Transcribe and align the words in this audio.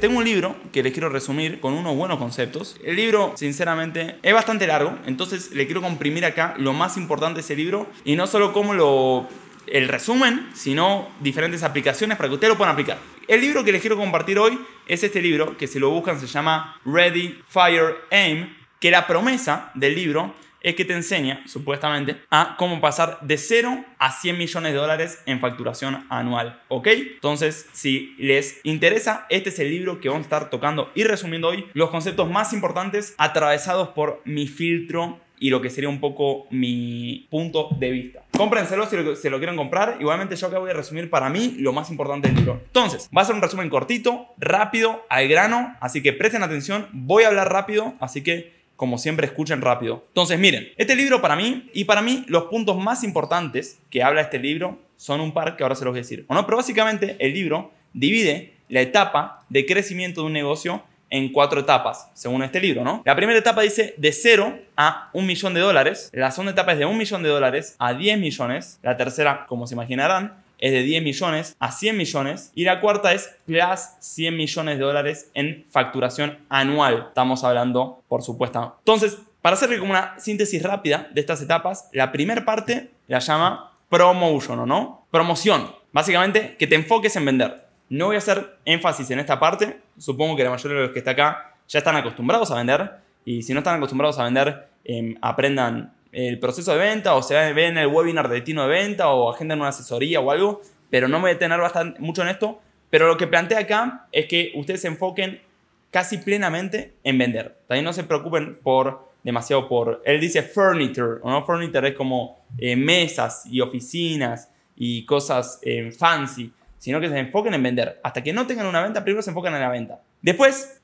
Tengo 0.00 0.18
un 0.18 0.24
libro 0.24 0.54
que 0.72 0.82
les 0.82 0.92
quiero 0.92 1.08
resumir 1.08 1.58
con 1.58 1.72
unos 1.72 1.96
buenos 1.96 2.18
conceptos. 2.18 2.76
El 2.84 2.96
libro, 2.96 3.32
sinceramente, 3.34 4.16
es 4.22 4.34
bastante 4.34 4.66
largo, 4.66 4.98
entonces 5.06 5.52
le 5.52 5.64
quiero 5.64 5.80
comprimir 5.80 6.26
acá 6.26 6.54
lo 6.58 6.74
más 6.74 6.98
importante 6.98 7.36
de 7.36 7.40
ese 7.40 7.56
libro 7.56 7.86
y 8.04 8.14
no 8.14 8.26
solo 8.26 8.52
como 8.52 8.74
lo 8.74 9.26
el 9.66 9.88
resumen, 9.88 10.48
sino 10.54 11.08
diferentes 11.20 11.62
aplicaciones 11.62 12.18
para 12.18 12.28
que 12.28 12.34
ustedes 12.34 12.52
lo 12.52 12.58
puedan 12.58 12.74
aplicar. 12.74 12.98
El 13.26 13.40
libro 13.40 13.64
que 13.64 13.72
les 13.72 13.80
quiero 13.80 13.96
compartir 13.96 14.38
hoy 14.38 14.60
es 14.86 15.02
este 15.02 15.22
libro 15.22 15.56
que 15.56 15.66
si 15.66 15.78
lo 15.78 15.90
buscan 15.90 16.20
se 16.20 16.26
llama 16.26 16.78
Ready, 16.84 17.40
Fire, 17.48 17.96
Aim, 18.10 18.54
que 18.78 18.90
la 18.90 19.06
promesa 19.06 19.70
del 19.74 19.94
libro 19.94 20.34
es 20.66 20.74
que 20.74 20.84
te 20.84 20.94
enseña, 20.94 21.44
supuestamente, 21.46 22.16
a 22.28 22.56
cómo 22.58 22.80
pasar 22.80 23.20
de 23.20 23.38
0 23.38 23.84
a 24.00 24.10
100 24.10 24.36
millones 24.36 24.72
de 24.72 24.78
dólares 24.78 25.22
en 25.24 25.38
facturación 25.38 26.04
anual. 26.10 26.60
¿Ok? 26.66 26.88
Entonces, 26.88 27.68
si 27.72 28.16
les 28.18 28.60
interesa, 28.64 29.26
este 29.30 29.50
es 29.50 29.60
el 29.60 29.70
libro 29.70 30.00
que 30.00 30.08
vamos 30.08 30.24
a 30.24 30.26
estar 30.26 30.50
tocando 30.50 30.90
y 30.96 31.04
resumiendo 31.04 31.46
hoy 31.46 31.66
los 31.72 31.90
conceptos 31.90 32.28
más 32.28 32.52
importantes 32.52 33.14
atravesados 33.16 33.90
por 33.90 34.22
mi 34.24 34.48
filtro 34.48 35.20
y 35.38 35.50
lo 35.50 35.60
que 35.60 35.70
sería 35.70 35.88
un 35.88 36.00
poco 36.00 36.48
mi 36.50 37.28
punto 37.30 37.68
de 37.78 37.90
vista. 37.90 38.24
Cómprenselo 38.36 38.86
si 38.86 38.96
se 39.14 39.30
lo 39.30 39.38
quieren 39.38 39.56
comprar. 39.56 39.98
Igualmente 40.00 40.34
yo 40.34 40.48
acá 40.48 40.58
voy 40.58 40.70
a 40.70 40.74
resumir 40.74 41.10
para 41.10 41.28
mí 41.28 41.54
lo 41.58 41.72
más 41.72 41.90
importante 41.90 42.26
del 42.26 42.38
libro. 42.38 42.60
Entonces, 42.66 43.08
va 43.16 43.22
a 43.22 43.24
ser 43.24 43.36
un 43.36 43.42
resumen 43.42 43.68
cortito, 43.68 44.34
rápido, 44.38 45.06
al 45.08 45.28
grano. 45.28 45.76
Así 45.80 46.02
que 46.02 46.12
presten 46.12 46.42
atención. 46.42 46.88
Voy 46.92 47.22
a 47.22 47.28
hablar 47.28 47.52
rápido. 47.52 47.94
Así 48.00 48.22
que 48.22 48.55
como 48.76 48.98
siempre, 48.98 49.26
escuchen 49.26 49.60
rápido. 49.60 50.04
Entonces, 50.08 50.38
miren, 50.38 50.68
este 50.76 50.94
libro 50.94 51.20
para 51.20 51.34
mí, 51.34 51.70
y 51.72 51.84
para 51.84 52.02
mí 52.02 52.24
los 52.28 52.44
puntos 52.44 52.78
más 52.78 53.02
importantes 53.02 53.78
que 53.90 54.02
habla 54.02 54.20
este 54.20 54.38
libro 54.38 54.78
son 54.96 55.20
un 55.20 55.32
par 55.32 55.56
que 55.56 55.62
ahora 55.62 55.74
se 55.74 55.84
los 55.84 55.92
voy 55.92 56.00
a 56.00 56.02
decir. 56.02 56.24
¿O? 56.28 56.46
Pero 56.46 56.56
básicamente 56.56 57.16
el 57.18 57.32
libro 57.32 57.72
divide 57.92 58.54
la 58.68 58.80
etapa 58.80 59.44
de 59.48 59.64
crecimiento 59.66 60.20
de 60.20 60.26
un 60.26 60.32
negocio 60.32 60.82
en 61.08 61.30
cuatro 61.32 61.60
etapas, 61.60 62.10
según 62.14 62.42
este 62.42 62.60
libro, 62.60 62.82
¿no? 62.82 63.02
La 63.04 63.14
primera 63.14 63.38
etapa 63.38 63.62
dice 63.62 63.94
de 63.96 64.12
0 64.12 64.58
a 64.76 65.10
un 65.12 65.24
millón 65.24 65.54
de 65.54 65.60
dólares, 65.60 66.10
la 66.12 66.32
segunda 66.32 66.52
etapa 66.52 66.72
es 66.72 66.78
de 66.78 66.84
un 66.84 66.98
millón 66.98 67.22
de 67.22 67.28
dólares 67.28 67.76
a 67.78 67.94
10 67.94 68.18
millones, 68.18 68.80
la 68.82 68.96
tercera, 68.96 69.46
como 69.46 69.68
se 69.68 69.74
imaginarán, 69.74 70.34
es 70.58 70.72
de 70.72 70.82
10 70.82 71.02
millones 71.02 71.56
a 71.58 71.72
100 71.72 71.96
millones 71.96 72.52
y 72.54 72.64
la 72.64 72.80
cuarta 72.80 73.12
es 73.12 73.36
plus 73.44 73.80
100 74.00 74.36
millones 74.36 74.78
de 74.78 74.84
dólares 74.84 75.30
en 75.34 75.64
facturación 75.70 76.38
anual. 76.48 77.06
Estamos 77.08 77.44
hablando, 77.44 78.02
por 78.08 78.22
supuesto. 78.22 78.76
Entonces, 78.78 79.18
para 79.42 79.54
hacerle 79.54 79.78
como 79.78 79.92
una 79.92 80.18
síntesis 80.18 80.62
rápida 80.62 81.08
de 81.12 81.20
estas 81.20 81.40
etapas, 81.42 81.88
la 81.92 82.10
primera 82.10 82.44
parte 82.44 82.90
la 83.06 83.20
llama 83.20 83.72
promotion, 83.88 84.58
¿o 84.60 84.66
no? 84.66 85.06
Promoción. 85.10 85.70
Básicamente, 85.92 86.56
que 86.58 86.66
te 86.66 86.74
enfoques 86.74 87.14
en 87.16 87.24
vender. 87.24 87.66
No 87.88 88.06
voy 88.06 88.16
a 88.16 88.18
hacer 88.18 88.58
énfasis 88.64 89.10
en 89.10 89.20
esta 89.20 89.38
parte. 89.38 89.78
Supongo 89.98 90.36
que 90.36 90.44
la 90.44 90.50
mayoría 90.50 90.76
de 90.76 90.82
los 90.84 90.92
que 90.92 90.98
está 90.98 91.12
acá 91.12 91.54
ya 91.68 91.78
están 91.78 91.96
acostumbrados 91.96 92.50
a 92.50 92.56
vender. 92.56 92.90
Y 93.24 93.42
si 93.42 93.52
no 93.54 93.60
están 93.60 93.76
acostumbrados 93.76 94.18
a 94.18 94.24
vender, 94.24 94.68
em, 94.84 95.16
aprendan 95.20 95.92
el 96.16 96.38
proceso 96.38 96.72
de 96.72 96.78
venta 96.78 97.14
o 97.14 97.22
se 97.22 97.52
ven 97.52 97.76
el 97.76 97.88
webinar 97.88 98.28
de 98.28 98.36
destino 98.36 98.62
de 98.62 98.68
venta 98.68 99.10
o 99.10 99.30
agendan 99.30 99.60
una 99.60 99.68
asesoría 99.68 100.18
o 100.18 100.30
algo, 100.30 100.62
pero 100.88 101.08
no 101.08 101.18
me 101.18 101.22
voy 101.22 101.30
a 101.32 101.34
detener 101.34 101.60
bastante, 101.60 102.00
mucho 102.00 102.22
en 102.22 102.28
esto. 102.28 102.58
Pero 102.88 103.06
lo 103.06 103.18
que 103.18 103.26
plantea 103.26 103.58
acá 103.58 104.06
es 104.12 104.24
que 104.24 104.52
ustedes 104.54 104.80
se 104.80 104.88
enfoquen 104.88 105.42
casi 105.90 106.16
plenamente 106.16 106.94
en 107.04 107.18
vender. 107.18 107.58
También 107.68 107.84
no 107.84 107.92
se 107.92 108.04
preocupen 108.04 108.58
por 108.62 109.10
demasiado 109.22 109.68
por... 109.68 110.00
Él 110.06 110.18
dice 110.18 110.42
furniture, 110.42 111.18
¿o 111.20 111.30
no? 111.30 111.44
Furniture 111.44 111.88
es 111.88 111.94
como 111.94 112.46
eh, 112.56 112.76
mesas 112.76 113.44
y 113.44 113.60
oficinas 113.60 114.50
y 114.74 115.04
cosas 115.04 115.58
eh, 115.62 115.90
fancy, 115.92 116.50
sino 116.78 116.98
que 116.98 117.10
se 117.10 117.18
enfoquen 117.18 117.52
en 117.52 117.62
vender. 117.62 118.00
Hasta 118.02 118.22
que 118.22 118.32
no 118.32 118.46
tengan 118.46 118.66
una 118.66 118.82
venta, 118.82 119.04
primero 119.04 119.20
se 119.20 119.30
enfocan 119.30 119.54
en 119.54 119.60
la 119.60 119.68
venta. 119.68 120.00
Después, 120.26 120.80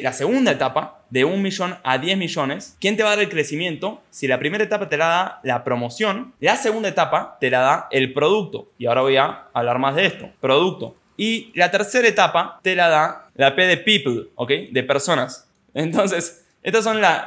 la 0.00 0.12
segunda 0.12 0.52
etapa, 0.52 1.02
de 1.10 1.24
1 1.24 1.38
millón 1.38 1.76
a 1.82 1.98
10 1.98 2.16
millones, 2.18 2.76
¿quién 2.80 2.96
te 2.96 3.02
va 3.02 3.08
a 3.08 3.16
dar 3.16 3.24
el 3.24 3.28
crecimiento? 3.28 4.00
Si 4.10 4.28
la 4.28 4.38
primera 4.38 4.62
etapa 4.62 4.88
te 4.88 4.96
la 4.96 5.06
da 5.06 5.40
la 5.42 5.64
promoción, 5.64 6.34
la 6.38 6.54
segunda 6.54 6.88
etapa 6.88 7.36
te 7.40 7.50
la 7.50 7.58
da 7.58 7.88
el 7.90 8.12
producto. 8.12 8.70
Y 8.78 8.86
ahora 8.86 9.00
voy 9.00 9.16
a 9.16 9.48
hablar 9.52 9.80
más 9.80 9.96
de 9.96 10.06
esto, 10.06 10.30
producto. 10.40 10.94
Y 11.16 11.50
la 11.56 11.72
tercera 11.72 12.06
etapa 12.06 12.60
te 12.62 12.76
la 12.76 12.88
da 12.88 13.28
la 13.34 13.56
P 13.56 13.66
de 13.66 13.76
people, 13.78 14.28
¿ok? 14.36 14.50
De 14.70 14.84
personas. 14.84 15.48
Entonces, 15.74 16.46
estas 16.62 16.84
son 16.84 17.00
las 17.00 17.26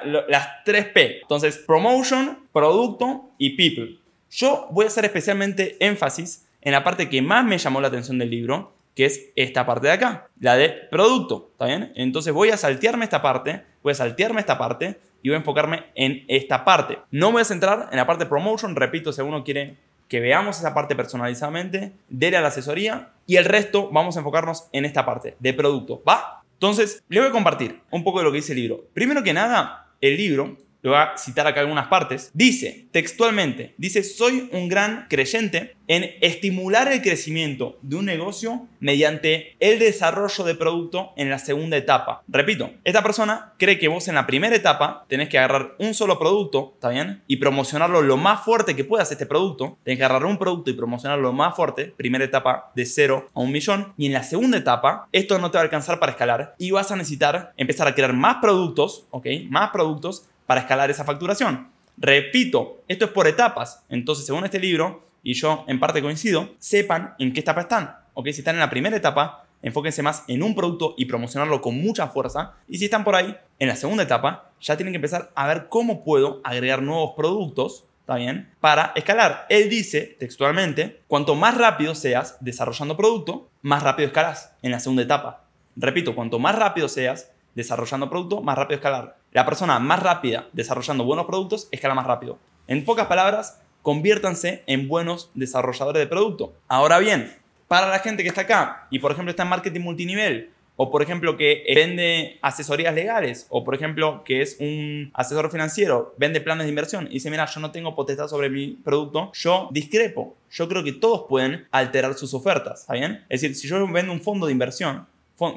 3 0.63 0.85
P. 0.93 1.19
Entonces, 1.23 1.57
promotion, 1.57 2.39
producto 2.53 3.31
y 3.37 3.57
people. 3.57 3.99
Yo 4.31 4.69
voy 4.71 4.85
a 4.85 4.87
hacer 4.87 5.03
especialmente 5.03 5.75
énfasis 5.81 6.45
en 6.61 6.71
la 6.71 6.85
parte 6.85 7.09
que 7.09 7.21
más 7.21 7.43
me 7.43 7.57
llamó 7.57 7.81
la 7.81 7.89
atención 7.89 8.17
del 8.17 8.29
libro, 8.29 8.78
que 8.99 9.05
es 9.05 9.31
esta 9.37 9.65
parte 9.65 9.87
de 9.87 9.93
acá, 9.93 10.27
la 10.41 10.57
de 10.57 10.67
producto, 10.91 11.51
¿está 11.53 11.67
bien? 11.67 11.93
Entonces 11.95 12.33
voy 12.33 12.49
a 12.49 12.57
saltearme 12.57 13.05
esta 13.05 13.21
parte, 13.21 13.63
voy 13.81 13.93
a 13.93 13.95
saltearme 13.95 14.41
esta 14.41 14.57
parte 14.57 14.99
y 15.21 15.29
voy 15.29 15.35
a 15.35 15.37
enfocarme 15.37 15.85
en 15.95 16.25
esta 16.27 16.65
parte. 16.65 16.99
No 17.09 17.31
voy 17.31 17.41
a 17.41 17.45
centrar 17.45 17.87
en 17.91 17.95
la 17.95 18.05
parte 18.05 18.25
de 18.25 18.29
promotion, 18.29 18.75
repito, 18.75 19.13
si 19.13 19.21
uno 19.21 19.45
quiere 19.45 19.77
que 20.09 20.19
veamos 20.19 20.59
esa 20.59 20.73
parte 20.73 20.97
personalizadamente, 20.97 21.93
dele 22.09 22.35
a 22.35 22.41
la 22.41 22.49
asesoría 22.49 23.13
y 23.25 23.37
el 23.37 23.45
resto 23.45 23.89
vamos 23.89 24.17
a 24.17 24.19
enfocarnos 24.19 24.67
en 24.73 24.83
esta 24.83 25.05
parte 25.05 25.37
de 25.39 25.53
producto, 25.53 26.03
¿va? 26.05 26.43
Entonces, 26.55 27.01
le 27.07 27.21
voy 27.21 27.29
a 27.29 27.31
compartir 27.31 27.79
un 27.91 28.03
poco 28.03 28.19
de 28.19 28.25
lo 28.25 28.31
que 28.33 28.39
dice 28.39 28.51
el 28.51 28.59
libro. 28.59 28.83
Primero 28.93 29.23
que 29.23 29.31
nada, 29.31 29.93
el 30.01 30.17
libro 30.17 30.57
le 30.81 30.89
voy 30.89 30.99
a 30.99 31.17
citar 31.17 31.47
acá 31.47 31.59
algunas 31.59 31.87
partes, 31.87 32.31
dice 32.33 32.87
textualmente, 32.91 33.75
dice, 33.77 34.03
soy 34.03 34.49
un 34.51 34.67
gran 34.67 35.07
creyente 35.09 35.75
en 35.87 36.11
estimular 36.21 36.91
el 36.91 37.01
crecimiento 37.01 37.77
de 37.81 37.95
un 37.95 38.05
negocio 38.05 38.67
mediante 38.79 39.55
el 39.59 39.79
desarrollo 39.79 40.43
de 40.43 40.55
producto 40.55 41.11
en 41.17 41.29
la 41.29 41.39
segunda 41.39 41.77
etapa. 41.77 42.23
Repito, 42.27 42.71
esta 42.83 43.01
persona 43.01 43.53
cree 43.57 43.79
que 43.79 43.87
vos 43.87 44.07
en 44.07 44.15
la 44.15 44.27
primera 44.27 44.55
etapa 44.55 45.05
tenés 45.07 45.29
que 45.29 45.39
agarrar 45.39 45.75
un 45.79 45.95
solo 45.95 46.19
producto, 46.19 46.73
¿está 46.75 46.89
bien? 46.89 47.23
Y 47.27 47.37
promocionarlo 47.37 48.01
lo 48.03 48.17
más 48.17 48.43
fuerte 48.43 48.75
que 48.75 48.83
puedas 48.83 49.11
este 49.11 49.25
producto. 49.25 49.77
Tenés 49.83 49.97
que 49.97 50.05
agarrar 50.05 50.25
un 50.25 50.37
producto 50.37 50.69
y 50.69 50.73
promocionarlo 50.73 51.23
lo 51.23 51.33
más 51.33 51.55
fuerte, 51.55 51.93
primera 51.97 52.23
etapa 52.23 52.71
de 52.75 52.85
0 52.85 53.29
a 53.33 53.39
un 53.39 53.51
millón. 53.51 53.93
Y 53.97 54.05
en 54.05 54.13
la 54.13 54.23
segunda 54.23 54.57
etapa, 54.57 55.07
esto 55.11 55.39
no 55.39 55.49
te 55.49 55.57
va 55.57 55.61
a 55.61 55.63
alcanzar 55.63 55.99
para 55.99 56.11
escalar 56.11 56.55
y 56.59 56.69
vas 56.69 56.91
a 56.91 56.95
necesitar 56.95 57.53
empezar 57.57 57.87
a 57.87 57.95
crear 57.95 58.13
más 58.13 58.37
productos, 58.41 59.07
¿ok? 59.09 59.25
Más 59.49 59.71
productos 59.71 60.27
para 60.49 60.61
escalar 60.61 60.89
esa 60.89 61.03
facturación. 61.03 61.69
Repito, 61.95 62.81
esto 62.87 63.05
es 63.05 63.11
por 63.11 63.27
etapas. 63.27 63.83
Entonces, 63.87 64.25
según 64.25 64.45
este 64.45 64.57
libro, 64.59 65.03
y 65.21 65.35
yo 65.35 65.63
en 65.67 65.79
parte 65.79 66.01
coincido, 66.01 66.55
sepan 66.57 67.13
en 67.19 67.33
qué 67.33 67.41
etapa 67.41 67.61
están. 67.61 67.95
¿ok? 68.15 68.29
Si 68.31 68.39
están 68.39 68.55
en 68.55 68.61
la 68.61 68.71
primera 68.71 68.97
etapa, 68.97 69.45
enfóquense 69.61 70.01
más 70.01 70.23
en 70.27 70.41
un 70.41 70.55
producto 70.55 70.95
y 70.97 71.05
promocionarlo 71.05 71.61
con 71.61 71.79
mucha 71.79 72.07
fuerza. 72.07 72.55
Y 72.67 72.79
si 72.79 72.85
están 72.85 73.03
por 73.03 73.13
ahí, 73.13 73.37
en 73.59 73.67
la 73.67 73.75
segunda 73.75 74.01
etapa, 74.01 74.49
ya 74.59 74.75
tienen 74.75 74.91
que 74.91 74.97
empezar 74.97 75.29
a 75.35 75.45
ver 75.45 75.67
cómo 75.69 76.03
puedo 76.03 76.41
agregar 76.43 76.81
nuevos 76.81 77.11
productos, 77.15 77.83
¿está? 78.07 78.49
Para 78.59 78.91
escalar. 78.95 79.45
Él 79.49 79.69
dice 79.69 80.17
textualmente, 80.17 81.01
cuanto 81.05 81.35
más 81.35 81.59
rápido 81.59 81.93
seas 81.93 82.37
desarrollando 82.39 82.97
producto, 82.97 83.51
más 83.61 83.83
rápido 83.83 84.07
escalas 84.07 84.55
en 84.63 84.71
la 84.71 84.79
segunda 84.79 85.03
etapa. 85.03 85.43
Repito, 85.75 86.15
cuanto 86.15 86.39
más 86.39 86.55
rápido 86.55 86.89
seas 86.89 87.33
desarrollando 87.53 88.09
producto, 88.09 88.41
más 88.41 88.57
rápido 88.57 88.77
escalar. 88.77 89.18
La 89.31 89.45
persona 89.45 89.77
más 89.79 90.01
rápida 90.01 90.47
desarrollando 90.53 91.03
buenos 91.03 91.27
productos 91.27 91.67
escala 91.71 91.93
más 91.93 92.07
rápido. 92.07 92.39
En 92.67 92.83
pocas 92.83 93.05
palabras, 93.07 93.61
conviértanse 93.83 94.63
en 94.65 94.87
buenos 94.87 95.29
desarrolladores 95.35 95.99
de 96.01 96.07
producto. 96.07 96.53
Ahora 96.67 96.97
bien, 96.97 97.31
para 97.67 97.89
la 97.89 97.99
gente 97.99 98.23
que 98.23 98.29
está 98.29 98.41
acá 98.41 98.87
y 98.89 98.97
por 98.97 99.11
ejemplo 99.11 99.29
está 99.29 99.43
en 99.43 99.49
marketing 99.49 99.81
multinivel, 99.81 100.51
o 100.81 100.89
por 100.89 101.03
ejemplo 101.03 101.35
que 101.37 101.63
vende 101.75 102.39
asesorías 102.41 102.95
legales, 102.95 103.45
o 103.49 103.63
por 103.65 103.75
ejemplo 103.75 104.23
que 104.23 104.41
es 104.41 104.57
un 104.59 105.11
asesor 105.13 105.51
financiero, 105.51 106.15
vende 106.17 106.41
planes 106.41 106.65
de 106.65 106.69
inversión 106.69 107.07
y 107.07 107.15
dice, 107.15 107.29
mira, 107.29 107.45
yo 107.45 107.59
no 107.59 107.71
tengo 107.71 107.95
potestad 107.95 108.29
sobre 108.29 108.49
mi 108.49 108.79
producto, 108.83 109.31
yo 109.33 109.67
discrepo. 109.71 110.37
Yo 110.49 110.69
creo 110.69 110.83
que 110.83 110.93
todos 110.93 111.25
pueden 111.27 111.67
alterar 111.71 112.13
sus 112.13 112.33
ofertas, 112.33 112.81
¿está 112.81 112.93
bien? 112.93 113.25
Es 113.29 113.41
decir, 113.41 113.55
si 113.55 113.67
yo 113.67 113.85
vendo 113.89 114.11
un 114.11 114.21
fondo 114.21 114.47
de 114.47 114.53
inversión, 114.53 115.05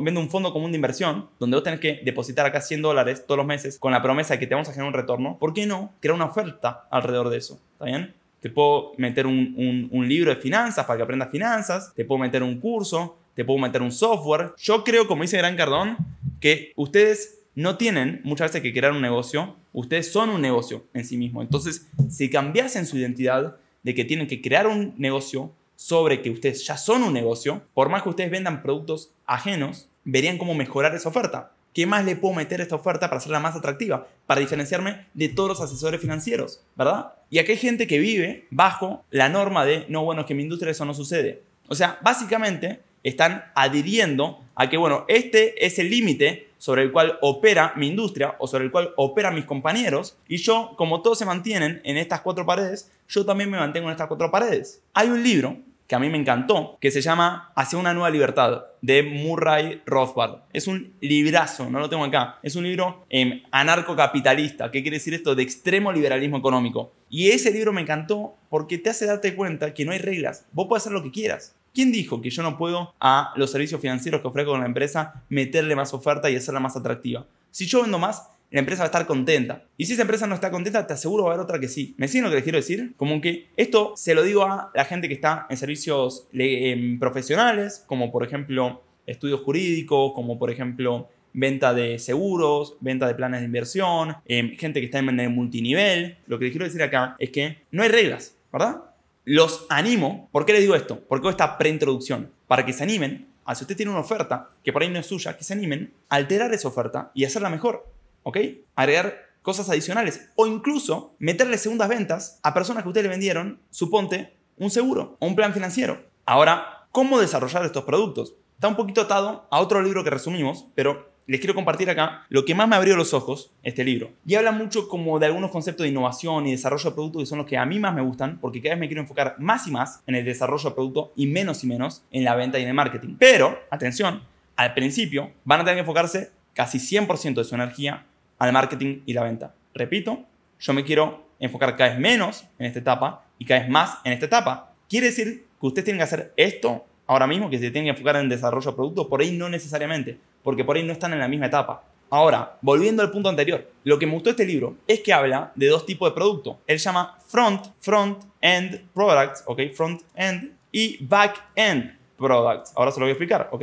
vendo 0.01 0.21
un 0.21 0.31
fondo 0.31 0.53
común 0.53 0.73
de 0.73 0.77
inversión 0.77 1.29
donde 1.39 1.57
vos 1.57 1.65
tenés 1.65 1.81
que 1.81 2.01
depositar 2.05 2.47
acá 2.47 2.61
100 2.61 2.83
dólares 2.83 3.25
todos 3.27 3.39
los 3.39 3.47
meses 3.47 3.79
con 3.79 3.93
la 3.93 4.03
promesa 4.03 4.35
de 4.35 4.41
que 4.41 4.47
te 4.47 4.55
vamos 4.55 4.69
a 4.69 4.73
generar 4.73 4.89
un 4.89 5.01
retorno, 5.01 5.39
¿por 5.39 5.53
qué 5.53 5.67
no 5.67 5.93
crear 6.01 6.15
una 6.15 6.27
oferta 6.27 6.87
alrededor 6.91 7.31
de 7.31 7.39
eso? 7.39 7.61
¿Está 7.75 7.87
bien? 7.87 8.15
Te 8.41 8.51
puedo 8.51 8.93
meter 8.97 9.27
un, 9.27 9.89
un, 9.93 10.09
libro 10.09 10.31
de 10.31 10.37
finanzas 10.37 10.85
para 10.85 10.97
que 10.97 11.03
aprendas 11.05 11.31
finanzas, 11.31 11.93
te 11.95 12.05
puedo 12.05 12.19
meter 12.19 12.43
un 12.43 12.59
curso, 12.59 13.17
te 13.35 13.45
puedo 13.45 13.59
meter 13.59 13.83
un 13.83 13.93
software. 13.93 14.53
Yo 14.59 14.83
creo, 14.83 15.07
como 15.07 15.23
dice 15.23 15.39
Gran 15.39 15.57
Cardón, 15.57 15.97
que 16.41 16.73
ustedes 16.75 17.39
no 17.55 17.77
tienen 17.77 18.21
muchas 18.25 18.51
veces 18.51 18.63
que 18.63 18.73
crear 18.73 18.93
un 18.93 19.01
negocio, 19.01 19.55
ustedes 19.73 20.11
son 20.11 20.31
un 20.31 20.41
negocio 20.41 20.85
en 20.95 21.05
sí 21.05 21.17
mismo. 21.17 21.43
Entonces, 21.43 21.89
si 22.09 22.31
cambiasen 22.31 22.87
su 22.87 22.97
identidad 22.97 23.57
de 23.83 23.95
que 23.95 24.05
tienen 24.05 24.27
que 24.27 24.41
crear 24.41 24.67
un 24.67 24.95
negocio 24.97 25.53
sobre 25.83 26.23
que 26.23 26.31
ustedes 26.31 26.65
ya 26.65 26.77
son 26.77 27.03
un 27.03 27.13
negocio, 27.13 27.63
por 27.75 27.89
más 27.89 28.05
que 28.05 28.09
ustedes 28.09 28.31
vendan 28.31 28.63
productos 28.63 29.11
ajenos, 29.27 29.89
verían 30.05 30.39
cómo 30.39 30.55
mejorar 30.55 30.95
esa 30.95 31.09
oferta. 31.09 31.51
¿Qué 31.75 31.87
más 31.87 32.05
le 32.05 32.15
puedo 32.15 32.35
meter 32.35 32.61
a 32.61 32.63
esta 32.63 32.77
oferta 32.77 33.09
para 33.09 33.19
hacerla 33.19 33.41
más 33.41 33.57
atractiva? 33.57 34.07
Para 34.27 34.41
diferenciarme 34.41 35.07
de 35.13 35.29
todos 35.29 35.49
los 35.49 35.61
asesores 35.61 36.01
financieros, 36.01 36.63
¿verdad? 36.77 37.15
Y 37.31 37.41
aquí 37.41 37.53
hay 37.53 37.59
gente 37.59 37.89
que 37.89 37.99
vive 37.99 38.47
bajo 38.51 39.05
la 39.11 39.29
norma 39.29 39.65
de, 39.65 39.85
no, 39.89 40.05
bueno, 40.05 40.21
es 40.21 40.29
que 40.29 40.35
en 40.35 40.37
mi 40.37 40.43
industria 40.45 40.71
eso 40.71 40.85
no 40.85 40.95
sucede. 40.95 41.43
O 41.67 41.75
sea, 41.75 41.99
básicamente 42.01 42.81
están 43.03 43.51
adhiriendo 43.57 44.41
a 44.55 44.71
que, 44.71 44.77
bueno, 44.77 45.05
este 45.09 45.67
es 45.67 45.81
el 45.81 45.91
límite 45.91 46.51
sobre 46.59 46.83
el 46.85 46.93
cual 46.93 47.19
opera 47.23 47.73
mi 47.75 47.89
industria 47.89 48.37
o 48.39 48.47
sobre 48.47 48.67
el 48.67 48.71
cual 48.71 48.91
operan 48.97 49.35
mis 49.35 49.47
compañeros 49.47 50.17
y 50.29 50.37
yo, 50.37 50.75
como 50.77 51.03
todos 51.03 51.19
se 51.19 51.27
mantienen 51.27 51.81
en 51.83 51.97
estas 51.97 52.21
cuatro 52.21 52.47
paredes, 52.47 52.93
yo 53.09 53.27
también 53.27 53.51
me 53.51 53.59
mantengo 53.59 53.89
en 53.89 53.93
estas 53.93 54.07
cuatro 54.07 54.31
paredes. 54.31 54.81
Hay 54.95 55.09
un 55.09 55.25
libro 55.25 55.57
que 55.87 55.95
a 55.95 55.99
mí 55.99 56.09
me 56.09 56.19
encantó, 56.19 56.79
que 56.81 56.91
se 56.91 57.01
llama 57.01 57.53
Hacia 57.55 57.79
una 57.79 57.95
nueva 57.95 58.11
libertad, 58.11 58.65
de 58.81 59.03
Murray 59.03 59.83
Rothbard. 59.87 60.41
Es 60.53 60.67
un 60.67 60.95
librazo, 61.01 61.71
no 61.71 61.81
lo 61.81 61.89
tengo 61.89 62.05
acá. 62.05 62.39
Es 62.43 62.57
un 62.57 62.65
libro 62.65 63.05
eh, 63.11 63.43
anarcocapitalista. 63.51 64.71
¿Qué 64.71 64.83
quiere 64.83 64.97
decir 64.97 65.15
esto? 65.15 65.35
De 65.35 65.43
extremo 65.43 65.93
liberalismo 65.93 66.39
económico. 66.39 66.93
Y 67.09 67.29
ese 67.29 67.53
libro 67.53 67.73
me 67.73 67.83
encantó 67.83 68.35
porque 68.49 68.79
te 68.79 68.91
hace 68.91 69.07
darte 69.07 69.35
cuenta 69.35 69.75
que 69.75 69.85
no 69.85 69.93
hay 69.93 69.99
reglas. 69.99 70.47
Vos 70.53 70.67
puedes 70.69 70.83
hacer 70.83 70.93
lo 70.93 71.03
que 71.03 71.11
quieras. 71.11 71.55
¿Quién 71.75 71.93
dijo 71.93 72.21
que 72.21 72.31
yo 72.31 72.43
no 72.43 72.59
puedo 72.59 72.95
a 73.01 73.33
los 73.37 73.51
servicios 73.51 73.81
financieros 73.81 74.21
que 74.21 74.29
ofrezco 74.29 74.51
con 74.51 74.61
la 74.61 74.67
empresa 74.67 75.23
meterle 75.29 75.75
más 75.75 75.95
oferta 75.95 76.31
y 76.31 76.37
hacerla 76.37 76.61
más 76.61 76.77
atractiva? 76.77 77.27
Si 77.51 77.67
yo 77.67 77.83
vendo 77.83 77.99
más, 77.99 78.29
la 78.53 78.61
empresa 78.61 78.83
va 78.83 78.85
a 78.85 78.87
estar 78.87 79.07
contenta. 79.07 79.65
Y 79.79 79.87
si 79.87 79.95
esa 79.95 80.03
empresa 80.03 80.27
no 80.27 80.35
está 80.35 80.51
contenta, 80.51 80.87
te 80.87 80.93
aseguro 80.93 81.25
va 81.25 81.31
a 81.31 81.35
haber 81.35 81.45
otra 81.45 81.59
que 81.59 81.69
sí. 81.69 81.95
¿Me 81.97 82.07
siguen 82.07 82.25
lo 82.25 82.31
que 82.31 82.37
les 82.37 82.45
quiero 82.45 82.59
decir? 82.59 82.93
Como 82.97 83.21
que 83.21 83.49
esto 83.57 83.95
se 83.97 84.15
lo 84.15 84.23
digo 84.23 84.45
a 84.45 84.71
la 84.75 84.85
gente 84.85 85.09
que 85.09 85.15
está 85.15 85.47
en 85.49 85.57
servicios 85.57 86.29
em, 86.35 86.99
profesionales, 86.99 87.83
como 87.87 88.13
por 88.13 88.25
ejemplo 88.25 88.83
estudios 89.07 89.41
jurídicos, 89.41 90.13
como 90.13 90.39
por 90.39 90.51
ejemplo 90.51 91.09
venta 91.33 91.73
de 91.73 91.99
seguros, 91.99 92.77
venta 92.81 93.09
de 93.09 93.15
planes 93.15 93.41
de 93.41 93.47
inversión, 93.47 94.17
em, 94.27 94.51
gente 94.57 94.81
que 94.81 94.87
está 94.87 94.99
en 94.99 95.19
el 95.19 95.31
multinivel. 95.31 96.19
Lo 96.27 96.39
que 96.39 96.45
les 96.45 96.53
quiero 96.53 96.67
decir 96.67 96.83
acá 96.83 97.17
es 97.19 97.31
que 97.31 97.63
no 97.71 97.83
hay 97.83 97.89
reglas, 97.89 98.37
¿verdad? 98.53 98.83
Los 99.25 99.67
animo. 99.71 100.29
¿Por 100.31 100.45
qué 100.45 100.53
les 100.53 100.61
digo 100.61 100.75
esto? 100.75 101.01
Porque 101.09 101.29
esta 101.31 101.57
preintroducción. 101.57 102.31
Para 102.47 102.67
que 102.67 102.75
se 102.75 102.83
animen 102.83 103.29
a 103.47 103.55
si 103.55 103.65
usted 103.65 103.77
tiene 103.77 103.91
una 103.91 104.01
oferta 104.01 104.51
que 104.63 104.73
por 104.75 104.83
ahí 104.83 104.91
no 104.91 104.99
es 104.99 105.07
suya, 105.07 105.39
que 105.39 105.45
se 105.45 105.55
animen 105.55 105.95
a 106.11 106.17
alterar 106.17 106.53
esa 106.53 106.69
oferta 106.69 107.11
y 107.15 107.25
hacerla 107.25 107.49
mejor. 107.49 107.87
¿Ok? 108.23 108.39
Agregar 108.75 109.33
cosas 109.43 109.69
adicionales 109.69 110.29
o 110.37 110.47
incluso 110.47 111.15
meterle 111.19 111.59
segundas 111.59 111.89
ventas 111.89 112.39
a 112.43 112.55
personas 112.55 112.83
que 112.83 112.89
ustedes 112.89 113.05
le 113.05 113.11
vendieron, 113.11 113.61
suponte, 113.71 114.35
un 114.57 114.71
seguro 114.71 115.17
o 115.19 115.27
un 115.27 115.35
plan 115.35 115.53
financiero. 115.53 116.05
Ahora, 116.25 116.87
¿cómo 116.93 117.19
desarrollar 117.19 117.65
estos 117.65 117.85
productos? 117.85 118.35
Está 118.55 118.69
un 118.69 118.77
poquito 118.77 119.01
atado 119.01 119.47
a 119.51 119.61
otro 119.61 119.83
libro 119.83 120.05
que 120.05 120.11
resumimos, 120.11 120.67
pero 120.75 121.11
les 121.27 121.41
quiero 121.41 121.55
compartir 121.55 121.89
acá 121.91 122.27
lo 122.29 122.45
que 122.45 122.55
más 122.55 122.69
me 122.69 122.77
abrió 122.77 122.97
los 122.97 123.15
ojos, 123.15 123.51
este 123.63 123.85
libro. 123.85 124.11
Y 124.27 124.35
habla 124.35 124.53
mucho 124.53 124.89
como 124.89 125.19
de 125.19 125.27
algunos 125.27 125.51
conceptos 125.51 125.85
de 125.85 125.91
innovación 125.91 126.47
y 126.47 126.53
desarrollo 126.53 126.91
de 126.91 126.95
producto 126.95 127.19
que 127.19 127.27
son 127.27 127.39
los 127.39 127.47
que 127.47 127.57
a 127.57 127.67
mí 127.67 127.79
más 127.79 127.95
me 127.95 128.03
gustan, 128.03 128.39
porque 128.41 128.61
cada 128.61 128.75
vez 128.75 128.81
me 128.81 128.87
quiero 128.89 129.03
enfocar 129.03 129.37
más 129.39 129.67
y 129.67 129.71
más 129.71 130.03
en 130.07 130.15
el 130.15 130.25
desarrollo 130.25 130.69
de 130.69 130.75
producto 130.75 131.13
y 131.17 131.27
menos 131.27 131.65
y 131.65 131.67
menos 131.67 132.05
en 132.11 132.25
la 132.25 132.35
venta 132.35 132.59
y 132.59 132.63
en 132.63 132.69
el 132.69 132.75
marketing. 132.75 133.17
Pero, 133.19 133.59
atención, 133.71 134.23
al 134.57 134.75
principio 134.75 135.33
van 135.45 135.61
a 135.61 135.65
tener 135.65 135.77
que 135.77 135.81
enfocarse 135.81 136.31
casi 136.55 136.79
100% 136.79 137.35
de 137.35 137.45
su 137.45 137.55
energía 137.55 138.05
al 138.43 138.53
marketing 138.53 139.03
y 139.07 139.13
la 139.13 139.23
venta. 139.23 139.55
Repito, 139.73 140.25
yo 140.59 140.73
me 140.73 140.83
quiero 140.83 141.27
enfocar 141.39 141.77
cada 141.77 141.91
vez 141.91 142.01
menos 142.01 142.45
en 142.59 142.67
esta 142.67 142.81
etapa 142.81 143.25
y 143.39 143.45
cada 143.45 143.61
vez 143.61 143.69
más 143.71 143.99
en 144.03 144.13
esta 144.13 144.27
etapa. 144.27 144.73
Quiere 144.89 145.07
decir 145.07 145.47
que 145.61 145.67
ustedes 145.67 145.85
tienen 145.85 146.01
que 146.01 146.05
hacer 146.05 146.33
esto 146.37 146.85
ahora 147.07 147.29
mismo, 147.29 147.49
que 147.49 147.59
se 147.59 147.71
tienen 147.71 147.85
que 147.85 147.91
enfocar 147.91 148.17
en 148.17 148.29
desarrollo 148.29 148.69
de 148.69 148.75
productos, 148.75 149.07
por 149.07 149.21
ahí 149.21 149.31
no 149.31 149.49
necesariamente, 149.49 150.19
porque 150.43 150.65
por 150.65 150.77
ahí 150.77 150.83
no 150.83 150.93
están 150.93 151.13
en 151.13 151.21
la 151.21 151.29
misma 151.29 151.47
etapa. 151.47 151.85
Ahora, 152.11 152.59
volviendo 152.63 153.01
al 153.01 153.13
punto 153.13 153.29
anterior, 153.29 153.71
lo 153.85 153.97
que 153.97 154.07
me 154.07 154.15
gustó 154.15 154.31
este 154.31 154.45
libro 154.45 154.75
es 154.89 155.01
que 155.01 155.13
habla 155.13 155.53
de 155.55 155.69
dos 155.69 155.87
tipos 155.87 156.11
de 156.11 156.15
producto. 156.17 156.59
Él 156.67 156.79
llama 156.79 157.17
front, 157.25 157.67
front 157.79 158.25
end 158.41 158.89
products, 158.93 159.45
¿ok? 159.47 159.61
Front 159.73 160.03
end 160.17 160.51
y 160.73 161.05
back 161.05 161.45
end 161.55 161.97
products. 162.19 162.73
Ahora 162.75 162.91
se 162.91 162.99
lo 162.99 163.05
voy 163.05 163.11
a 163.11 163.13
explicar, 163.13 163.49
¿ok? 163.53 163.63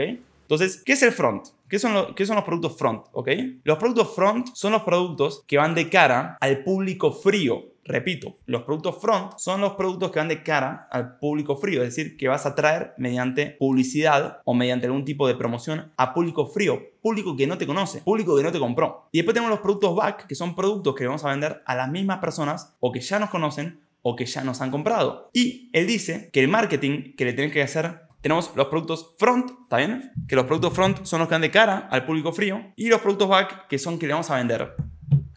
Entonces, 0.50 0.82
¿qué 0.84 0.94
es 0.94 1.04
el 1.04 1.12
front? 1.12 1.50
¿Qué 1.70 1.78
son, 1.78 1.94
son 1.94 2.36
los 2.36 2.44
productos 2.44 2.76
front? 2.76 3.06
¿Ok? 3.12 3.30
Los 3.64 3.78
productos 3.78 4.16
front 4.16 4.48
son 4.54 4.72
los 4.72 4.82
productos 4.82 5.44
que 5.46 5.58
van 5.58 5.76
de 5.76 5.90
cara 5.90 6.38
al 6.42 6.64
público 6.64 7.12
frío. 7.12 7.66
Repito, 7.86 8.36
los 8.48 8.64
productos 8.64 9.00
front 9.00 9.38
son 9.38 9.62
los 9.62 9.74
productos 9.74 10.10
que 10.10 10.18
van 10.18 10.28
de 10.28 10.42
cara 10.42 10.88
al 10.92 11.20
público 11.20 11.56
frío, 11.56 11.84
es 11.84 11.96
decir, 11.96 12.18
que 12.18 12.28
vas 12.28 12.48
a 12.48 12.56
traer 12.56 12.94
mediante 12.98 13.46
publicidad 13.60 14.40
o 14.44 14.56
mediante 14.56 14.88
algún 14.88 15.06
tipo 15.06 15.28
de 15.28 15.36
promoción 15.36 15.92
a 15.98 16.16
público 16.16 16.48
frío, 16.48 16.82
público 17.04 17.38
que 17.38 17.46
no 17.46 17.60
te 17.60 17.68
conoce, 17.68 18.02
público 18.02 18.36
que 18.36 18.42
no 18.42 18.52
te 18.52 18.58
compró. 18.58 19.08
Y 19.12 19.20
después 19.20 19.36
tenemos 19.36 19.52
los 19.52 19.60
productos 19.60 19.96
back, 19.96 20.26
que 20.26 20.34
son 20.34 20.56
productos 20.56 20.96
que 20.96 21.06
vamos 21.06 21.24
a 21.26 21.30
vender 21.30 21.62
a 21.68 21.76
las 21.76 21.92
mismas 21.92 22.18
personas 22.18 22.74
o 22.80 22.92
que 22.92 23.02
ya 23.02 23.20
nos 23.20 23.30
conocen 23.30 23.82
o 24.02 24.16
que 24.16 24.26
ya 24.26 24.44
nos 24.44 24.62
han 24.62 24.72
comprado. 24.72 25.30
Y 25.32 25.70
él 25.74 25.86
dice 25.86 26.32
que 26.34 26.40
el 26.40 26.48
marketing 26.48 27.14
que 27.16 27.26
le 27.26 27.34
tienes 27.34 27.54
que 27.54 27.62
hacer 27.62 28.09
tenemos 28.22 28.52
los 28.56 28.68
productos 28.68 29.16
front, 29.18 29.52
¿está 29.64 29.78
bien? 29.78 30.12
Que 30.28 30.36
los 30.36 30.46
productos 30.46 30.74
front 30.74 31.06
son 31.06 31.20
los 31.20 31.28
que 31.28 31.36
dan 31.36 31.42
de 31.42 31.52
cara 31.52 31.88
al 31.90 32.06
público 32.06 32.34
frío 32.34 32.74
y 32.76 32.90
los 32.90 33.02
productos 33.02 33.30
back 33.30 33.68
que 33.68 33.80
son 33.80 33.98
que 33.98 34.08
le 34.08 34.14
vamos 34.14 34.30
a 34.30 34.36
vender 34.36 34.76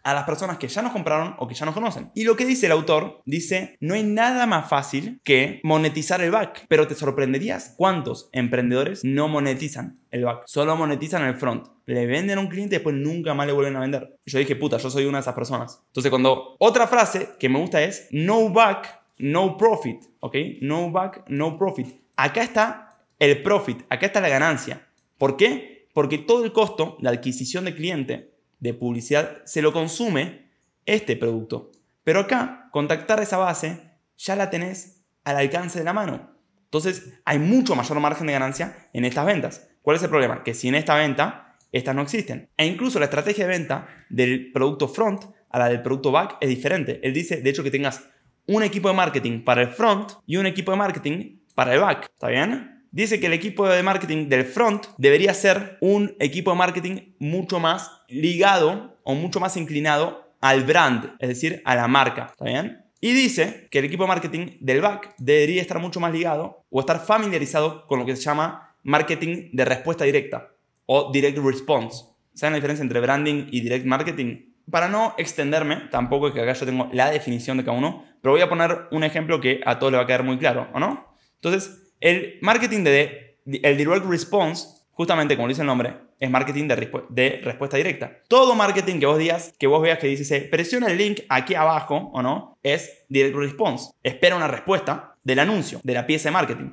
a 0.03 0.13
las 0.13 0.25
personas 0.25 0.57
que 0.57 0.67
ya 0.67 0.81
nos 0.81 0.91
compraron 0.91 1.35
o 1.39 1.47
que 1.47 1.55
ya 1.55 1.65
nos 1.65 1.73
conocen. 1.73 2.11
Y 2.13 2.25
lo 2.25 2.35
que 2.35 2.45
dice 2.45 2.65
el 2.65 2.73
autor, 2.73 3.21
dice, 3.25 3.77
no 3.79 3.93
hay 3.93 4.03
nada 4.03 4.45
más 4.45 4.69
fácil 4.69 5.21
que 5.23 5.61
monetizar 5.63 6.21
el 6.21 6.31
back, 6.31 6.65
pero 6.67 6.87
te 6.87 6.95
sorprenderías 6.95 7.73
cuántos 7.77 8.29
emprendedores 8.33 9.03
no 9.05 9.27
monetizan 9.27 9.99
el 10.11 10.25
back, 10.25 10.43
solo 10.45 10.75
monetizan 10.75 11.23
el 11.23 11.35
front. 11.35 11.67
Le 11.85 12.05
venden 12.05 12.37
a 12.37 12.41
un 12.41 12.47
cliente 12.47 12.75
y 12.75 12.77
después 12.77 12.95
nunca 12.95 13.33
más 13.33 13.47
le 13.47 13.53
vuelven 13.53 13.75
a 13.77 13.79
vender. 13.79 14.17
Yo 14.25 14.39
dije, 14.39 14.55
puta, 14.55 14.77
yo 14.77 14.89
soy 14.89 15.05
una 15.05 15.19
de 15.19 15.21
esas 15.21 15.35
personas. 15.35 15.81
Entonces 15.87 16.09
cuando 16.09 16.55
otra 16.59 16.87
frase 16.87 17.29
que 17.39 17.49
me 17.49 17.59
gusta 17.59 17.81
es, 17.81 18.07
no 18.11 18.49
back, 18.49 19.03
no 19.19 19.57
profit, 19.57 20.03
¿ok? 20.19 20.35
No 20.61 20.91
back, 20.91 21.23
no 21.29 21.57
profit 21.57 22.02
acá 22.15 22.43
está 22.43 23.05
el 23.19 23.41
profit, 23.41 23.83
acá 23.89 24.07
está 24.07 24.21
la 24.21 24.29
ganancia. 24.29 24.87
¿Por 25.17 25.37
qué? 25.37 25.87
Porque 25.93 26.17
todo 26.17 26.43
el 26.43 26.51
costo 26.51 26.97
de 26.99 27.09
adquisición 27.09 27.65
de 27.65 27.75
cliente, 27.75 28.33
de 28.59 28.73
publicidad, 28.73 29.43
se 29.45 29.61
lo 29.61 29.73
consume 29.73 30.49
este 30.85 31.15
producto. 31.15 31.71
Pero 32.03 32.21
acá, 32.21 32.69
contactar 32.71 33.19
esa 33.21 33.37
base, 33.37 33.91
ya 34.17 34.35
la 34.35 34.49
tenés 34.49 35.03
al 35.23 35.37
alcance 35.37 35.79
de 35.79 35.85
la 35.85 35.93
mano. 35.93 36.31
Entonces, 36.65 37.13
hay 37.23 37.39
mucho 37.39 37.75
mayor 37.75 37.99
margen 37.99 38.27
de 38.27 38.33
ganancia 38.33 38.89
en 38.93 39.05
estas 39.05 39.25
ventas. 39.25 39.69
¿Cuál 39.81 39.97
es 39.97 40.03
el 40.03 40.09
problema? 40.09 40.43
Que 40.43 40.53
si 40.53 40.67
en 40.67 40.75
esta 40.75 40.95
venta, 40.95 41.55
estas 41.71 41.95
no 41.95 42.01
existen. 42.01 42.49
E 42.57 42.65
incluso 42.65 42.99
la 42.99 43.05
estrategia 43.05 43.45
de 43.45 43.57
venta 43.57 43.87
del 44.09 44.51
producto 44.51 44.87
front 44.87 45.23
a 45.49 45.59
la 45.59 45.69
del 45.69 45.81
producto 45.81 46.11
back 46.11 46.37
es 46.41 46.49
diferente. 46.49 46.99
Él 47.03 47.13
dice, 47.13 47.41
de 47.41 47.49
hecho, 47.49 47.63
que 47.63 47.71
tengas 47.71 48.03
un 48.47 48.63
equipo 48.63 48.89
de 48.89 48.95
marketing 48.95 49.43
para 49.43 49.61
el 49.61 49.69
front 49.69 50.11
y 50.25 50.37
un 50.37 50.45
equipo 50.45 50.71
de 50.71 50.77
marketing 50.77 51.39
para 51.55 51.73
el 51.73 51.79
back, 51.79 52.09
¿está 52.13 52.27
bien? 52.29 52.85
Dice 52.91 53.19
que 53.19 53.25
el 53.25 53.33
equipo 53.33 53.67
de 53.67 53.81
marketing 53.81 54.29
del 54.29 54.45
front 54.45 54.85
debería 54.97 55.33
ser 55.33 55.77
un 55.81 56.15
equipo 56.19 56.51
de 56.51 56.57
marketing 56.57 57.15
mucho 57.19 57.59
más 57.59 57.91
ligado 58.07 58.99
o 59.03 59.15
mucho 59.15 59.39
más 59.39 59.57
inclinado 59.57 60.35
al 60.41 60.63
brand, 60.63 61.15
es 61.19 61.29
decir, 61.29 61.61
a 61.65 61.75
la 61.75 61.87
marca, 61.87 62.29
¿está 62.31 62.45
bien? 62.45 62.83
Y 63.01 63.13
dice 63.13 63.67
que 63.71 63.79
el 63.79 63.85
equipo 63.85 64.03
de 64.03 64.09
marketing 64.09 64.57
del 64.59 64.81
back 64.81 65.15
debería 65.17 65.61
estar 65.61 65.79
mucho 65.79 65.99
más 65.99 66.13
ligado 66.13 66.63
o 66.69 66.79
estar 66.79 66.99
familiarizado 66.99 67.85
con 67.87 67.99
lo 67.99 68.05
que 68.05 68.15
se 68.15 68.21
llama 68.21 68.75
marketing 68.83 69.49
de 69.51 69.65
respuesta 69.65 70.05
directa 70.05 70.51
o 70.85 71.11
direct 71.11 71.37
response. 71.39 72.05
¿Saben 72.33 72.53
la 72.53 72.57
diferencia 72.57 72.83
entre 72.83 72.99
branding 72.99 73.47
y 73.51 73.61
direct 73.61 73.85
marketing? 73.85 74.53
Para 74.69 74.87
no 74.87 75.15
extenderme, 75.17 75.87
tampoco 75.91 76.27
es 76.27 76.33
que 76.33 76.41
acá 76.41 76.53
yo 76.53 76.65
tengo 76.65 76.89
la 76.93 77.11
definición 77.11 77.57
de 77.57 77.65
cada 77.65 77.77
uno, 77.77 78.05
pero 78.21 78.33
voy 78.33 78.41
a 78.41 78.49
poner 78.49 78.87
un 78.91 79.03
ejemplo 79.03 79.41
que 79.41 79.61
a 79.65 79.79
todos 79.79 79.91
le 79.91 79.97
va 79.97 80.03
a 80.03 80.07
quedar 80.07 80.23
muy 80.23 80.37
claro, 80.37 80.69
¿o 80.73 80.79
no? 80.79 81.12
Entonces, 81.43 81.91
el 81.99 82.37
marketing 82.41 82.85
de, 82.85 83.37
el 83.45 83.75
direct 83.75 84.05
response, 84.05 84.81
justamente 84.93 85.35
como 85.35 85.49
dice 85.49 85.59
el 85.59 85.67
nombre, 85.67 85.97
es 86.17 86.29
marketing 86.29 86.69
de, 86.69 87.41
respuesta 87.43 87.75
directa. 87.75 88.21
Todo 88.29 88.55
marketing 88.55 89.01
que 89.01 89.05
vos 89.05 89.17
digas, 89.17 89.53
que 89.59 89.67
vos 89.67 89.81
veas 89.81 89.99
que 89.99 90.07
dice, 90.07 90.39
presiona 90.49 90.87
el 90.87 90.97
link 90.97 91.19
aquí 91.27 91.53
abajo 91.53 92.11
o 92.13 92.21
no, 92.21 92.57
es 92.63 93.03
direct 93.09 93.35
response. 93.35 93.91
Espera 94.03 94.37
una 94.37 94.47
respuesta 94.47 95.15
del 95.21 95.39
anuncio, 95.39 95.81
de 95.83 95.93
la 95.93 96.07
pieza 96.07 96.29
de 96.29 96.33
marketing. 96.33 96.69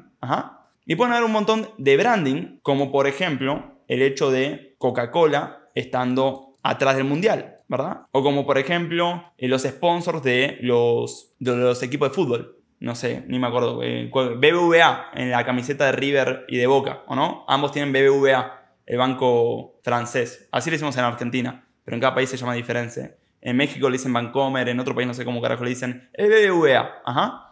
Y 0.86 0.94
pueden 0.94 1.14
haber 1.14 1.24
un 1.24 1.32
montón 1.32 1.68
de 1.76 1.96
branding, 1.96 2.60
como 2.62 2.92
por 2.92 3.08
ejemplo 3.08 3.72
el 3.88 4.02
hecho 4.02 4.30
de 4.30 4.76
Coca-Cola 4.78 5.68
estando 5.74 6.58
atrás 6.62 6.94
del 6.94 7.06
mundial, 7.06 7.56
¿verdad? 7.66 8.02
O 8.12 8.22
como 8.22 8.46
por 8.46 8.56
ejemplo 8.56 9.32
los 9.36 9.62
sponsors 9.62 10.22
de 10.22 10.58
los, 10.60 11.34
de 11.40 11.56
los 11.56 11.82
equipos 11.82 12.10
de 12.10 12.14
fútbol 12.14 12.59
no 12.80 12.94
sé, 12.94 13.24
ni 13.28 13.38
me 13.38 13.46
acuerdo, 13.46 13.82
eh, 13.82 14.10
BBVA 14.10 15.10
en 15.14 15.30
la 15.30 15.44
camiseta 15.44 15.86
de 15.86 15.92
River 15.92 16.46
y 16.48 16.56
de 16.56 16.66
Boca, 16.66 17.02
¿o 17.06 17.14
no? 17.14 17.44
Ambos 17.46 17.72
tienen 17.72 17.92
BBVA, 17.92 18.60
el 18.86 18.96
banco 18.98 19.78
francés. 19.82 20.48
Así 20.50 20.70
le 20.70 20.76
decimos 20.76 20.96
en 20.96 21.04
Argentina. 21.04 21.66
pero 21.84 21.96
en 21.96 22.00
cada 22.00 22.14
país 22.14 22.30
se 22.30 22.36
llama 22.36 22.54
diferente. 22.54 23.16
En 23.40 23.56
México 23.56 23.88
le 23.88 23.96
dicen 23.96 24.12
Bancomer, 24.12 24.68
en 24.68 24.78
otro 24.80 24.94
país 24.94 25.08
no 25.08 25.14
sé 25.14 25.24
cómo 25.24 25.40
carajo 25.40 25.64
le 25.64 25.70
dicen 25.70 26.08
el 26.12 26.28
BBVA. 26.28 27.02
Ajá. 27.04 27.50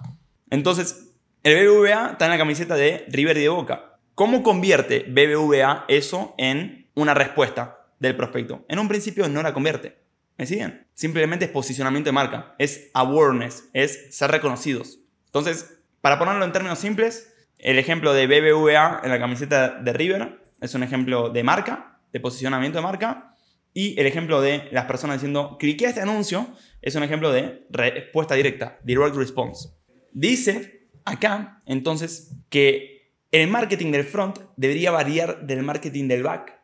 Entonces, 0.50 1.14
el 1.42 1.66
BBVA 1.66 2.12
está 2.12 2.26
en 2.26 2.30
la 2.30 2.38
camiseta 2.38 2.76
de 2.76 3.04
River 3.08 3.36
y 3.36 3.42
de 3.42 3.48
Boca. 3.48 3.98
¿Cómo 4.14 4.42
convierte 4.42 5.04
BBVA 5.08 5.84
eso 5.88 6.34
en 6.38 6.88
una 6.94 7.14
respuesta 7.14 7.86
del 7.98 8.16
prospecto? 8.16 8.64
En 8.68 8.78
un 8.78 8.88
principio 8.88 9.28
no 9.28 9.42
la 9.42 9.54
convierte. 9.54 9.98
¿Me 10.36 10.46
siguen? 10.46 10.86
Simplemente 10.94 11.46
es 11.46 11.50
posicionamiento 11.50 12.08
de 12.08 12.12
marca, 12.12 12.54
es 12.58 12.90
awareness, 12.94 13.68
es 13.72 14.14
ser 14.16 14.30
reconocidos. 14.30 15.00
Entonces, 15.28 15.78
para 16.00 16.18
ponerlo 16.18 16.44
en 16.44 16.52
términos 16.52 16.78
simples, 16.78 17.32
el 17.58 17.78
ejemplo 17.78 18.12
de 18.12 18.26
BBVA 18.26 19.02
en 19.04 19.10
la 19.10 19.18
camiseta 19.18 19.70
de 19.80 19.92
River 19.92 20.40
es 20.60 20.74
un 20.74 20.82
ejemplo 20.82 21.30
de 21.30 21.42
marca, 21.42 22.00
de 22.12 22.20
posicionamiento 22.20 22.78
de 22.78 22.82
marca, 22.82 23.34
y 23.74 23.98
el 24.00 24.06
ejemplo 24.06 24.40
de 24.40 24.68
las 24.72 24.86
personas 24.86 25.16
diciendo, 25.16 25.56
cliqué 25.58 25.86
este 25.86 26.00
anuncio, 26.00 26.48
es 26.82 26.94
un 26.94 27.02
ejemplo 27.02 27.30
de 27.30 27.66
respuesta 27.70 28.34
directa, 28.34 28.78
direct 28.82 29.14
response. 29.14 29.68
Dice 30.12 30.88
acá, 31.04 31.62
entonces, 31.66 32.34
que 32.48 33.12
el 33.30 33.48
marketing 33.48 33.92
del 33.92 34.04
front 34.04 34.38
debería 34.56 34.90
variar 34.90 35.46
del 35.46 35.62
marketing 35.62 36.08
del 36.08 36.22
back. 36.22 36.58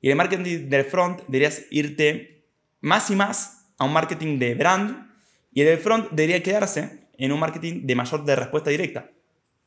Y 0.00 0.10
el 0.10 0.16
marketing 0.16 0.68
del 0.68 0.84
front 0.84 1.20
deberías 1.28 1.62
irte 1.70 2.48
más 2.80 3.10
y 3.10 3.16
más 3.16 3.72
a 3.78 3.84
un 3.84 3.92
marketing 3.92 4.38
de 4.38 4.54
brand 4.54 5.08
y 5.52 5.62
el 5.62 5.68
del 5.68 5.78
front 5.78 6.10
debería 6.10 6.42
quedarse 6.42 7.07
en 7.18 7.32
un 7.32 7.40
marketing 7.40 7.82
de 7.84 7.94
mayor 7.94 8.24
de 8.24 8.36
respuesta 8.36 8.70
directa. 8.70 9.10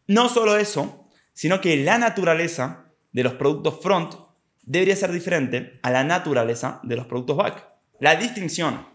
No 0.07 0.29
solo 0.29 0.57
eso, 0.57 1.07
sino 1.33 1.61
que 1.61 1.77
la 1.77 1.97
naturaleza 1.97 2.91
de 3.11 3.23
los 3.23 3.33
productos 3.33 3.79
front 3.81 4.15
debería 4.63 4.95
ser 4.95 5.11
diferente 5.11 5.79
a 5.83 5.91
la 5.91 6.03
naturaleza 6.03 6.79
de 6.83 6.95
los 6.95 7.05
productos 7.05 7.37
back. 7.37 7.67
La 7.99 8.15
distinción 8.15 8.87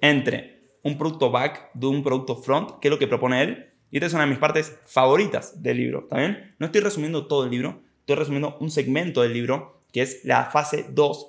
entre 0.00 0.76
un 0.82 0.98
producto 0.98 1.30
back 1.30 1.70
de 1.74 1.86
un 1.86 2.02
producto 2.02 2.36
front, 2.36 2.78
que 2.80 2.88
es 2.88 2.92
lo 2.92 2.98
que 2.98 3.06
propone 3.06 3.42
él, 3.42 3.72
y 3.90 3.96
esta 3.96 4.06
es 4.06 4.14
una 4.14 4.24
de 4.24 4.30
mis 4.30 4.38
partes 4.38 4.78
favoritas 4.86 5.62
del 5.62 5.78
libro, 5.78 6.00
¿está 6.00 6.18
bien? 6.18 6.54
No 6.58 6.66
estoy 6.66 6.80
resumiendo 6.80 7.26
todo 7.26 7.44
el 7.44 7.50
libro, 7.50 7.82
estoy 8.00 8.16
resumiendo 8.16 8.56
un 8.60 8.70
segmento 8.70 9.22
del 9.22 9.32
libro, 9.32 9.82
que 9.92 10.02
es 10.02 10.24
la 10.24 10.46
fase 10.46 10.86
2, 10.90 11.26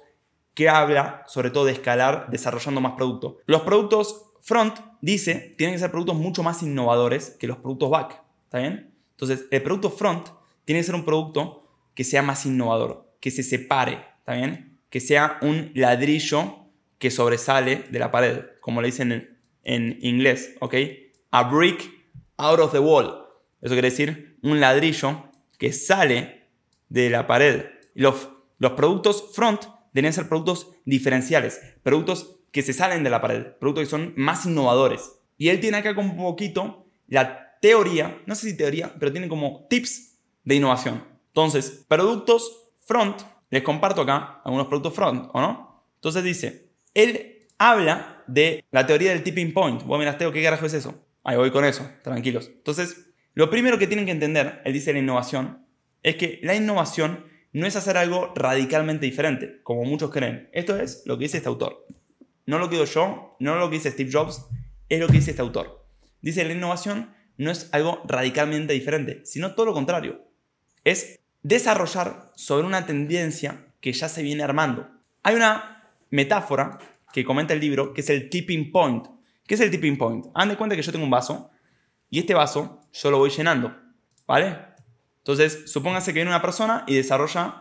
que 0.53 0.69
habla 0.69 1.23
sobre 1.27 1.50
todo 1.50 1.65
de 1.65 1.71
escalar 1.71 2.27
desarrollando 2.29 2.81
más 2.81 2.93
productos. 2.93 3.35
Los 3.45 3.61
productos 3.61 4.30
front, 4.41 4.79
dice, 5.01 5.55
tienen 5.57 5.75
que 5.75 5.79
ser 5.79 5.91
productos 5.91 6.15
mucho 6.15 6.43
más 6.43 6.62
innovadores 6.63 7.29
que 7.39 7.48
los 7.48 7.57
productos 7.57 7.89
back, 7.89 8.21
¿está 8.43 8.60
bien? 8.60 8.93
Entonces, 9.12 9.45
el 9.51 9.62
producto 9.62 9.89
front 9.91 10.27
tiene 10.65 10.81
que 10.81 10.86
ser 10.86 10.95
un 10.95 11.05
producto 11.05 11.67
que 11.93 12.03
sea 12.03 12.21
más 12.21 12.45
innovador, 12.45 13.13
que 13.19 13.31
se 13.31 13.43
separe, 13.43 14.03
¿está 14.19 14.33
bien? 14.33 14.79
Que 14.89 15.00
sea 15.00 15.38
un 15.41 15.71
ladrillo 15.75 16.65
que 16.98 17.12
sobresale 17.12 17.86
de 17.89 18.00
la 18.00 18.12
pared, 18.12 18.45
como 18.60 18.81
le 18.81 18.88
dicen 18.88 19.38
en, 19.63 19.98
inglés, 20.01 20.55
¿ok? 20.60 20.75
A 21.31 21.43
brick 21.43 21.89
out 22.38 22.60
of 22.60 22.71
the 22.71 22.79
wall. 22.79 23.25
Eso 23.62 23.74
quiere 23.74 23.89
decir 23.89 24.38
un 24.41 24.60
ladrillo 24.60 25.29
que 25.57 25.71
sale 25.71 26.48
de 26.89 27.10
la 27.10 27.27
pared. 27.27 27.65
Los, 27.93 28.29
los 28.57 28.71
productos 28.74 29.29
front 29.33 29.65
deben 29.93 30.13
ser 30.13 30.27
productos 30.27 30.71
diferenciales, 30.86 31.62
productos 31.83 32.40
que 32.51 32.62
se 32.62 32.74
salen 32.74 33.03
de 33.03 33.10
la 33.10 33.22
pared, 33.22 33.53
productos 33.60 33.86
que 33.86 33.89
son 33.89 34.13
más 34.17 34.46
innovadores. 34.46 35.20
Y 35.38 35.50
él 35.50 35.60
tiene 35.60 35.77
acá 35.77 35.96
como 35.96 36.12
un 36.12 36.17
poquito 36.17 36.86
la 37.08 37.58
teoría, 37.62 38.22
no 38.25 38.36
sé 38.36 38.50
si 38.50 38.58
teoría, 38.58 38.93
pero 39.00 39.12
tiene 39.12 39.27
como 39.27 39.65
tips 39.70 40.20
de 40.43 40.55
innovación. 40.55 41.03
Entonces, 41.27 41.86
productos 41.88 42.74
front, 42.86 43.22
les 43.50 43.63
comparto 43.63 44.01
acá 44.01 44.41
algunos 44.43 44.67
productos 44.67 44.93
front, 44.93 45.29
¿o 45.34 45.41
no? 45.41 45.86
Entonces 45.96 46.24
dice, 46.24 46.70
él 46.93 47.48
habla 47.58 48.24
de 48.27 48.65
la 48.72 48.86
teoría 48.86 49.12
del 49.12 49.24
tipping 49.24 49.53
point. 49.53 49.84
Vos 49.84 50.00
mirás, 50.00 50.17
Teo, 50.17 50.31
¿qué 50.31 50.43
carajo 50.43 50.65
es 50.65 50.74
eso? 50.74 50.96
Ahí 51.24 51.38
voy 51.38 51.51
con 51.51 51.63
eso, 51.63 51.88
tranquilos. 52.03 52.50
Entonces, 52.53 53.12
lo 53.34 53.50
primero 53.50 53.77
que 53.77 53.88
tienen 53.88 54.05
que 54.05 54.12
entender, 54.12 54.62
él 54.65 54.74
dice 54.74 54.93
la 54.93 55.00
innovación, 55.00 55.65
es 56.03 56.15
que 56.15 56.39
la 56.43 56.55
innovación 56.55 57.25
no 57.53 57.67
es 57.67 57.75
hacer 57.75 57.98
algo 57.98 58.34
radicalmente 58.36 59.05
diferente, 59.05 59.62
como 59.63 59.84
muchos 59.84 60.10
creen. 60.10 60.50
Esto 60.53 60.79
es 60.79 61.03
lo 61.05 61.17
que 61.17 61.25
dice 61.25 61.38
este 61.38 61.50
autor. 61.50 61.86
No 62.45 62.60
lo 62.60 62.69
que 62.69 62.86
yo, 62.86 63.36
no 63.39 63.55
lo 63.55 63.69
que 63.69 63.75
dice 63.75 63.91
Steve 63.91 64.12
Jobs, 64.12 64.45
es 64.89 65.00
lo 65.00 65.07
que 65.07 65.13
dice 65.13 65.31
este 65.31 65.41
autor. 65.41 65.86
Dice, 66.21 66.43
la 66.43 66.53
innovación 66.53 67.13
no 67.38 67.51
es 67.51 67.69
algo 67.71 68.01
radicalmente 68.05 68.74
diferente, 68.74 69.21
sino 69.25 69.55
todo 69.55 69.67
lo 69.67 69.74
contrario. 69.74 70.21
Es 70.83 71.19
desarrollar 71.43 72.31
sobre 72.36 72.67
una 72.67 72.86
tendencia 72.86 73.67
que 73.79 73.93
ya 73.93 74.10
se 74.10 74.21
viene 74.21 74.43
armando. 74.43 74.89
Hay 75.24 75.36
una 75.36 75.91
metáfora 76.10 76.77
que 77.13 77.25
comenta 77.25 77.53
el 77.53 77.60
libro 77.60 77.93
que 77.93 78.01
es 78.01 78.10
el 78.10 78.29
tipping 78.29 78.71
point. 78.71 79.07
¿Qué 79.45 79.55
es 79.55 79.62
el 79.62 79.71
tipping 79.71 79.98
point? 79.98 80.25
Hagan 80.33 80.50
de 80.50 80.57
cuenta 80.57 80.75
que 80.75 80.81
yo 80.81 80.91
tengo 80.91 81.05
un 81.05 81.12
vaso 81.12 81.50
y 82.10 82.19
este 82.19 82.33
vaso 82.33 82.81
yo 82.93 83.12
lo 83.12 83.17
voy 83.17 83.29
llenando, 83.29 83.75
¿vale? 84.27 84.57
Entonces, 85.17 85.71
supóngase 85.71 86.12
que 86.12 86.19
viene 86.19 86.29
una 86.29 86.41
persona 86.41 86.83
y 86.88 86.95
desarrolla 86.95 87.61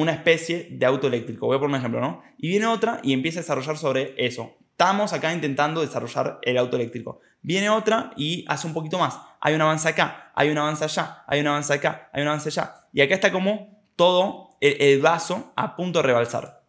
una 0.00 0.12
especie 0.12 0.68
de 0.70 0.86
auto 0.86 1.06
eléctrico. 1.06 1.46
Voy 1.46 1.56
a 1.56 1.60
poner 1.60 1.74
un 1.74 1.78
ejemplo, 1.78 2.00
¿no? 2.00 2.22
Y 2.38 2.48
viene 2.48 2.66
otra 2.66 3.00
y 3.02 3.12
empieza 3.12 3.40
a 3.40 3.42
desarrollar 3.42 3.76
sobre 3.76 4.14
eso. 4.16 4.56
Estamos 4.70 5.12
acá 5.12 5.32
intentando 5.32 5.80
desarrollar 5.80 6.38
el 6.42 6.56
auto 6.56 6.76
eléctrico. 6.76 7.20
Viene 7.42 7.68
otra 7.68 8.12
y 8.16 8.44
hace 8.48 8.66
un 8.66 8.74
poquito 8.74 8.98
más. 8.98 9.18
Hay 9.40 9.54
un 9.54 9.60
avance 9.60 9.88
acá, 9.88 10.30
hay 10.34 10.50
un 10.50 10.58
avance 10.58 10.84
allá, 10.84 11.24
hay 11.26 11.40
un 11.40 11.48
avance 11.48 11.72
acá, 11.72 12.10
hay 12.12 12.22
un 12.22 12.28
avance 12.28 12.48
allá. 12.48 12.86
Y 12.92 13.00
acá 13.00 13.14
está 13.14 13.32
como 13.32 13.82
todo 13.96 14.56
el, 14.60 15.00
vaso 15.00 15.52
a 15.56 15.74
punto 15.74 15.98
de 15.98 16.04
rebalsar. 16.04 16.62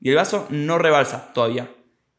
Y 0.00 0.10
el 0.10 0.16
vaso 0.16 0.46
no 0.50 0.78
rebalsa 0.78 1.32
todavía. 1.32 1.68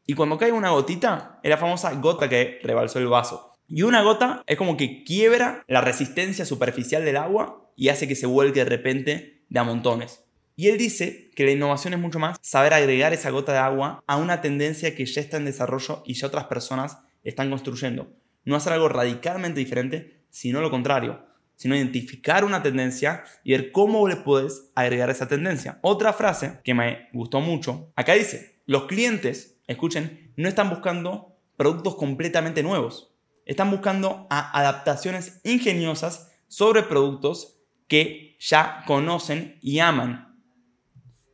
Y 0.06 0.14
cuando 0.14 0.36
cae 0.36 0.52
una 0.52 0.70
gotita, 0.70 1.38
es 1.42 1.48
la 1.48 1.56
famosa 1.56 1.92
gota 1.94 2.28
que 2.28 2.58
rebalsó 2.62 2.98
el 2.98 3.06
vaso. 3.06 3.54
Y 3.66 3.82
una 3.82 4.02
gota 4.02 4.42
es 4.46 4.58
como 4.58 4.76
que 4.76 5.04
quiebra 5.04 5.62
la 5.68 5.80
resistencia 5.80 6.44
superficial 6.44 7.04
del 7.04 7.16
agua 7.16 7.72
y 7.76 7.88
hace 7.88 8.08
que 8.08 8.16
se 8.16 8.26
vuelque 8.26 8.64
de 8.64 8.68
repente 8.68 9.44
de 9.48 9.58
a 9.58 9.64
montones. 9.64 10.24
Y 10.60 10.68
él 10.68 10.76
dice 10.76 11.30
que 11.34 11.46
la 11.46 11.52
innovación 11.52 11.94
es 11.94 12.00
mucho 12.00 12.18
más 12.18 12.36
saber 12.42 12.74
agregar 12.74 13.14
esa 13.14 13.30
gota 13.30 13.52
de 13.52 13.58
agua 13.60 14.04
a 14.06 14.18
una 14.18 14.42
tendencia 14.42 14.94
que 14.94 15.06
ya 15.06 15.22
está 15.22 15.38
en 15.38 15.46
desarrollo 15.46 16.02
y 16.04 16.12
ya 16.12 16.26
otras 16.26 16.44
personas 16.48 16.98
están 17.24 17.48
construyendo. 17.48 18.12
No 18.44 18.56
hacer 18.56 18.74
algo 18.74 18.90
radicalmente 18.90 19.58
diferente, 19.58 20.20
sino 20.28 20.60
lo 20.60 20.70
contrario, 20.70 21.24
sino 21.56 21.74
identificar 21.74 22.44
una 22.44 22.62
tendencia 22.62 23.24
y 23.42 23.52
ver 23.52 23.72
cómo 23.72 24.06
le 24.06 24.16
puedes 24.16 24.70
agregar 24.74 25.08
esa 25.08 25.28
tendencia. 25.28 25.78
Otra 25.80 26.12
frase 26.12 26.60
que 26.62 26.74
me 26.74 27.08
gustó 27.14 27.40
mucho, 27.40 27.90
acá 27.96 28.12
dice, 28.12 28.60
los 28.66 28.84
clientes, 28.84 29.56
escuchen, 29.66 30.30
no 30.36 30.46
están 30.46 30.68
buscando 30.68 31.38
productos 31.56 31.96
completamente 31.96 32.62
nuevos, 32.62 33.14
están 33.46 33.70
buscando 33.70 34.26
adaptaciones 34.28 35.40
ingeniosas 35.42 36.30
sobre 36.48 36.82
productos 36.82 37.62
que 37.88 38.36
ya 38.38 38.84
conocen 38.86 39.58
y 39.62 39.78
aman. 39.78 40.29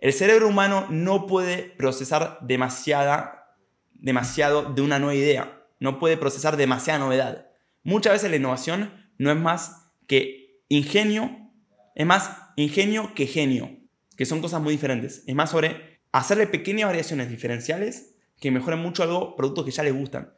El 0.07 0.13
cerebro 0.13 0.47
humano 0.47 0.87
no 0.89 1.27
puede 1.27 1.65
procesar 1.65 2.39
demasiada, 2.41 3.57
demasiado 3.93 4.73
de 4.73 4.81
una 4.81 5.01
nueva 5.01 5.17
idea 5.17 5.65
no 5.81 5.99
puede 5.99 6.17
procesar 6.17 6.57
demasiada 6.57 7.01
novedad. 7.01 7.49
Muchas 7.83 8.13
veces 8.13 8.31
la 8.31 8.37
innovación 8.37 9.11
no 9.19 9.33
es 9.33 9.37
más 9.37 9.91
que 10.07 10.61
ingenio, 10.69 11.51
es 11.97 12.07
más 12.07 12.31
ingenio 12.55 13.15
que 13.17 13.27
genio, 13.27 13.69
que 14.17 14.27
son 14.27 14.41
cosas 14.41 14.63
muy 14.63 14.75
diferentes. 14.75 15.25
Es 15.27 15.35
más 15.35 15.51
sobre 15.51 15.99
hacerle 16.13 16.47
pequeñas 16.47 16.87
variaciones 16.87 17.29
diferenciales 17.29 18.15
que 18.39 18.53
mejoren 18.53 18.79
mucho 18.79 19.03
algo, 19.03 19.35
productos 19.35 19.65
que 19.65 19.73
ya 19.73 19.83
les 19.83 19.93
gustan. 19.93 20.33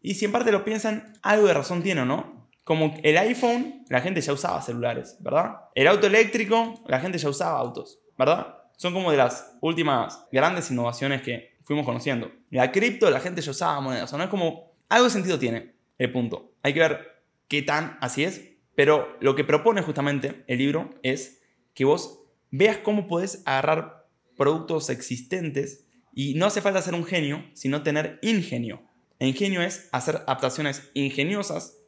Y 0.00 0.14
si 0.14 0.24
en 0.24 0.32
parte 0.32 0.50
lo 0.50 0.64
piensan, 0.64 1.12
algo 1.22 1.46
de 1.46 1.54
razón 1.54 1.84
tiene, 1.84 2.04
¿no? 2.04 2.50
Como 2.64 2.96
el 3.04 3.16
iPhone, 3.16 3.84
la 3.90 4.00
gente 4.00 4.20
ya 4.20 4.32
usaba 4.32 4.60
celulares, 4.60 5.18
¿verdad? 5.20 5.52
El 5.76 5.86
auto 5.86 6.08
eléctrico, 6.08 6.82
la 6.88 6.98
gente 6.98 7.18
ya 7.18 7.28
usaba 7.28 7.60
autos, 7.60 8.00
¿verdad? 8.18 8.63
Son 8.76 8.92
como 8.92 9.10
de 9.10 9.16
las 9.16 9.56
últimas 9.60 10.26
grandes 10.32 10.70
innovaciones 10.70 11.22
que 11.22 11.56
fuimos 11.62 11.86
conociendo. 11.86 12.30
La 12.50 12.70
cripto, 12.72 13.10
la 13.10 13.20
gente 13.20 13.40
ya 13.40 13.50
usaba 13.50 13.80
monedas, 13.80 14.04
o 14.04 14.08
sea, 14.08 14.18
no 14.18 14.24
es 14.24 14.30
como 14.30 14.74
algo 14.88 15.04
de 15.04 15.10
sentido 15.10 15.38
tiene 15.38 15.74
el 15.98 16.12
punto. 16.12 16.52
Hay 16.62 16.74
que 16.74 16.80
ver 16.80 17.22
qué 17.48 17.62
tan 17.62 17.98
así 18.00 18.24
es, 18.24 18.42
pero 18.74 19.16
lo 19.20 19.34
que 19.34 19.44
propone 19.44 19.82
justamente 19.82 20.44
el 20.46 20.58
libro 20.58 20.90
es 21.02 21.42
que 21.74 21.84
vos 21.84 22.20
veas 22.50 22.78
cómo 22.78 23.06
puedes 23.06 23.42
agarrar 23.46 24.06
productos 24.36 24.90
existentes 24.90 25.86
y 26.12 26.34
no 26.34 26.46
hace 26.46 26.60
falta 26.60 26.82
ser 26.82 26.94
un 26.94 27.04
genio, 27.04 27.44
sino 27.54 27.82
tener 27.82 28.18
ingenio. 28.22 28.82
El 29.18 29.28
ingenio 29.28 29.62
es 29.62 29.88
hacer 29.92 30.16
adaptaciones 30.26 30.90
ingeniosas 30.94 31.78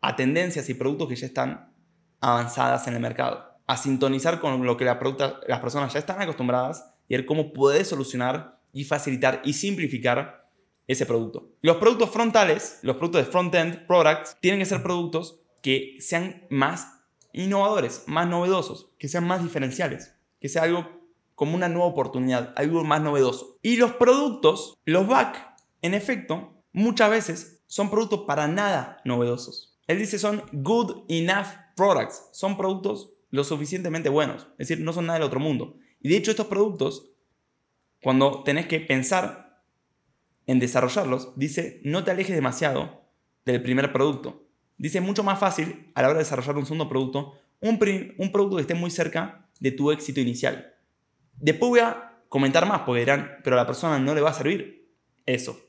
a 0.00 0.16
tendencias 0.16 0.68
y 0.68 0.74
productos 0.74 1.08
que 1.08 1.16
ya 1.16 1.26
están 1.26 1.72
avanzadas 2.20 2.86
en 2.86 2.94
el 2.94 3.00
mercado, 3.00 3.49
a 3.70 3.76
sintonizar 3.76 4.40
con 4.40 4.66
lo 4.66 4.76
que 4.76 4.84
las 4.84 5.60
personas 5.60 5.92
ya 5.92 6.00
están 6.00 6.20
acostumbradas 6.20 6.92
y 7.06 7.14
ver 7.14 7.24
cómo 7.24 7.52
puedes 7.52 7.86
solucionar 7.86 8.58
y 8.72 8.82
facilitar 8.82 9.42
y 9.44 9.52
simplificar 9.52 10.50
ese 10.88 11.06
producto. 11.06 11.52
Los 11.62 11.76
productos 11.76 12.10
frontales, 12.10 12.80
los 12.82 12.96
productos 12.96 13.24
de 13.24 13.30
front-end 13.30 13.86
products, 13.86 14.36
tienen 14.40 14.58
que 14.58 14.66
ser 14.66 14.82
productos 14.82 15.38
que 15.62 15.98
sean 16.00 16.48
más 16.50 17.00
innovadores, 17.32 18.02
más 18.08 18.26
novedosos, 18.26 18.90
que 18.98 19.06
sean 19.06 19.24
más 19.24 19.40
diferenciales, 19.40 20.16
que 20.40 20.48
sea 20.48 20.64
algo 20.64 20.88
como 21.36 21.54
una 21.54 21.68
nueva 21.68 21.86
oportunidad, 21.86 22.52
algo 22.56 22.82
más 22.82 23.00
novedoso. 23.00 23.60
Y 23.62 23.76
los 23.76 23.92
productos, 23.92 24.78
los 24.84 25.06
back, 25.06 25.54
en 25.80 25.94
efecto, 25.94 26.54
muchas 26.72 27.08
veces 27.08 27.62
son 27.68 27.88
productos 27.88 28.22
para 28.26 28.48
nada 28.48 29.00
novedosos. 29.04 29.78
Él 29.86 30.00
dice 30.00 30.18
son 30.18 30.42
good 30.50 31.04
enough 31.08 31.46
products, 31.76 32.30
son 32.32 32.56
productos 32.56 33.10
lo 33.30 33.44
suficientemente 33.44 34.08
buenos, 34.08 34.48
es 34.58 34.68
decir, 34.68 34.84
no 34.84 34.92
son 34.92 35.06
nada 35.06 35.18
del 35.18 35.26
otro 35.26 35.40
mundo. 35.40 35.76
Y 36.00 36.08
de 36.08 36.16
hecho 36.16 36.30
estos 36.30 36.46
productos, 36.46 37.12
cuando 38.02 38.42
tenés 38.42 38.66
que 38.66 38.80
pensar 38.80 39.62
en 40.46 40.58
desarrollarlos, 40.58 41.32
dice 41.36 41.80
no 41.84 42.04
te 42.04 42.10
alejes 42.10 42.34
demasiado 42.34 43.04
del 43.44 43.62
primer 43.62 43.92
producto. 43.92 44.46
Dice 44.78 45.00
mucho 45.00 45.22
más 45.22 45.38
fácil 45.38 45.92
a 45.94 46.02
la 46.02 46.08
hora 46.08 46.18
de 46.18 46.24
desarrollar 46.24 46.56
un 46.56 46.64
segundo 46.64 46.88
producto, 46.88 47.34
un, 47.60 47.78
un 48.18 48.32
producto 48.32 48.56
que 48.56 48.62
esté 48.62 48.74
muy 48.74 48.90
cerca 48.90 49.48
de 49.60 49.72
tu 49.72 49.90
éxito 49.90 50.20
inicial. 50.20 50.74
Después 51.34 51.68
voy 51.68 51.80
a 51.80 52.22
comentar 52.28 52.66
más 52.66 52.82
porque 52.82 53.00
dirán, 53.00 53.38
pero 53.44 53.56
a 53.56 53.60
la 53.60 53.66
persona 53.66 53.98
no 53.98 54.14
le 54.14 54.22
va 54.22 54.30
a 54.30 54.34
servir 54.34 54.88
eso. 55.26 55.60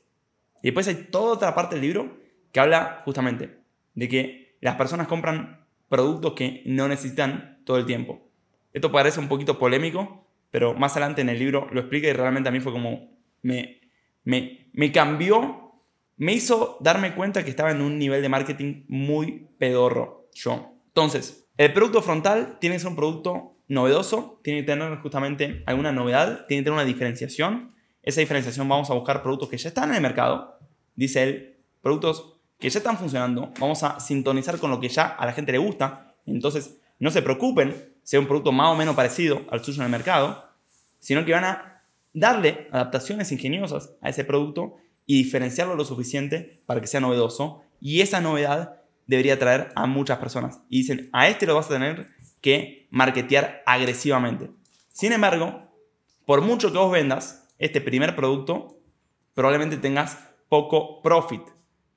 Y 0.62 0.68
después 0.68 0.88
hay 0.88 1.08
toda 1.10 1.34
otra 1.34 1.54
parte 1.54 1.74
del 1.74 1.84
libro 1.84 2.18
que 2.52 2.60
habla 2.60 3.02
justamente 3.04 3.58
de 3.94 4.08
que 4.08 4.56
las 4.60 4.76
personas 4.76 5.08
compran 5.08 5.66
productos 5.88 6.32
que 6.34 6.62
no 6.66 6.88
necesitan 6.88 7.51
todo 7.64 7.78
el 7.78 7.86
tiempo. 7.86 8.20
Esto 8.72 8.90
parece 8.90 9.20
un 9.20 9.28
poquito 9.28 9.58
polémico, 9.58 10.26
pero 10.50 10.74
más 10.74 10.92
adelante 10.92 11.20
en 11.20 11.28
el 11.28 11.38
libro 11.38 11.68
lo 11.72 11.80
explica 11.80 12.08
y 12.08 12.12
realmente 12.12 12.48
a 12.48 12.52
mí 12.52 12.60
fue 12.60 12.72
como 12.72 13.10
me, 13.42 13.80
me, 14.24 14.68
me 14.72 14.92
cambió, 14.92 15.72
me 16.16 16.32
hizo 16.32 16.78
darme 16.80 17.14
cuenta 17.14 17.44
que 17.44 17.50
estaba 17.50 17.70
en 17.70 17.80
un 17.80 17.98
nivel 17.98 18.22
de 18.22 18.28
marketing 18.28 18.84
muy 18.88 19.48
pedorro 19.58 20.28
yo. 20.34 20.74
Entonces, 20.88 21.48
el 21.56 21.72
producto 21.72 22.02
frontal 22.02 22.58
tiene 22.60 22.76
que 22.76 22.80
ser 22.80 22.88
un 22.88 22.96
producto 22.96 23.56
novedoso, 23.68 24.40
tiene 24.42 24.60
que 24.60 24.66
tener 24.66 24.98
justamente 24.98 25.62
alguna 25.66 25.92
novedad, 25.92 26.46
tiene 26.46 26.62
que 26.62 26.64
tener 26.64 26.72
una 26.72 26.84
diferenciación. 26.84 27.74
Esa 28.02 28.20
diferenciación 28.20 28.68
vamos 28.68 28.90
a 28.90 28.94
buscar 28.94 29.22
productos 29.22 29.48
que 29.48 29.56
ya 29.56 29.68
están 29.68 29.90
en 29.90 29.96
el 29.96 30.02
mercado, 30.02 30.58
dice 30.94 31.22
él, 31.22 31.56
productos 31.80 32.34
que 32.58 32.68
ya 32.68 32.78
están 32.78 32.98
funcionando, 32.98 33.52
vamos 33.58 33.82
a 33.82 33.98
sintonizar 34.00 34.58
con 34.58 34.70
lo 34.70 34.80
que 34.80 34.88
ya 34.88 35.06
a 35.06 35.26
la 35.26 35.32
gente 35.32 35.52
le 35.52 35.58
gusta. 35.58 36.14
Entonces, 36.26 36.80
no 37.02 37.10
se 37.10 37.20
preocupen, 37.20 37.92
sea 38.04 38.20
un 38.20 38.26
producto 38.26 38.52
más 38.52 38.68
o 38.68 38.76
menos 38.76 38.94
parecido 38.94 39.42
al 39.50 39.64
suyo 39.64 39.80
en 39.80 39.86
el 39.86 39.90
mercado, 39.90 40.48
sino 41.00 41.24
que 41.24 41.32
van 41.32 41.44
a 41.44 41.82
darle 42.12 42.68
adaptaciones 42.70 43.32
ingeniosas 43.32 43.90
a 44.00 44.08
ese 44.08 44.24
producto 44.24 44.76
y 45.04 45.24
diferenciarlo 45.24 45.74
lo 45.74 45.84
suficiente 45.84 46.62
para 46.64 46.80
que 46.80 46.86
sea 46.86 47.00
novedoso. 47.00 47.64
Y 47.80 48.02
esa 48.02 48.20
novedad 48.20 48.82
debería 49.08 49.34
atraer 49.34 49.72
a 49.74 49.86
muchas 49.86 50.18
personas. 50.18 50.60
Y 50.68 50.78
dicen, 50.78 51.10
a 51.12 51.26
este 51.26 51.44
lo 51.44 51.56
vas 51.56 51.66
a 51.66 51.74
tener 51.74 52.10
que 52.40 52.86
marketear 52.90 53.64
agresivamente. 53.66 54.50
Sin 54.92 55.12
embargo, 55.12 55.72
por 56.24 56.40
mucho 56.40 56.70
que 56.70 56.78
vos 56.78 56.92
vendas 56.92 57.48
este 57.58 57.80
primer 57.80 58.14
producto, 58.14 58.78
probablemente 59.34 59.76
tengas 59.76 60.18
poco 60.48 61.02
profit 61.02 61.42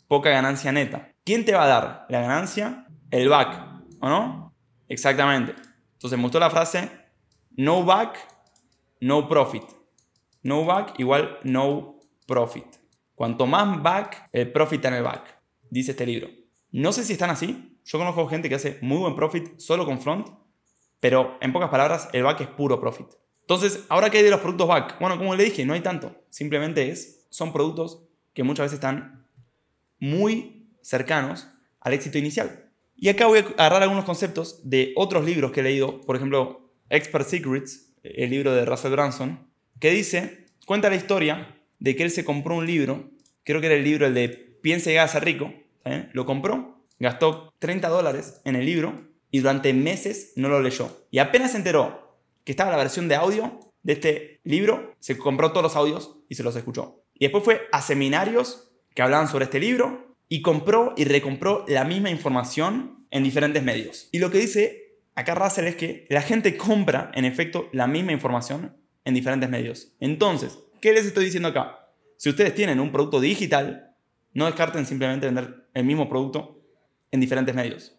poca 0.08 0.30
ganancia 0.32 0.72
neta. 0.72 1.12
¿Quién 1.24 1.46
te 1.46 1.54
va 1.54 1.64
a 1.64 1.68
dar 1.68 2.06
la 2.10 2.22
ganancia? 2.22 2.88
El 3.12 3.30
back, 3.30 3.84
¿o 4.00 4.10
no? 4.10 4.45
Exactamente. 4.88 5.54
Entonces 5.94 6.18
me 6.18 6.24
gustó 6.24 6.40
la 6.40 6.50
frase, 6.50 6.90
no 7.58 7.84
back, 7.84 8.18
no 9.02 9.28
profit. 9.28 9.64
No 10.44 10.66
back 10.66 11.00
igual 11.00 11.40
no 11.44 12.00
profit. 12.28 12.66
Cuanto 13.16 13.48
más 13.48 13.82
back, 13.82 14.30
el 14.32 14.52
profit 14.52 14.86
en 14.86 14.96
el 14.96 15.04
back, 15.04 15.42
dice 15.70 15.92
este 15.92 16.06
libro. 16.06 16.28
No 16.72 16.92
sé 16.92 17.04
si 17.04 17.14
están 17.14 17.30
así. 17.30 17.80
Yo 17.86 17.98
conozco 17.98 18.28
gente 18.28 18.50
que 18.50 18.56
hace 18.56 18.78
muy 18.82 18.98
buen 18.98 19.16
profit 19.16 19.58
solo 19.60 19.86
con 19.86 20.02
front, 20.02 20.28
pero 21.00 21.38
en 21.40 21.54
pocas 21.54 21.70
palabras, 21.70 22.10
el 22.14 22.24
back 22.24 22.42
es 22.42 22.48
puro 22.48 22.80
profit. 22.80 23.08
Entonces, 23.42 23.86
ahora 23.90 24.10
que 24.10 24.18
hay 24.18 24.24
de 24.24 24.32
los 24.32 24.40
productos 24.40 24.68
back, 24.68 25.00
bueno, 25.00 25.18
como 25.18 25.36
le 25.36 25.44
dije, 25.44 25.66
no 25.66 25.74
hay 25.74 25.82
tanto. 25.82 26.16
Simplemente 26.30 26.90
es, 26.90 27.28
son 27.30 27.54
productos 27.54 28.04
que 28.34 28.44
muchas 28.44 28.66
veces 28.66 28.76
están 28.76 29.28
muy 30.00 30.68
cercanos 30.82 31.48
al 31.80 31.94
éxito 31.94 32.18
inicial. 32.18 32.65
Y 32.96 33.10
acá 33.10 33.28
voy 33.28 33.40
a 33.40 33.42
agarrar 33.42 33.84
algunos 33.84 34.06
conceptos 34.06 34.62
de 34.64 34.94
otros 34.96 35.26
libros 35.26 35.52
que 35.52 35.60
he 35.60 35.64
leído, 35.64 36.02
por 36.02 36.16
ejemplo, 36.16 36.72
Expert 36.90 37.28
Secrets, 37.28 37.94
el 38.04 38.30
libro 38.30 38.54
de 38.54 38.66
Russell 38.66 38.92
Branson, 38.92 39.48
que 39.80 39.92
dice, 39.92 40.46
cuenta 40.66 40.90
la 40.90 40.96
historia 40.96 41.60
de 41.80 41.96
que 41.96 42.04
él 42.04 42.12
se 42.12 42.24
compró 42.24 42.56
un 42.56 42.66
libro, 42.66 43.12
creo 43.44 43.60
que 43.60 43.68
era 43.68 43.76
el 43.76 43.84
libro 43.84 44.06
el 44.06 44.14
de 44.14 44.30
Piensa 44.30 44.92
y 44.92 45.08
ser 45.08 45.26
rico, 45.26 45.54
lo 46.14 46.26
compró, 46.26 46.86
gastó 47.00 47.54
30 47.60 47.88
dólares 47.90 48.42
en 48.46 48.56
el 48.56 48.66
libro 48.66 49.08
y 49.30 49.40
durante 49.40 49.74
meses 49.74 50.34
no 50.36 50.50
lo 50.50 50.62
leyó. 50.62 51.06
Y 51.12 51.20
apenas 51.20 51.52
se 51.52 51.58
enteró 51.58 52.18
que 52.44 52.54
estaba 52.54 52.72
la 52.72 52.78
versión 52.78 53.08
de 53.08 53.16
audio 53.16 53.60
de 53.84 53.94
este 53.94 54.40
libro, 54.44 54.96
se 55.00 55.18
compró 55.18 55.52
todos 55.52 55.64
los 55.64 55.76
audios 55.76 56.18
y 56.30 56.36
se 56.36 56.44
los 56.44 56.56
escuchó. 56.56 57.04
Y 57.14 57.26
después 57.26 57.44
fue 57.44 57.62
a 57.72 57.82
seminarios 57.82 58.72
que 58.96 59.02
hablaban 59.02 59.28
sobre 59.28 59.46
este 59.46 59.60
libro 59.60 60.05
y 60.36 60.42
compró 60.42 60.94
y 60.98 61.06
recompró 61.06 61.64
la 61.66 61.86
misma 61.86 62.10
información 62.10 63.08
en 63.10 63.24
diferentes 63.24 63.64
medios. 63.64 64.10
Y 64.12 64.20
lo 64.20 64.30
que 64.32 64.40
dice 64.40 64.98
acá 65.16 65.34
Russell 65.34 65.66
es 65.68 65.78
que 65.78 66.06
la 66.10 66.22
gente 66.22 66.58
compra, 66.58 67.10
en 67.14 67.24
efecto, 67.24 67.70
la 67.72 67.88
misma 67.88 68.12
información 68.12 68.76
en 69.06 69.14
diferentes 69.14 69.50
medios. 69.50 69.96
Entonces, 70.02 70.60
¿qué 70.82 70.92
les 70.92 71.06
estoy 71.06 71.24
diciendo 71.24 71.48
acá? 71.48 71.88
Si 72.18 72.28
ustedes 72.28 72.54
tienen 72.54 72.82
un 72.82 72.92
producto 72.92 73.22
digital, 73.22 73.96
no 74.34 74.46
descarten 74.46 74.86
simplemente 74.86 75.26
vender 75.26 75.70
el 75.74 75.86
mismo 75.86 76.10
producto 76.10 76.60
en 77.12 77.22
diferentes 77.22 77.56
medios. 77.56 77.98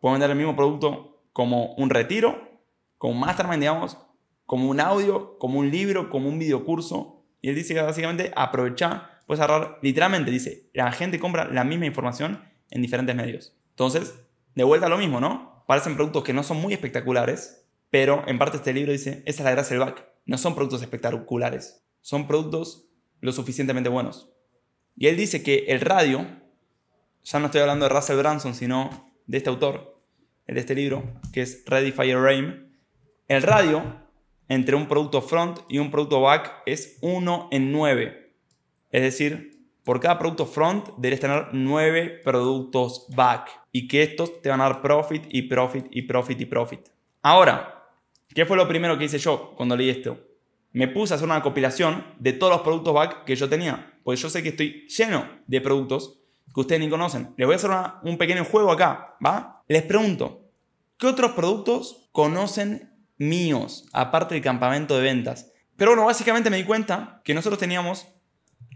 Pueden 0.00 0.20
vender 0.20 0.30
el 0.30 0.36
mismo 0.36 0.54
producto 0.54 1.24
como 1.32 1.74
un 1.74 1.90
retiro, 1.90 2.62
como 2.96 3.14
un 3.14 3.18
mastermind, 3.18 3.58
digamos, 3.58 3.98
como 4.46 4.70
un 4.70 4.78
audio, 4.78 5.36
como 5.36 5.58
un 5.58 5.68
libro, 5.68 6.10
como 6.10 6.28
un 6.28 6.38
videocurso. 6.38 7.24
Y 7.40 7.48
él 7.48 7.56
dice 7.56 7.74
que 7.74 7.82
básicamente 7.82 8.32
aprovecha 8.36 9.11
puedes 9.26 9.42
agarrar, 9.42 9.78
literalmente 9.82 10.30
dice, 10.30 10.70
la 10.72 10.92
gente 10.92 11.18
compra 11.18 11.46
la 11.46 11.64
misma 11.64 11.86
información 11.86 12.42
en 12.70 12.82
diferentes 12.82 13.14
medios. 13.14 13.56
Entonces, 13.70 14.14
de 14.54 14.64
vuelta 14.64 14.88
lo 14.88 14.98
mismo, 14.98 15.20
¿no? 15.20 15.64
Parecen 15.66 15.96
productos 15.96 16.24
que 16.24 16.32
no 16.32 16.42
son 16.42 16.58
muy 16.58 16.72
espectaculares, 16.72 17.66
pero 17.90 18.24
en 18.26 18.38
parte 18.38 18.56
este 18.56 18.72
libro 18.72 18.92
dice, 18.92 19.22
esa 19.26 19.42
es 19.42 19.44
la 19.44 19.50
gracia 19.50 19.76
del 19.76 19.86
back. 19.86 20.06
No 20.26 20.38
son 20.38 20.54
productos 20.54 20.82
espectaculares, 20.82 21.84
son 22.00 22.26
productos 22.26 22.88
lo 23.20 23.32
suficientemente 23.32 23.88
buenos. 23.88 24.30
Y 24.96 25.06
él 25.06 25.16
dice 25.16 25.42
que 25.42 25.66
el 25.68 25.80
radio, 25.80 26.26
ya 27.22 27.38
no 27.38 27.46
estoy 27.46 27.60
hablando 27.60 27.86
de 27.86 27.94
Russell 27.94 28.18
Branson, 28.18 28.54
sino 28.54 29.12
de 29.26 29.38
este 29.38 29.50
autor, 29.50 30.02
de 30.46 30.60
este 30.60 30.74
libro, 30.74 31.20
que 31.32 31.42
es 31.42 31.64
Ready 31.66 31.92
Fire 31.92 32.20
Rain, 32.20 32.76
el 33.28 33.42
radio 33.42 34.02
entre 34.48 34.76
un 34.76 34.86
producto 34.86 35.22
front 35.22 35.60
y 35.68 35.78
un 35.78 35.90
producto 35.90 36.20
back 36.20 36.62
es 36.66 36.98
1 37.00 37.48
en 37.52 37.72
9. 37.72 38.21
Es 38.92 39.02
decir, 39.02 39.58
por 39.84 39.98
cada 39.98 40.18
producto 40.18 40.46
front 40.46 40.90
debes 40.98 41.18
tener 41.18 41.48
nueve 41.52 42.20
productos 42.22 43.06
back 43.08 43.50
y 43.72 43.88
que 43.88 44.02
estos 44.02 44.42
te 44.42 44.50
van 44.50 44.60
a 44.60 44.64
dar 44.64 44.82
profit 44.82 45.24
y 45.30 45.42
profit 45.42 45.86
y 45.90 46.02
profit 46.02 46.40
y 46.40 46.46
profit. 46.46 46.88
Ahora, 47.22 47.88
¿qué 48.28 48.44
fue 48.44 48.56
lo 48.56 48.68
primero 48.68 48.96
que 48.98 49.06
hice 49.06 49.18
yo 49.18 49.54
cuando 49.56 49.76
leí 49.76 49.88
esto? 49.88 50.18
Me 50.72 50.88
puse 50.88 51.14
a 51.14 51.16
hacer 51.16 51.26
una 51.26 51.42
compilación 51.42 52.04
de 52.18 52.34
todos 52.34 52.52
los 52.52 52.62
productos 52.62 52.94
back 52.94 53.24
que 53.24 53.34
yo 53.34 53.48
tenía, 53.48 53.94
porque 54.04 54.20
yo 54.20 54.30
sé 54.30 54.42
que 54.42 54.50
estoy 54.50 54.86
lleno 54.88 55.26
de 55.46 55.60
productos 55.60 56.20
que 56.54 56.60
ustedes 56.60 56.80
ni 56.80 56.90
conocen. 56.90 57.34
Les 57.36 57.46
voy 57.46 57.54
a 57.54 57.56
hacer 57.56 57.70
un 58.02 58.18
pequeño 58.18 58.44
juego 58.44 58.70
acá, 58.70 59.16
¿va? 59.24 59.64
Les 59.68 59.82
pregunto, 59.82 60.50
¿qué 60.98 61.06
otros 61.06 61.32
productos 61.32 62.08
conocen 62.12 62.92
míos, 63.16 63.88
aparte 63.92 64.34
del 64.34 64.44
campamento 64.44 64.94
de 64.96 65.02
ventas? 65.02 65.50
Pero 65.76 65.92
bueno, 65.92 66.04
básicamente 66.04 66.50
me 66.50 66.58
di 66.58 66.64
cuenta 66.64 67.22
que 67.24 67.34
nosotros 67.34 67.58
teníamos 67.58 68.06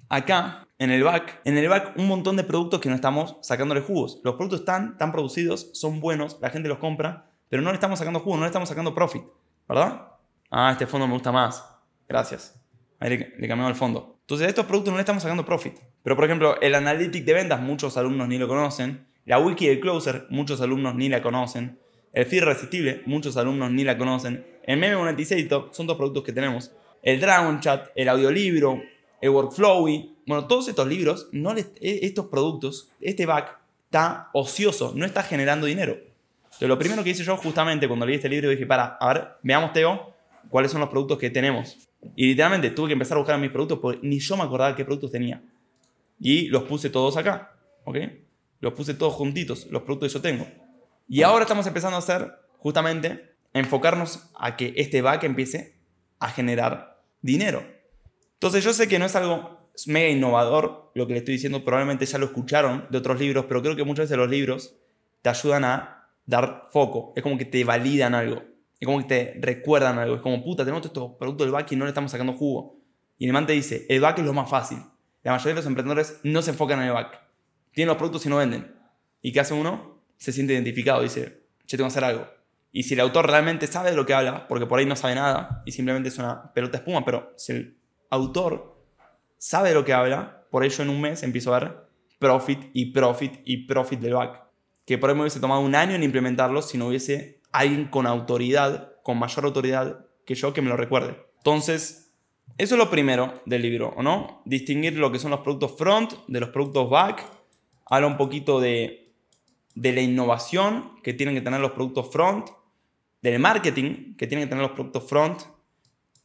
acá, 0.08 0.68
en 0.78 0.90
el 0.90 1.02
back, 1.02 1.40
en 1.44 1.56
el 1.56 1.68
back 1.68 1.94
un 1.96 2.06
montón 2.06 2.36
de 2.36 2.44
productos 2.44 2.80
que 2.80 2.88
no 2.88 2.94
estamos 2.94 3.36
sacándole 3.42 3.80
jugos. 3.80 4.20
Los 4.24 4.34
productos 4.34 4.60
están, 4.60 4.92
están 4.92 5.12
producidos, 5.12 5.70
son 5.72 6.00
buenos, 6.00 6.38
la 6.40 6.50
gente 6.50 6.68
los 6.68 6.78
compra, 6.78 7.30
pero 7.48 7.62
no 7.62 7.70
le 7.70 7.74
estamos 7.74 7.98
sacando 7.98 8.20
jugos, 8.20 8.38
no 8.38 8.44
le 8.44 8.48
estamos 8.48 8.68
sacando 8.68 8.94
profit, 8.94 9.22
¿verdad? 9.68 10.08
Ah, 10.50 10.70
este 10.72 10.86
fondo 10.86 11.06
me 11.06 11.14
gusta 11.14 11.32
más. 11.32 11.64
Gracias. 12.08 12.60
Ahí 12.98 13.10
le, 13.10 13.34
le 13.38 13.48
cambiamos 13.48 13.70
el 13.70 13.76
fondo. 13.76 14.18
Entonces, 14.20 14.48
estos 14.48 14.66
productos 14.66 14.92
no 14.92 14.96
le 14.96 15.02
estamos 15.02 15.22
sacando 15.22 15.44
profit. 15.44 15.78
Pero, 16.02 16.16
por 16.16 16.24
ejemplo, 16.24 16.60
el 16.60 16.74
Analytic 16.74 17.24
de 17.24 17.34
ventas, 17.34 17.60
muchos 17.60 17.96
alumnos 17.96 18.28
ni 18.28 18.38
lo 18.38 18.48
conocen. 18.48 19.06
La 19.24 19.38
Wiki 19.38 19.66
del 19.66 19.80
Closer, 19.80 20.26
muchos 20.30 20.60
alumnos 20.60 20.94
ni 20.94 21.08
la 21.08 21.22
conocen. 21.22 21.78
El 22.12 22.26
Feed 22.26 22.44
Resistible, 22.44 23.02
muchos 23.06 23.36
alumnos 23.36 23.70
ni 23.70 23.84
la 23.84 23.98
conocen. 23.98 24.46
El 24.62 24.78
Meme 24.78 24.96
Monetizator, 24.96 25.70
son 25.72 25.86
dos 25.86 25.96
productos 25.96 26.24
que 26.24 26.32
tenemos. 26.32 26.72
El 27.02 27.20
Dragon 27.20 27.60
Chat, 27.60 27.88
el 27.94 28.08
audiolibro, 28.08 28.80
el 29.20 29.30
Workflowy, 29.30 30.16
bueno, 30.26 30.46
todos 30.46 30.68
estos 30.68 30.86
libros, 30.86 31.28
no 31.32 31.54
e, 31.56 31.66
estos 31.80 32.26
productos, 32.26 32.90
este 33.00 33.26
back 33.26 33.58
está 33.86 34.30
ocioso, 34.32 34.92
no 34.94 35.04
está 35.06 35.22
generando 35.22 35.66
dinero. 35.66 35.96
Entonces, 36.44 36.68
lo 36.68 36.78
primero 36.78 37.04
que 37.04 37.10
hice 37.10 37.24
yo 37.24 37.36
justamente 37.36 37.86
cuando 37.86 38.06
leí 38.06 38.16
este 38.16 38.28
libro 38.28 38.48
dije, 38.50 38.66
para, 38.66 38.96
a 39.00 39.12
ver, 39.12 39.28
veamos 39.42 39.72
Teo, 39.72 40.14
cuáles 40.48 40.70
son 40.70 40.80
los 40.80 40.90
productos 40.90 41.18
que 41.18 41.30
tenemos. 41.30 41.76
Y 42.14 42.26
literalmente 42.28 42.70
tuve 42.70 42.88
que 42.88 42.92
empezar 42.94 43.16
a 43.16 43.20
buscar 43.20 43.38
mis 43.38 43.50
productos 43.50 43.78
porque 43.78 44.00
ni 44.02 44.18
yo 44.18 44.36
me 44.36 44.44
acordaba 44.44 44.74
qué 44.74 44.84
productos 44.84 45.12
tenía. 45.12 45.42
Y 46.20 46.48
los 46.48 46.62
puse 46.64 46.90
todos 46.90 47.16
acá, 47.16 47.56
¿ok? 47.84 47.96
Los 48.60 48.72
puse 48.72 48.94
todos 48.94 49.14
juntitos, 49.14 49.66
los 49.70 49.82
productos 49.82 50.12
que 50.12 50.14
yo 50.14 50.22
tengo. 50.22 50.46
Y 51.08 51.22
ahora 51.22 51.42
estamos 51.42 51.66
empezando 51.66 51.96
a 51.96 51.98
hacer, 51.98 52.32
justamente, 52.58 53.32
enfocarnos 53.52 54.30
a 54.34 54.56
que 54.56 54.74
este 54.76 55.02
back 55.02 55.24
empiece 55.24 55.74
a 56.18 56.28
generar 56.28 57.00
dinero. 57.22 57.75
Entonces 58.36 58.62
yo 58.64 58.72
sé 58.72 58.86
que 58.88 58.98
no 58.98 59.06
es 59.06 59.16
algo 59.16 59.70
mega 59.86 60.08
innovador 60.08 60.90
lo 60.94 61.06
que 61.06 61.12
le 61.12 61.18
estoy 61.18 61.34
diciendo, 61.34 61.64
probablemente 61.64 62.06
ya 62.06 62.18
lo 62.18 62.26
escucharon 62.26 62.86
de 62.90 62.98
otros 62.98 63.20
libros, 63.20 63.44
pero 63.46 63.60
creo 63.62 63.76
que 63.76 63.84
muchas 63.84 64.04
veces 64.04 64.16
los 64.16 64.30
libros 64.30 64.76
te 65.20 65.28
ayudan 65.28 65.64
a 65.64 66.08
dar 66.24 66.68
foco, 66.70 67.12
es 67.16 67.22
como 67.22 67.36
que 67.36 67.44
te 67.44 67.64
validan 67.64 68.14
algo, 68.14 68.42
es 68.80 68.86
como 68.86 68.98
que 68.98 69.04
te 69.04 69.38
recuerdan 69.40 69.98
algo, 69.98 70.16
es 70.16 70.22
como, 70.22 70.42
puta, 70.42 70.64
tenemos 70.64 70.84
estos 70.84 71.12
productos 71.18 71.46
del 71.46 71.52
back 71.52 71.70
y 71.72 71.76
no 71.76 71.84
le 71.84 71.90
estamos 71.90 72.10
sacando 72.10 72.32
jugo. 72.32 72.78
Y 73.18 73.26
el 73.26 73.32
man 73.32 73.46
te 73.46 73.52
dice, 73.52 73.86
el 73.88 74.00
back 74.00 74.18
es 74.18 74.24
lo 74.24 74.32
más 74.32 74.48
fácil. 74.48 74.78
La 75.22 75.32
mayoría 75.32 75.54
de 75.54 75.60
los 75.60 75.66
emprendedores 75.66 76.20
no 76.22 76.42
se 76.42 76.50
enfocan 76.50 76.80
en 76.80 76.86
el 76.86 76.92
back. 76.92 77.20
Tienen 77.72 77.88
los 77.88 77.96
productos 77.96 78.24
y 78.26 78.28
no 78.28 78.36
venden. 78.36 78.74
¿Y 79.22 79.32
qué 79.32 79.40
hace 79.40 79.54
uno? 79.54 80.02
Se 80.18 80.32
siente 80.32 80.52
identificado, 80.52 81.02
dice, 81.02 81.42
yo 81.66 81.76
tengo 81.76 81.88
que 81.88 81.92
hacer 81.92 82.04
algo. 82.04 82.28
Y 82.72 82.82
si 82.82 82.94
el 82.94 83.00
autor 83.00 83.26
realmente 83.26 83.66
sabe 83.66 83.90
de 83.90 83.96
lo 83.96 84.04
que 84.04 84.14
habla, 84.14 84.46
porque 84.48 84.66
por 84.66 84.78
ahí 84.78 84.86
no 84.86 84.96
sabe 84.96 85.14
nada 85.14 85.62
y 85.64 85.72
simplemente 85.72 86.10
es 86.10 86.18
una 86.18 86.52
pelota 86.52 86.78
espuma, 86.78 87.04
pero 87.04 87.32
si 87.36 87.52
el 87.52 87.76
autor 88.10 88.76
sabe 89.38 89.74
lo 89.74 89.84
que 89.84 89.92
habla, 89.92 90.46
por 90.50 90.64
ello 90.64 90.82
en 90.82 90.90
un 90.90 91.00
mes 91.00 91.22
empiezo 91.22 91.54
a 91.54 91.60
ver 91.60 91.86
profit 92.18 92.70
y 92.72 92.86
profit 92.92 93.40
y 93.44 93.66
profit 93.66 94.00
del 94.00 94.14
back. 94.14 94.42
Que 94.84 94.98
por 94.98 95.10
ahí 95.10 95.16
me 95.16 95.22
hubiese 95.22 95.40
tomado 95.40 95.60
un 95.60 95.74
año 95.74 95.94
en 95.94 96.02
implementarlo 96.02 96.62
si 96.62 96.78
no 96.78 96.88
hubiese 96.88 97.40
alguien 97.52 97.86
con 97.86 98.06
autoridad, 98.06 98.92
con 99.02 99.18
mayor 99.18 99.44
autoridad 99.44 100.06
que 100.24 100.34
yo 100.34 100.52
que 100.52 100.62
me 100.62 100.68
lo 100.68 100.76
recuerde. 100.76 101.16
Entonces, 101.38 102.14
eso 102.58 102.74
es 102.74 102.78
lo 102.78 102.90
primero 102.90 103.42
del 103.46 103.62
libro, 103.62 103.92
¿o 103.96 104.02
no? 104.02 104.42
Distinguir 104.44 104.98
lo 104.98 105.12
que 105.12 105.18
son 105.18 105.30
los 105.30 105.40
productos 105.40 105.76
front 105.76 106.12
de 106.26 106.40
los 106.40 106.50
productos 106.50 106.88
back. 106.88 107.24
Habla 107.86 108.06
un 108.06 108.16
poquito 108.16 108.60
de, 108.60 109.14
de 109.74 109.92
la 109.92 110.00
innovación 110.00 111.00
que 111.02 111.12
tienen 111.12 111.34
que 111.34 111.40
tener 111.40 111.60
los 111.60 111.72
productos 111.72 112.10
front, 112.10 112.48
del 113.22 113.38
marketing 113.38 114.14
que 114.16 114.26
tienen 114.26 114.46
que 114.46 114.50
tener 114.50 114.62
los 114.62 114.72
productos 114.72 115.08
front 115.08 115.42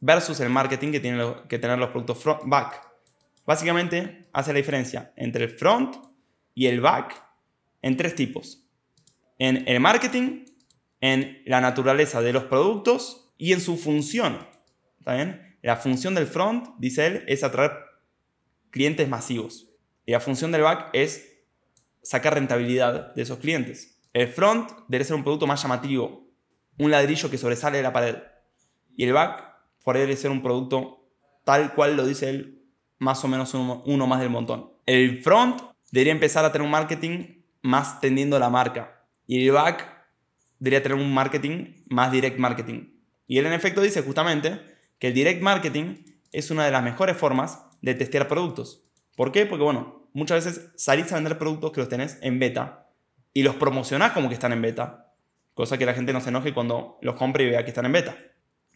versus 0.02 0.40
el 0.40 0.50
marketing 0.50 0.90
que 0.90 1.00
tienen 1.00 1.34
que 1.48 1.58
tener 1.58 1.78
los 1.78 1.90
productos 1.90 2.18
front, 2.18 2.42
back. 2.44 2.82
Básicamente 3.46 4.28
hace 4.32 4.52
la 4.52 4.58
diferencia 4.58 5.12
entre 5.16 5.44
el 5.44 5.50
front 5.50 5.96
y 6.54 6.66
el 6.66 6.80
back 6.80 7.24
en 7.80 7.96
tres 7.96 8.14
tipos. 8.14 8.66
En 9.38 9.66
el 9.66 9.80
marketing, 9.80 10.44
en 11.00 11.42
la 11.46 11.60
naturaleza 11.60 12.20
de 12.20 12.32
los 12.32 12.44
productos 12.44 13.32
y 13.38 13.52
en 13.52 13.60
su 13.60 13.76
función. 13.76 14.46
¿Está 14.98 15.14
bien? 15.14 15.56
La 15.62 15.76
función 15.76 16.14
del 16.14 16.26
front, 16.26 16.68
dice 16.78 17.06
él, 17.06 17.24
es 17.28 17.44
atraer 17.44 17.72
clientes 18.70 19.08
masivos. 19.08 19.68
Y 20.04 20.12
la 20.12 20.20
función 20.20 20.50
del 20.50 20.62
back 20.62 20.90
es 20.92 21.32
sacar 22.02 22.34
rentabilidad 22.34 23.14
de 23.14 23.22
esos 23.22 23.38
clientes. 23.38 24.00
El 24.12 24.26
front 24.26 24.68
debe 24.88 25.04
ser 25.04 25.14
un 25.14 25.22
producto 25.22 25.46
más 25.46 25.62
llamativo, 25.62 26.28
un 26.78 26.90
ladrillo 26.90 27.30
que 27.30 27.38
sobresale 27.38 27.76
de 27.76 27.82
la 27.84 27.92
pared. 27.92 28.16
Y 28.96 29.04
el 29.04 29.12
back 29.12 29.51
debe 29.86 30.16
ser 30.16 30.30
un 30.30 30.42
producto 30.42 31.08
tal 31.44 31.74
cual 31.74 31.96
lo 31.96 32.06
dice 32.06 32.30
él, 32.30 32.62
más 32.98 33.24
o 33.24 33.28
menos 33.28 33.52
uno, 33.54 33.82
uno 33.86 34.06
más 34.06 34.20
del 34.20 34.30
montón. 34.30 34.70
El 34.86 35.22
front 35.22 35.60
debería 35.90 36.12
empezar 36.12 36.44
a 36.44 36.52
tener 36.52 36.64
un 36.64 36.70
marketing 36.70 37.42
más 37.62 38.00
tendiendo 38.00 38.38
la 38.38 38.50
marca. 38.50 39.06
Y 39.26 39.46
el 39.46 39.52
back 39.52 39.88
debería 40.58 40.82
tener 40.82 40.98
un 40.98 41.12
marketing 41.12 41.84
más 41.88 42.12
direct 42.12 42.38
marketing. 42.38 42.92
Y 43.26 43.38
él 43.38 43.46
en 43.46 43.52
efecto 43.52 43.80
dice 43.80 44.02
justamente 44.02 44.60
que 44.98 45.08
el 45.08 45.14
direct 45.14 45.42
marketing 45.42 46.04
es 46.32 46.50
una 46.50 46.64
de 46.64 46.70
las 46.70 46.82
mejores 46.82 47.16
formas 47.16 47.64
de 47.80 47.94
testear 47.94 48.28
productos. 48.28 48.84
¿Por 49.16 49.32
qué? 49.32 49.46
Porque 49.46 49.64
bueno, 49.64 50.08
muchas 50.12 50.44
veces 50.44 50.70
salís 50.76 51.10
a 51.12 51.16
vender 51.16 51.38
productos 51.38 51.72
que 51.72 51.80
los 51.80 51.88
tenés 51.88 52.18
en 52.22 52.38
beta 52.38 52.88
y 53.34 53.42
los 53.42 53.56
promocionás 53.56 54.12
como 54.12 54.28
que 54.28 54.34
están 54.34 54.52
en 54.52 54.62
beta. 54.62 55.14
Cosa 55.54 55.76
que 55.76 55.86
la 55.86 55.94
gente 55.94 56.12
no 56.12 56.20
se 56.20 56.30
enoje 56.30 56.54
cuando 56.54 56.98
los 57.02 57.14
compre 57.16 57.44
y 57.44 57.50
vea 57.50 57.64
que 57.64 57.70
están 57.70 57.86
en 57.86 57.92
beta. 57.92 58.16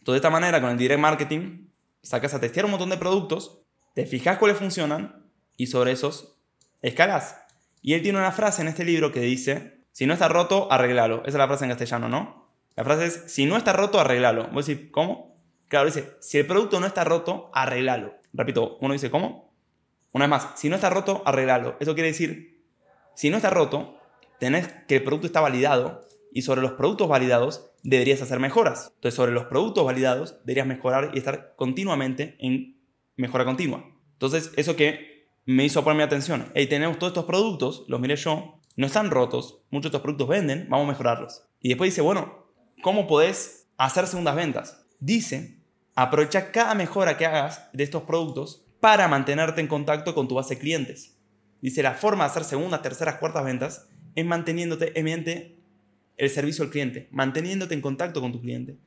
Entonces, 0.07 0.21
de 0.21 0.27
esta 0.27 0.39
manera, 0.39 0.61
con 0.61 0.69
el 0.69 0.77
direct 0.77 1.01
marketing, 1.01 1.67
sacas 2.01 2.33
a 2.33 2.39
testear 2.39 2.63
un 2.63 2.71
montón 2.71 2.89
de 2.89 2.95
productos, 2.95 3.59
te 3.93 4.05
fijas 4.05 4.37
cuáles 4.37 4.55
funcionan 4.57 5.29
y 5.57 5.67
sobre 5.67 5.91
esos 5.91 6.39
escalas. 6.81 7.35
Y 7.81 7.93
él 7.93 8.01
tiene 8.01 8.17
una 8.17 8.31
frase 8.31 8.61
en 8.61 8.69
este 8.69 8.85
libro 8.85 9.11
que 9.11 9.19
dice, 9.19 9.83
si 9.91 10.05
no 10.05 10.13
está 10.13 10.29
roto, 10.29 10.71
arreglalo. 10.71 11.23
Esa 11.23 11.31
es 11.31 11.35
la 11.35 11.47
frase 11.47 11.65
en 11.65 11.71
castellano, 11.71 12.07
¿no? 12.07 12.53
La 12.77 12.85
frase 12.85 13.07
es, 13.07 13.23
si 13.27 13.45
no 13.45 13.57
está 13.57 13.73
roto, 13.73 13.99
arreglalo. 13.99 14.47
Vos 14.53 14.65
decís, 14.65 14.87
¿cómo? 14.91 15.41
Claro, 15.67 15.87
dice, 15.87 16.13
si 16.21 16.37
el 16.37 16.47
producto 16.47 16.79
no 16.79 16.87
está 16.87 17.03
roto, 17.03 17.51
arreglalo. 17.53 18.13
Repito, 18.31 18.77
uno 18.79 18.93
dice, 18.93 19.11
¿cómo? 19.11 19.53
Una 20.13 20.23
vez 20.23 20.29
más, 20.29 20.47
si 20.55 20.69
no 20.69 20.75
está 20.75 20.89
roto, 20.89 21.21
arreglalo. 21.25 21.75
Eso 21.81 21.95
quiere 21.95 22.07
decir, 22.07 22.63
si 23.13 23.29
no 23.29 23.35
está 23.35 23.49
roto, 23.49 23.99
tenés 24.39 24.69
que 24.87 24.95
el 24.95 25.03
producto 25.03 25.27
está 25.27 25.41
validado 25.41 26.07
y 26.31 26.43
sobre 26.43 26.61
los 26.61 26.71
productos 26.71 27.09
validados 27.09 27.66
deberías 27.83 28.21
hacer 28.21 28.39
mejoras. 28.39 28.91
Entonces, 28.95 29.15
sobre 29.15 29.31
los 29.31 29.45
productos 29.45 29.85
validados 29.85 30.37
deberías 30.45 30.67
mejorar 30.67 31.11
y 31.13 31.17
estar 31.17 31.53
continuamente 31.55 32.35
en 32.39 32.77
mejora 33.15 33.45
continua. 33.45 33.85
Entonces, 34.13 34.51
eso 34.55 34.75
que 34.75 35.29
me 35.45 35.63
hizo 35.63 35.83
ponerme 35.83 36.03
atención. 36.03 36.51
Hey, 36.53 36.67
tenemos 36.67 36.99
todos 36.99 37.11
estos 37.11 37.25
productos, 37.25 37.85
los 37.87 37.99
miré 37.99 38.15
yo, 38.15 38.59
no 38.75 38.85
están 38.85 39.09
rotos, 39.09 39.61
muchos 39.71 39.91
de 39.91 39.97
estos 39.97 40.01
productos 40.01 40.27
venden, 40.27 40.67
vamos 40.69 40.85
a 40.85 40.91
mejorarlos. 40.91 41.43
Y 41.61 41.69
después 41.69 41.91
dice, 41.91 42.01
bueno, 42.01 42.47
¿cómo 42.83 43.07
podés 43.07 43.67
hacer 43.77 44.07
segundas 44.07 44.35
ventas? 44.35 44.85
Dice, 44.99 45.59
aprovecha 45.95 46.51
cada 46.51 46.75
mejora 46.75 47.17
que 47.17 47.25
hagas 47.25 47.69
de 47.73 47.83
estos 47.83 48.03
productos 48.03 48.65
para 48.79 49.07
mantenerte 49.07 49.61
en 49.61 49.67
contacto 49.67 50.13
con 50.13 50.27
tu 50.27 50.35
base 50.35 50.55
de 50.55 50.61
clientes. 50.61 51.17
Dice, 51.61 51.81
la 51.81 51.93
forma 51.93 52.25
de 52.25 52.31
hacer 52.31 52.43
segundas, 52.43 52.81
terceras, 52.81 53.15
cuartas 53.15 53.43
ventas 53.43 53.87
es 54.15 54.25
manteniéndote 54.25 54.99
evidente 54.99 55.56
el 56.17 56.29
servicio 56.29 56.63
al 56.63 56.71
cliente, 56.71 57.07
manteniéndote 57.11 57.73
en 57.73 57.81
contacto 57.81 58.21
con 58.21 58.31
tu 58.31 58.41
cliente. 58.41 58.77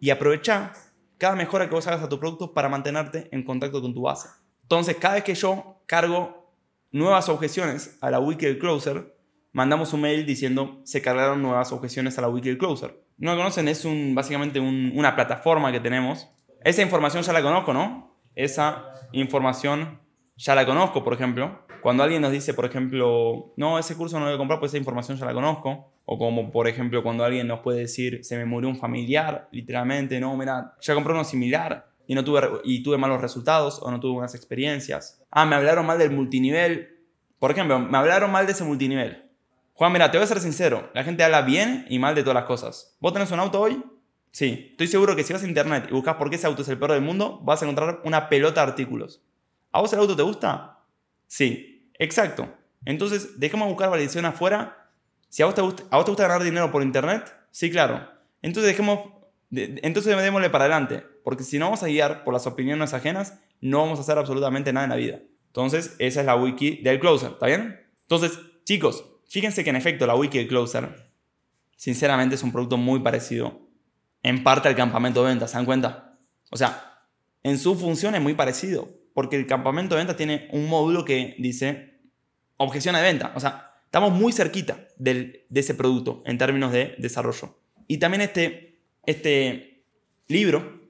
Y 0.00 0.10
aprovecha 0.10 0.72
cada 1.18 1.34
mejora 1.34 1.68
que 1.68 1.74
vos 1.74 1.86
hagas 1.86 2.02
a 2.02 2.08
tu 2.08 2.18
producto 2.18 2.54
para 2.54 2.68
mantenerte 2.68 3.28
en 3.32 3.42
contacto 3.42 3.82
con 3.82 3.94
tu 3.94 4.02
base. 4.02 4.28
Entonces, 4.62 4.96
cada 4.96 5.14
vez 5.14 5.24
que 5.24 5.34
yo 5.34 5.82
cargo 5.86 6.52
nuevas 6.92 7.28
objeciones 7.28 7.98
a 8.00 8.10
la 8.10 8.20
wiki 8.20 8.46
del 8.46 8.58
closer, 8.58 9.16
mandamos 9.52 9.92
un 9.92 10.02
mail 10.02 10.26
diciendo 10.26 10.80
se 10.84 11.02
cargaron 11.02 11.42
nuevas 11.42 11.72
objeciones 11.72 12.18
a 12.18 12.22
la 12.22 12.28
wiki 12.28 12.48
del 12.48 12.58
closer. 12.58 13.02
No 13.18 13.32
lo 13.32 13.38
conocen, 13.38 13.68
es 13.68 13.86
básicamente 14.12 14.60
una 14.60 15.14
plataforma 15.14 15.72
que 15.72 15.80
tenemos. 15.80 16.28
Esa 16.62 16.82
información 16.82 17.22
ya 17.22 17.32
la 17.32 17.42
conozco, 17.42 17.72
¿no? 17.72 18.14
Esa 18.34 18.84
información 19.12 20.00
ya 20.36 20.54
la 20.54 20.66
conozco, 20.66 21.02
por 21.02 21.14
ejemplo. 21.14 21.65
Cuando 21.86 22.02
alguien 22.02 22.20
nos 22.20 22.32
dice, 22.32 22.52
por 22.52 22.64
ejemplo, 22.64 23.52
no, 23.56 23.78
ese 23.78 23.94
curso 23.94 24.18
no 24.18 24.24
lo 24.24 24.32
voy 24.32 24.34
a 24.34 24.38
comprar, 24.38 24.58
pues 24.58 24.70
esa 24.70 24.78
información 24.78 25.16
ya 25.18 25.24
la 25.24 25.32
conozco. 25.32 25.92
O 26.04 26.18
como, 26.18 26.50
por 26.50 26.66
ejemplo, 26.66 27.00
cuando 27.00 27.22
alguien 27.22 27.46
nos 27.46 27.60
puede 27.60 27.78
decir, 27.78 28.24
se 28.24 28.36
me 28.36 28.44
murió 28.44 28.68
un 28.68 28.76
familiar, 28.76 29.48
literalmente, 29.52 30.18
no, 30.18 30.36
mira, 30.36 30.74
ya 30.80 30.94
compré 30.94 31.12
uno 31.12 31.22
similar 31.22 31.88
y, 32.08 32.16
no 32.16 32.24
tuve, 32.24 32.40
y 32.64 32.82
tuve 32.82 32.98
malos 32.98 33.20
resultados 33.20 33.78
o 33.80 33.88
no 33.92 34.00
tuve 34.00 34.14
buenas 34.14 34.34
experiencias. 34.34 35.22
Ah, 35.30 35.46
me 35.46 35.54
hablaron 35.54 35.86
mal 35.86 35.96
del 35.96 36.10
multinivel. 36.10 37.04
Por 37.38 37.52
ejemplo, 37.52 37.78
me 37.78 37.96
hablaron 37.96 38.32
mal 38.32 38.46
de 38.46 38.52
ese 38.52 38.64
multinivel. 38.64 39.30
Juan, 39.74 39.92
mira, 39.92 40.10
te 40.10 40.18
voy 40.18 40.24
a 40.24 40.26
ser 40.26 40.40
sincero, 40.40 40.90
la 40.92 41.04
gente 41.04 41.22
habla 41.22 41.42
bien 41.42 41.86
y 41.88 42.00
mal 42.00 42.16
de 42.16 42.22
todas 42.22 42.34
las 42.34 42.46
cosas. 42.46 42.96
¿Vos 42.98 43.12
tenés 43.12 43.30
un 43.30 43.38
auto 43.38 43.60
hoy? 43.60 43.80
Sí, 44.32 44.70
estoy 44.72 44.88
seguro 44.88 45.14
que 45.14 45.22
si 45.22 45.32
vas 45.32 45.44
a 45.44 45.46
internet 45.46 45.86
y 45.88 45.92
buscas 45.92 46.16
por 46.16 46.30
qué 46.30 46.34
ese 46.34 46.48
auto 46.48 46.62
es 46.62 46.68
el 46.68 46.78
peor 46.78 46.94
del 46.94 47.02
mundo, 47.02 47.38
vas 47.44 47.62
a 47.62 47.64
encontrar 47.64 48.00
una 48.02 48.28
pelota 48.28 48.62
de 48.64 48.70
artículos. 48.72 49.22
¿A 49.70 49.80
vos 49.80 49.92
el 49.92 50.00
auto 50.00 50.16
te 50.16 50.24
gusta? 50.24 50.80
Sí, 51.28 51.75
exacto. 51.98 52.52
Entonces, 52.84 53.38
dejemos 53.38 53.68
buscar 53.68 53.90
validación 53.90 54.24
afuera. 54.24 54.90
Si 55.28 55.42
a 55.42 55.46
vos, 55.46 55.54
te 55.54 55.62
gusta, 55.62 55.82
a 55.90 55.96
vos 55.96 56.04
te 56.04 56.10
gusta 56.10 56.28
ganar 56.28 56.42
dinero 56.42 56.70
por 56.70 56.82
internet, 56.82 57.34
sí, 57.50 57.70
claro. 57.70 58.08
Entonces, 58.42 58.70
dejemos, 58.70 59.00
entonces 59.50 60.16
démosle 60.16 60.50
para 60.50 60.64
adelante. 60.64 61.04
Porque 61.24 61.42
si 61.42 61.58
no 61.58 61.66
vamos 61.66 61.82
a 61.82 61.88
guiar 61.88 62.22
por 62.24 62.32
las 62.32 62.46
opiniones 62.46 62.94
ajenas, 62.94 63.40
no 63.60 63.80
vamos 63.80 63.98
a 63.98 64.02
hacer 64.02 64.18
absolutamente 64.18 64.72
nada 64.72 64.84
en 64.84 64.90
la 64.90 64.96
vida. 64.96 65.20
Entonces, 65.48 65.96
esa 65.98 66.20
es 66.20 66.26
la 66.26 66.36
wiki 66.36 66.82
del 66.82 67.00
Closer, 67.00 67.32
¿está 67.32 67.46
bien? 67.46 67.80
Entonces, 68.02 68.38
chicos, 68.64 69.04
fíjense 69.28 69.64
que 69.64 69.70
en 69.70 69.76
efecto 69.76 70.06
la 70.06 70.14
wiki 70.14 70.38
del 70.38 70.48
Closer, 70.48 71.10
sinceramente, 71.76 72.34
es 72.34 72.42
un 72.42 72.52
producto 72.52 72.76
muy 72.76 73.00
parecido 73.00 73.66
en 74.22 74.42
parte 74.42 74.68
al 74.68 74.76
campamento 74.76 75.22
de 75.22 75.30
ventas, 75.30 75.50
¿se 75.50 75.56
dan 75.56 75.66
cuenta? 75.66 76.18
O 76.50 76.56
sea, 76.56 77.00
en 77.42 77.58
su 77.58 77.74
función 77.76 78.14
es 78.14 78.20
muy 78.20 78.34
parecido 78.34 78.88
porque 79.16 79.36
el 79.36 79.46
campamento 79.46 79.94
de 79.94 80.00
venta 80.00 80.14
tiene 80.14 80.46
un 80.52 80.68
módulo 80.68 81.06
que 81.06 81.36
dice 81.38 82.00
objeción 82.58 82.96
de 82.96 83.00
venta. 83.00 83.32
O 83.34 83.40
sea, 83.40 83.72
estamos 83.86 84.12
muy 84.12 84.30
cerquita 84.30 84.88
de 84.98 85.46
ese 85.54 85.74
producto 85.74 86.22
en 86.26 86.36
términos 86.36 86.70
de 86.70 86.96
desarrollo. 86.98 87.58
Y 87.88 87.96
también 87.96 88.20
este, 88.20 88.78
este 89.06 89.86
libro 90.28 90.82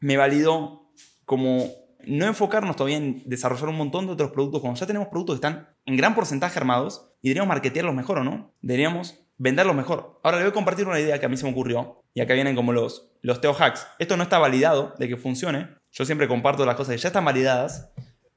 me 0.00 0.16
validó 0.16 0.90
como 1.26 1.70
no 2.06 2.24
enfocarnos 2.24 2.76
todavía 2.76 2.96
en 2.96 3.22
desarrollar 3.26 3.68
un 3.68 3.76
montón 3.76 4.06
de 4.06 4.12
otros 4.14 4.30
productos 4.30 4.62
cuando 4.62 4.80
ya 4.80 4.86
tenemos 4.86 5.08
productos 5.08 5.34
que 5.34 5.46
están 5.46 5.68
en 5.84 5.98
gran 5.98 6.14
porcentaje 6.14 6.58
armados 6.58 7.10
y 7.20 7.28
deberíamos 7.28 7.48
marketearlos 7.48 7.94
mejor 7.94 8.20
o 8.20 8.24
no. 8.24 8.54
Deberíamos 8.62 9.20
venderlos 9.36 9.76
mejor. 9.76 10.18
Ahora 10.22 10.38
le 10.38 10.44
voy 10.44 10.50
a 10.52 10.54
compartir 10.54 10.88
una 10.88 10.98
idea 10.98 11.20
que 11.20 11.26
a 11.26 11.28
mí 11.28 11.36
se 11.36 11.44
me 11.44 11.50
ocurrió 11.50 12.02
y 12.14 12.22
acá 12.22 12.32
vienen 12.32 12.56
como 12.56 12.72
los, 12.72 13.12
los 13.20 13.42
Teo 13.42 13.52
Hacks. 13.52 13.86
Esto 13.98 14.16
no 14.16 14.22
está 14.22 14.38
validado 14.38 14.94
de 14.98 15.08
que 15.08 15.18
funcione, 15.18 15.68
yo 15.96 16.04
siempre 16.04 16.28
comparto 16.28 16.66
las 16.66 16.74
cosas 16.74 16.94
que 16.94 17.00
ya 17.00 17.08
están 17.08 17.24
validadas, 17.24 17.90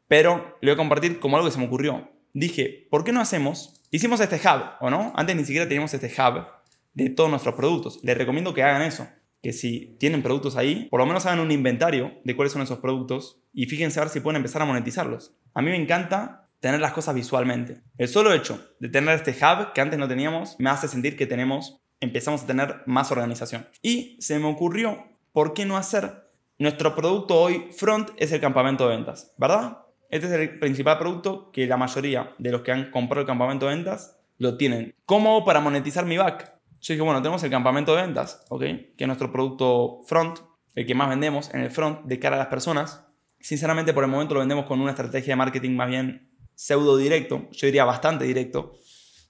pero 0.08 0.58
le 0.62 0.72
voy 0.72 0.76
a 0.76 0.78
compartir 0.78 1.20
como 1.20 1.36
algo 1.36 1.50
que 1.50 1.54
se 1.54 1.60
me 1.60 1.66
ocurrió. 1.66 2.10
Dije, 2.34 2.88
¿por 2.90 3.04
qué 3.04 3.12
no 3.12 3.20
hacemos? 3.20 3.82
Hicimos 3.92 4.22
este 4.22 4.38
hub, 4.38 4.64
¿o 4.80 4.90
no? 4.90 5.12
Antes 5.18 5.36
ni 5.36 5.44
siquiera 5.44 5.68
teníamos 5.68 5.94
este 5.94 6.08
hub 6.08 6.46
de 6.94 7.10
todos 7.10 7.30
nuestros 7.30 7.56
productos. 7.56 8.00
Les 8.02 8.18
recomiendo 8.18 8.54
que 8.54 8.64
hagan 8.64 8.82
eso. 8.82 9.08
que 9.42 9.54
si 9.54 9.96
tienen 10.00 10.22
productos 10.22 10.58
ahí, 10.58 10.88
por 10.90 11.00
lo 11.00 11.06
menos 11.06 11.26
hagan 11.26 11.40
un 11.40 11.52
inventario 11.52 12.12
de 12.26 12.36
cuáles 12.36 12.52
son 12.52 12.62
esos 12.62 12.80
productos 12.80 13.42
y 13.54 13.68
fíjense 13.68 13.98
a 14.00 14.04
ver 14.04 14.12
si 14.12 14.20
pueden 14.20 14.36
empezar 14.36 14.62
a 14.62 14.66
monetizarlos. 14.66 15.38
A 15.54 15.62
mí 15.62 15.70
me 15.70 15.82
encanta 15.82 16.50
tener 16.60 16.82
las 16.82 16.92
cosas 16.92 17.16
visualmente. 17.16 17.82
El 17.98 18.10
solo 18.10 18.34
hecho 18.34 18.74
de 18.82 18.90
tener 18.90 19.16
este 19.16 19.32
hub 19.32 19.72
que 19.72 19.80
antes 19.80 19.98
no 19.98 20.10
teníamos 20.10 20.58
me 20.60 20.70
hace 20.70 20.90
sentir 20.90 21.16
que 21.16 21.26
tenemos, 21.26 21.82
empezamos 22.02 22.44
a 22.44 22.48
tener 22.48 22.84
más 22.86 23.12
organización. 23.12 23.68
Y 23.82 24.18
se 24.20 24.40
me 24.40 24.48
ocurrió, 24.48 25.06
¿por 25.32 25.54
qué 25.54 25.66
no 25.66 25.78
hacer 25.78 26.29
nuestro 26.60 26.94
producto 26.94 27.40
hoy 27.40 27.70
front 27.72 28.12
es 28.18 28.32
el 28.32 28.42
campamento 28.42 28.88
de 28.88 28.96
ventas, 28.98 29.34
¿verdad? 29.38 29.80
Este 30.10 30.28
es 30.28 30.34
el 30.34 30.60
principal 30.60 30.98
producto 30.98 31.52
que 31.52 31.66
la 31.68 31.78
mayoría 31.78 32.34
de 32.38 32.52
los 32.52 32.62
que 32.62 32.72
han 32.72 32.92
comprado 32.92 33.22
el 33.22 33.28
campamento 33.28 33.68
de 33.68 33.76
ventas 33.76 34.20
lo 34.38 34.58
tienen. 34.58 34.94
¿Cómo 35.06 35.46
para 35.46 35.62
monetizar 35.62 36.06
mi 36.06 36.18
back? 36.18 36.54
Yo 36.82 36.94
dije, 36.94 37.02
bueno, 37.02 37.22
tenemos 37.22 37.44
el 37.44 37.50
campamento 37.50 37.96
de 37.96 38.02
ventas, 38.02 38.46
¿ok? 38.50 38.62
Que 38.62 38.96
es 38.98 39.08
nuestro 39.08 39.32
producto 39.32 40.02
front, 40.06 40.40
el 40.76 40.86
que 40.86 40.96
más 40.96 41.10
vendemos 41.10 41.54
en 41.54 41.62
el 41.62 41.72
front 41.72 42.06
de 42.06 42.20
cara 42.20 42.36
a 42.36 42.40
las 42.40 42.48
personas. 42.48 43.06
Sinceramente, 43.40 43.94
por 43.94 44.04
el 44.04 44.10
momento 44.10 44.34
lo 44.34 44.42
vendemos 44.42 44.66
con 44.66 44.82
una 44.82 44.92
estrategia 44.92 45.34
de 45.34 45.38
marketing 45.38 45.76
más 45.76 45.90
bien 45.90 46.30
pseudo 46.56 46.98
directo, 46.98 47.48
yo 47.52 47.68
diría 47.68 47.86
bastante 47.86 48.26
directo. 48.26 48.74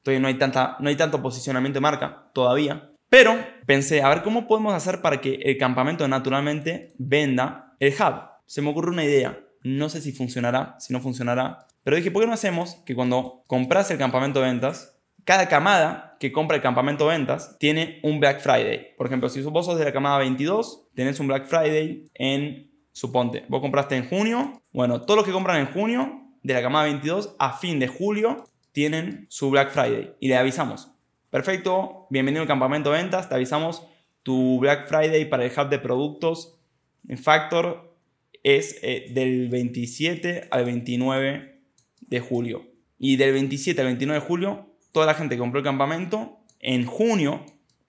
Todavía 0.01 0.19
no 0.19 0.27
hay, 0.29 0.39
tanta, 0.39 0.77
no 0.79 0.89
hay 0.89 0.95
tanto 0.95 1.21
posicionamiento 1.21 1.77
de 1.77 1.81
marca 1.81 2.31
todavía. 2.33 2.88
Pero 3.09 3.37
pensé, 3.65 4.01
a 4.01 4.09
ver, 4.09 4.21
¿cómo 4.21 4.47
podemos 4.47 4.73
hacer 4.73 5.01
para 5.01 5.19
que 5.19 5.35
el 5.43 5.57
campamento 5.57 6.07
naturalmente 6.07 6.93
venda 6.97 7.75
el 7.79 7.93
hub? 7.93 8.29
Se 8.45 8.61
me 8.61 8.69
ocurrió 8.69 8.93
una 8.93 9.03
idea. 9.03 9.39
No 9.63 9.89
sé 9.89 10.01
si 10.01 10.11
funcionará, 10.11 10.75
si 10.79 10.93
no 10.93 11.01
funcionará. 11.01 11.67
Pero 11.83 11.97
dije, 11.97 12.11
¿por 12.11 12.21
qué 12.21 12.27
no 12.27 12.33
hacemos 12.33 12.75
que 12.85 12.95
cuando 12.95 13.43
compras 13.47 13.89
el 13.91 13.97
campamento 13.97 14.39
de 14.39 14.47
ventas, 14.47 14.99
cada 15.25 15.47
camada 15.47 16.17
que 16.19 16.31
compra 16.31 16.57
el 16.57 16.61
campamento 16.61 17.05
de 17.05 17.17
ventas 17.17 17.57
tiene 17.59 17.99
un 18.03 18.19
Black 18.19 18.41
Friday. 18.41 18.95
Por 18.97 19.07
ejemplo, 19.07 19.29
si 19.29 19.41
vos 19.41 19.65
sos 19.65 19.77
de 19.79 19.85
la 19.85 19.93
camada 19.93 20.17
22, 20.19 20.89
tenés 20.93 21.19
un 21.19 21.27
Black 21.27 21.45
Friday 21.45 22.05
en, 22.13 22.71
suponte, 22.91 23.45
vos 23.47 23.61
compraste 23.61 23.95
en 23.95 24.07
junio. 24.07 24.61
Bueno, 24.71 25.01
todos 25.01 25.17
los 25.17 25.25
que 25.25 25.31
compran 25.31 25.59
en 25.59 25.67
junio 25.67 26.21
de 26.43 26.53
la 26.53 26.61
camada 26.61 26.85
22 26.85 27.35
a 27.39 27.53
fin 27.53 27.79
de 27.79 27.87
julio 27.87 28.45
tienen 28.71 29.27
su 29.29 29.49
Black 29.49 29.71
Friday 29.71 30.13
y 30.19 30.27
le 30.27 30.37
avisamos. 30.37 30.91
Perfecto, 31.29 32.07
bienvenido 32.09 32.41
al 32.41 32.47
campamento 32.47 32.91
de 32.91 32.97
ventas, 32.97 33.29
te 33.29 33.35
avisamos 33.35 33.85
tu 34.23 34.57
Black 34.59 34.87
Friday 34.87 35.25
para 35.25 35.45
el 35.45 35.51
hub 35.51 35.69
de 35.69 35.77
productos 35.77 36.59
en 37.07 37.19
Factor 37.19 37.95
es 38.41 38.79
eh, 38.81 39.11
del 39.13 39.47
27 39.49 40.47
al 40.49 40.65
29 40.65 41.61
de 42.01 42.19
julio. 42.19 42.65
Y 42.97 43.17
del 43.17 43.33
27 43.33 43.79
al 43.79 43.87
29 43.87 44.21
de 44.21 44.25
julio 44.25 44.73
toda 44.91 45.05
la 45.05 45.13
gente 45.13 45.35
que 45.35 45.39
compró 45.39 45.59
el 45.59 45.63
campamento, 45.63 46.39
en 46.59 46.85
junio 46.85 47.45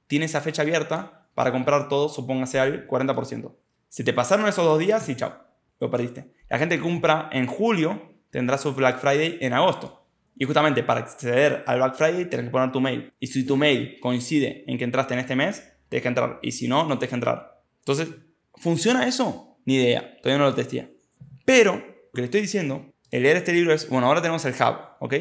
tiene 0.06 0.26
esa 0.26 0.42
fecha 0.42 0.60
abierta 0.60 1.26
para 1.34 1.50
comprar 1.50 1.88
todo, 1.88 2.10
supóngase 2.10 2.60
al 2.60 2.86
40%. 2.86 3.54
Si 3.88 4.04
te 4.04 4.12
pasaron 4.12 4.48
esos 4.48 4.66
dos 4.66 4.78
días, 4.78 5.02
sí, 5.02 5.16
chao, 5.16 5.32
lo 5.80 5.90
perdiste. 5.90 6.30
La 6.50 6.58
gente 6.58 6.76
que 6.76 6.82
compra 6.82 7.30
en 7.32 7.46
julio 7.46 8.02
tendrá 8.28 8.58
su 8.58 8.74
Black 8.74 8.98
Friday 8.98 9.38
en 9.40 9.54
agosto. 9.54 9.99
Y 10.36 10.44
justamente 10.44 10.82
para 10.82 11.00
acceder 11.00 11.64
al 11.66 11.78
Black 11.78 11.94
Friday 11.96 12.24
tienes 12.26 12.46
que 12.46 12.50
poner 12.50 12.72
tu 12.72 12.80
mail. 12.80 13.12
Y 13.20 13.26
si 13.26 13.44
tu 13.44 13.56
mail 13.56 13.98
coincide 14.00 14.64
en 14.66 14.78
que 14.78 14.84
entraste 14.84 15.14
en 15.14 15.20
este 15.20 15.36
mes, 15.36 15.62
te 15.88 15.96
deja 15.96 16.08
entrar. 16.08 16.38
Y 16.42 16.52
si 16.52 16.68
no, 16.68 16.84
no 16.84 16.98
te 16.98 17.06
deja 17.06 17.16
entrar. 17.16 17.62
Entonces, 17.80 18.08
¿funciona 18.54 19.06
eso? 19.06 19.58
Ni 19.66 19.76
idea. 19.76 20.16
Todavía 20.22 20.38
no 20.38 20.50
lo 20.50 20.54
testé. 20.54 20.96
Pero, 21.44 21.74
lo 21.74 22.12
que 22.14 22.20
le 22.22 22.24
estoy 22.24 22.40
diciendo, 22.40 22.92
el 23.10 23.22
leer 23.22 23.36
este 23.36 23.52
libro 23.52 23.72
es, 23.72 23.88
bueno, 23.88 24.06
ahora 24.06 24.22
tenemos 24.22 24.44
el 24.44 24.54
hub, 24.54 24.76
¿ok? 25.00 25.14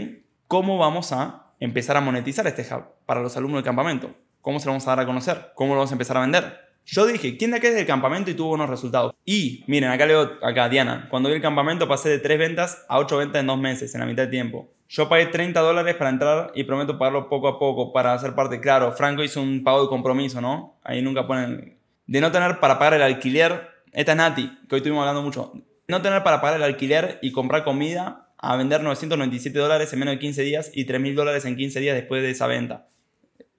¿Cómo 0.47 0.77
vamos 0.77 1.11
a 1.11 1.49
empezar 1.59 1.97
a 1.97 2.01
monetizar 2.01 2.47
este 2.47 2.65
hub 2.73 2.85
para 3.05 3.21
los 3.21 3.35
alumnos 3.37 3.59
del 3.59 3.65
campamento. 3.65 4.15
¿Cómo 4.41 4.59
se 4.59 4.65
lo 4.65 4.71
vamos 4.71 4.87
a 4.87 4.91
dar 4.91 5.01
a 5.01 5.05
conocer? 5.05 5.51
¿Cómo 5.55 5.73
lo 5.73 5.79
vamos 5.79 5.91
a 5.91 5.95
empezar 5.95 6.17
a 6.17 6.21
vender? 6.21 6.57
Yo 6.85 7.05
dije, 7.05 7.37
¿quién 7.37 7.51
de 7.51 7.57
acá 7.57 7.67
es 7.67 7.75
del 7.75 7.85
campamento 7.85 8.31
y 8.31 8.33
tuvo 8.33 8.49
buenos 8.49 8.69
resultados? 8.69 9.13
Y, 9.25 9.63
miren, 9.67 9.91
acá 9.91 10.05
leo, 10.05 10.39
acá 10.41 10.69
Diana, 10.69 11.07
cuando 11.09 11.29
vi 11.29 11.35
el 11.35 11.41
campamento 11.41 11.87
pasé 11.87 12.09
de 12.09 12.19
3 12.19 12.39
ventas 12.39 12.85
a 12.87 12.97
8 12.97 13.17
ventas 13.17 13.41
en 13.41 13.47
2 13.47 13.59
meses, 13.59 13.93
en 13.93 13.99
la 13.99 14.07
mitad 14.07 14.23
de 14.23 14.29
tiempo. 14.29 14.73
Yo 14.91 15.07
pagué 15.07 15.27
30 15.27 15.59
dólares 15.59 15.95
para 15.95 16.09
entrar 16.09 16.51
y 16.55 16.63
prometo 16.63 16.97
pagarlo 16.97 17.29
poco 17.29 17.47
a 17.47 17.59
poco 17.59 17.93
para 17.93 18.13
hacer 18.13 18.33
parte. 18.33 18.59
Claro, 18.59 18.91
Franco 18.91 19.23
hizo 19.23 19.39
un 19.39 19.63
pago 19.63 19.83
de 19.83 19.87
compromiso, 19.87 20.41
¿no? 20.41 20.79
Ahí 20.83 21.03
nunca 21.03 21.27
ponen... 21.27 21.77
De 22.07 22.19
no 22.19 22.31
tener 22.31 22.59
para 22.59 22.79
pagar 22.79 22.95
el 22.95 23.03
alquiler, 23.03 23.69
esta 23.91 24.13
es 24.13 24.17
Nati, 24.17 24.47
que 24.67 24.75
hoy 24.75 24.79
estuvimos 24.79 25.01
hablando 25.01 25.21
mucho. 25.21 25.53
No 25.87 26.01
tener 26.01 26.23
para 26.23 26.41
pagar 26.41 26.57
el 26.57 26.63
alquiler 26.63 27.19
y 27.21 27.31
comprar 27.31 27.63
comida 27.63 28.31
a 28.39 28.55
vender 28.55 28.81
997 28.81 29.59
dólares 29.59 29.93
en 29.93 29.99
menos 29.99 30.15
de 30.15 30.19
15 30.19 30.41
días 30.41 30.71
y 30.73 30.87
3.000 30.87 31.13
dólares 31.13 31.45
en 31.45 31.55
15 31.55 31.79
días 31.81 31.95
después 31.95 32.23
de 32.23 32.31
esa 32.31 32.47
venta. 32.47 32.87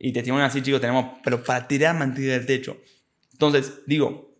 Y 0.00 0.12
testimonio 0.12 0.46
así, 0.46 0.62
chicos, 0.62 0.80
tenemos, 0.80 1.18
pero 1.22 1.44
para 1.44 1.68
tirar 1.68 1.96
mantener 1.96 2.38
del 2.38 2.46
techo. 2.46 2.76
Entonces, 3.32 3.82
digo, 3.86 4.34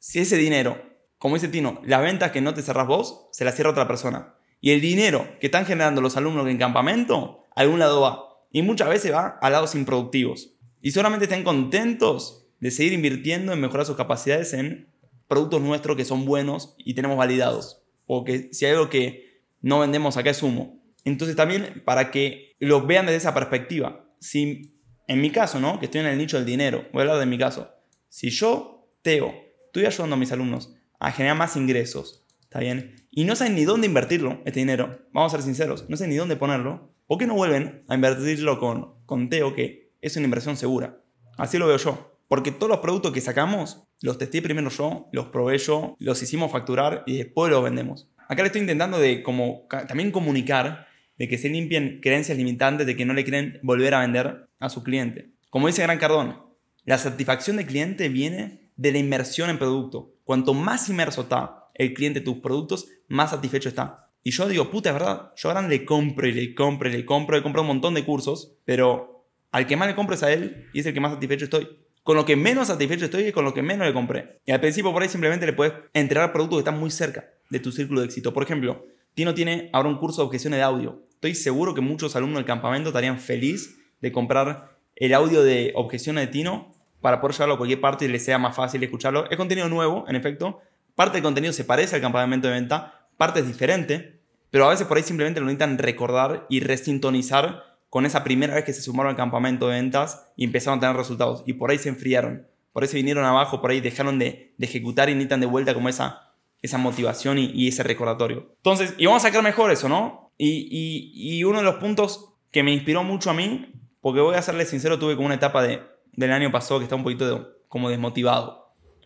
si 0.00 0.18
ese 0.18 0.36
dinero, 0.36 0.76
como 1.18 1.36
dice 1.36 1.46
Tino, 1.46 1.80
las 1.84 2.02
ventas 2.02 2.32
que 2.32 2.40
no 2.40 2.52
te 2.52 2.62
cerras 2.62 2.88
vos, 2.88 3.28
se 3.30 3.44
las 3.44 3.54
cierra 3.54 3.70
otra 3.70 3.86
persona. 3.86 4.34
Y 4.62 4.70
el 4.70 4.80
dinero 4.80 5.28
que 5.40 5.48
están 5.48 5.66
generando 5.66 6.00
los 6.00 6.16
alumnos 6.16 6.48
en 6.48 6.56
campamento, 6.56 7.44
a 7.54 7.60
algún 7.62 7.80
lado 7.80 8.00
va. 8.00 8.28
Y 8.52 8.62
muchas 8.62 8.88
veces 8.88 9.12
va 9.12 9.38
a 9.42 9.50
lados 9.50 9.74
improductivos. 9.74 10.54
Y 10.80 10.92
solamente 10.92 11.24
están 11.24 11.42
contentos 11.42 12.46
de 12.60 12.70
seguir 12.70 12.92
invirtiendo 12.92 13.52
en 13.52 13.60
mejorar 13.60 13.84
sus 13.84 13.96
capacidades 13.96 14.54
en 14.54 14.88
productos 15.26 15.60
nuestros 15.60 15.96
que 15.96 16.04
son 16.04 16.24
buenos 16.24 16.76
y 16.78 16.94
tenemos 16.94 17.16
validados. 17.16 17.82
O 18.06 18.24
que 18.24 18.50
si 18.52 18.64
hay 18.64 18.72
algo 18.72 18.88
que 18.88 19.42
no 19.62 19.80
vendemos 19.80 20.16
acá 20.16 20.30
es 20.30 20.42
humo. 20.44 20.80
Entonces 21.04 21.34
también 21.34 21.82
para 21.84 22.12
que 22.12 22.54
lo 22.60 22.86
vean 22.86 23.06
desde 23.06 23.18
esa 23.18 23.34
perspectiva. 23.34 24.06
Si 24.20 24.76
en 25.08 25.20
mi 25.20 25.30
caso, 25.30 25.58
¿no? 25.58 25.80
Que 25.80 25.86
estoy 25.86 26.02
en 26.02 26.06
el 26.06 26.18
nicho 26.18 26.36
del 26.36 26.46
dinero, 26.46 26.86
voy 26.92 27.00
a 27.00 27.02
hablar 27.02 27.18
de 27.18 27.26
mi 27.26 27.36
caso. 27.36 27.68
Si 28.08 28.30
yo, 28.30 28.88
Teo, 29.02 29.34
estoy 29.66 29.86
ayudando 29.86 30.14
a 30.14 30.18
mis 30.18 30.30
alumnos 30.30 30.72
a 31.00 31.10
generar 31.10 31.36
más 31.36 31.56
ingresos, 31.56 32.21
¿está 32.52 32.60
bien? 32.60 33.06
Y 33.10 33.24
no 33.24 33.34
saben 33.34 33.54
ni 33.54 33.64
dónde 33.64 33.86
invertirlo, 33.86 34.42
este 34.44 34.60
dinero, 34.60 35.06
vamos 35.14 35.32
a 35.32 35.36
ser 35.36 35.44
sinceros, 35.44 35.88
no 35.88 35.96
saben 35.96 36.10
ni 36.10 36.16
dónde 36.16 36.36
ponerlo, 36.36 36.92
¿por 37.06 37.16
qué 37.16 37.26
no 37.26 37.32
vuelven 37.32 37.82
a 37.88 37.94
invertirlo 37.94 38.60
con, 38.60 38.92
con 39.06 39.30
Teo, 39.30 39.54
que 39.54 39.94
es 40.02 40.16
una 40.18 40.26
inversión 40.26 40.58
segura? 40.58 41.02
Así 41.38 41.56
lo 41.56 41.66
veo 41.66 41.78
yo. 41.78 42.18
Porque 42.28 42.52
todos 42.52 42.68
los 42.68 42.80
productos 42.80 43.12
que 43.12 43.22
sacamos, 43.22 43.84
los 44.02 44.18
testé 44.18 44.42
primero 44.42 44.68
yo, 44.68 45.08
los 45.12 45.28
probé 45.28 45.56
yo, 45.56 45.96
los 45.98 46.22
hicimos 46.22 46.52
facturar 46.52 47.04
y 47.06 47.16
después 47.16 47.50
los 47.50 47.64
vendemos. 47.64 48.10
Acá 48.28 48.42
le 48.42 48.48
estoy 48.48 48.60
intentando 48.60 48.98
de 48.98 49.22
como 49.22 49.66
también 49.88 50.10
comunicar 50.10 50.86
de 51.16 51.28
que 51.28 51.38
se 51.38 51.48
limpien 51.48 52.00
creencias 52.02 52.36
limitantes 52.36 52.86
de 52.86 52.96
que 52.96 53.06
no 53.06 53.14
le 53.14 53.24
quieren 53.24 53.60
volver 53.62 53.94
a 53.94 54.00
vender 54.00 54.48
a 54.58 54.68
su 54.68 54.82
cliente. 54.82 55.30
Como 55.48 55.68
dice 55.68 55.82
Gran 55.82 55.98
Cardón, 55.98 56.42
la 56.84 56.98
satisfacción 56.98 57.56
del 57.56 57.66
cliente 57.66 58.10
viene 58.10 58.70
de 58.76 58.92
la 58.92 58.98
inmersión 58.98 59.48
en 59.48 59.58
producto. 59.58 60.14
Cuanto 60.24 60.52
más 60.52 60.88
inmerso 60.90 61.22
está 61.22 61.61
el 61.74 61.94
cliente 61.94 62.20
en 62.20 62.24
tus 62.24 62.38
productos, 62.38 62.88
más 63.08 63.30
satisfecho 63.30 63.68
está. 63.68 64.10
Y 64.24 64.30
yo 64.30 64.48
digo, 64.48 64.70
puta, 64.70 64.90
es 64.90 64.94
verdad, 64.94 65.32
yo 65.36 65.48
ahora 65.48 65.66
le 65.66 65.84
compro 65.84 66.28
y 66.28 66.32
le 66.32 66.54
compro 66.54 66.88
y 66.88 66.92
le 66.92 67.04
compro, 67.04 67.36
he 67.36 67.42
comprado 67.42 67.62
un 67.62 67.74
montón 67.74 67.94
de 67.94 68.04
cursos, 68.04 68.52
pero 68.64 69.26
al 69.50 69.66
que 69.66 69.76
más 69.76 69.88
le 69.88 69.94
compro 69.94 70.14
es 70.14 70.22
a 70.22 70.32
él 70.32 70.68
y 70.72 70.80
es 70.80 70.86
el 70.86 70.94
que 70.94 71.00
más 71.00 71.12
satisfecho 71.12 71.44
estoy. 71.44 71.68
Con 72.02 72.16
lo 72.16 72.24
que 72.24 72.34
menos 72.36 72.68
satisfecho 72.68 73.04
estoy 73.04 73.24
es 73.24 73.32
con 73.32 73.44
lo 73.44 73.54
que 73.54 73.62
menos 73.62 73.86
le 73.86 73.92
compré. 73.92 74.40
Y 74.44 74.52
al 74.52 74.60
principio 74.60 74.92
por 74.92 75.02
ahí 75.02 75.08
simplemente 75.08 75.46
le 75.46 75.52
puedes 75.52 75.74
entregar 75.92 76.32
productos 76.32 76.58
que 76.58 76.60
están 76.68 76.80
muy 76.80 76.90
cerca 76.90 77.30
de 77.48 77.60
tu 77.60 77.70
círculo 77.70 78.00
de 78.00 78.06
éxito. 78.06 78.32
Por 78.32 78.42
ejemplo, 78.42 78.86
Tino 79.14 79.34
tiene 79.34 79.70
ahora 79.72 79.88
un 79.88 79.98
curso 79.98 80.22
de 80.22 80.26
objeciones 80.26 80.58
de 80.58 80.64
audio. 80.64 81.02
Estoy 81.14 81.34
seguro 81.34 81.74
que 81.74 81.80
muchos 81.80 82.16
alumnos 82.16 82.38
del 82.38 82.46
campamento 82.46 82.88
estarían 82.88 83.20
felices 83.20 83.76
de 84.00 84.10
comprar 84.10 84.76
el 84.96 85.14
audio 85.14 85.42
de 85.42 85.72
objeciones 85.76 86.26
de 86.26 86.32
Tino 86.32 86.72
para 87.00 87.20
poder 87.20 87.34
llevarlo 87.34 87.54
a 87.54 87.58
cualquier 87.58 87.80
parte 87.80 88.04
y 88.04 88.08
les 88.08 88.24
sea 88.24 88.38
más 88.38 88.56
fácil 88.56 88.82
escucharlo. 88.82 89.30
Es 89.30 89.36
contenido 89.36 89.68
nuevo, 89.68 90.04
en 90.08 90.16
efecto. 90.16 90.60
Parte 90.94 91.14
del 91.14 91.22
contenido 91.22 91.52
se 91.52 91.64
parece 91.64 91.96
al 91.96 92.02
campamento 92.02 92.48
de 92.48 92.54
venta, 92.54 93.08
parte 93.16 93.40
es 93.40 93.46
diferente, 93.46 94.20
pero 94.50 94.66
a 94.66 94.70
veces 94.70 94.86
por 94.86 94.96
ahí 94.96 95.02
simplemente 95.02 95.40
lo 95.40 95.46
necesitan 95.46 95.78
recordar 95.78 96.46
y 96.50 96.60
resintonizar 96.60 97.72
con 97.88 98.06
esa 98.06 98.24
primera 98.24 98.54
vez 98.54 98.64
que 98.64 98.72
se 98.72 98.82
sumaron 98.82 99.10
al 99.10 99.16
campamento 99.16 99.68
de 99.68 99.74
ventas 99.74 100.32
y 100.36 100.44
empezaron 100.44 100.78
a 100.78 100.80
tener 100.80 100.96
resultados. 100.96 101.42
Y 101.46 101.54
por 101.54 101.70
ahí 101.70 101.78
se 101.78 101.90
enfriaron. 101.90 102.46
Por 102.72 102.82
ahí 102.82 102.88
se 102.88 102.96
vinieron 102.96 103.24
abajo, 103.24 103.60
por 103.60 103.70
ahí 103.70 103.80
dejaron 103.80 104.18
de, 104.18 104.54
ejecutar 104.58 105.10
y 105.10 105.12
necesitan 105.12 105.40
de 105.40 105.46
vuelta 105.46 105.74
como 105.74 105.88
esa, 105.88 106.32
esa 106.62 106.78
motivación 106.78 107.38
y, 107.38 107.68
ese 107.68 107.82
recordatorio. 107.82 108.54
Entonces, 108.56 108.94
y 108.96 109.06
vamos 109.06 109.22
a 109.22 109.28
sacar 109.28 109.42
mejor 109.42 109.70
eso, 109.70 109.88
¿no? 109.88 110.32
Y, 110.38 111.44
uno 111.44 111.58
de 111.58 111.64
los 111.64 111.76
puntos 111.76 112.34
que 112.50 112.62
me 112.62 112.72
inspiró 112.72 113.04
mucho 113.04 113.30
a 113.30 113.34
mí, 113.34 113.72
porque 114.00 114.20
voy 114.20 114.36
a 114.36 114.42
serle 114.42 114.64
sincero, 114.64 114.98
tuve 114.98 115.14
como 115.14 115.26
una 115.26 115.34
etapa 115.34 115.62
de, 115.62 115.82
del 116.12 116.32
año 116.32 116.50
pasado 116.50 116.80
que 116.80 116.84
está 116.84 116.96
un 116.96 117.02
poquito 117.02 117.56
como 117.68 117.90
desmotivado. 117.90 118.61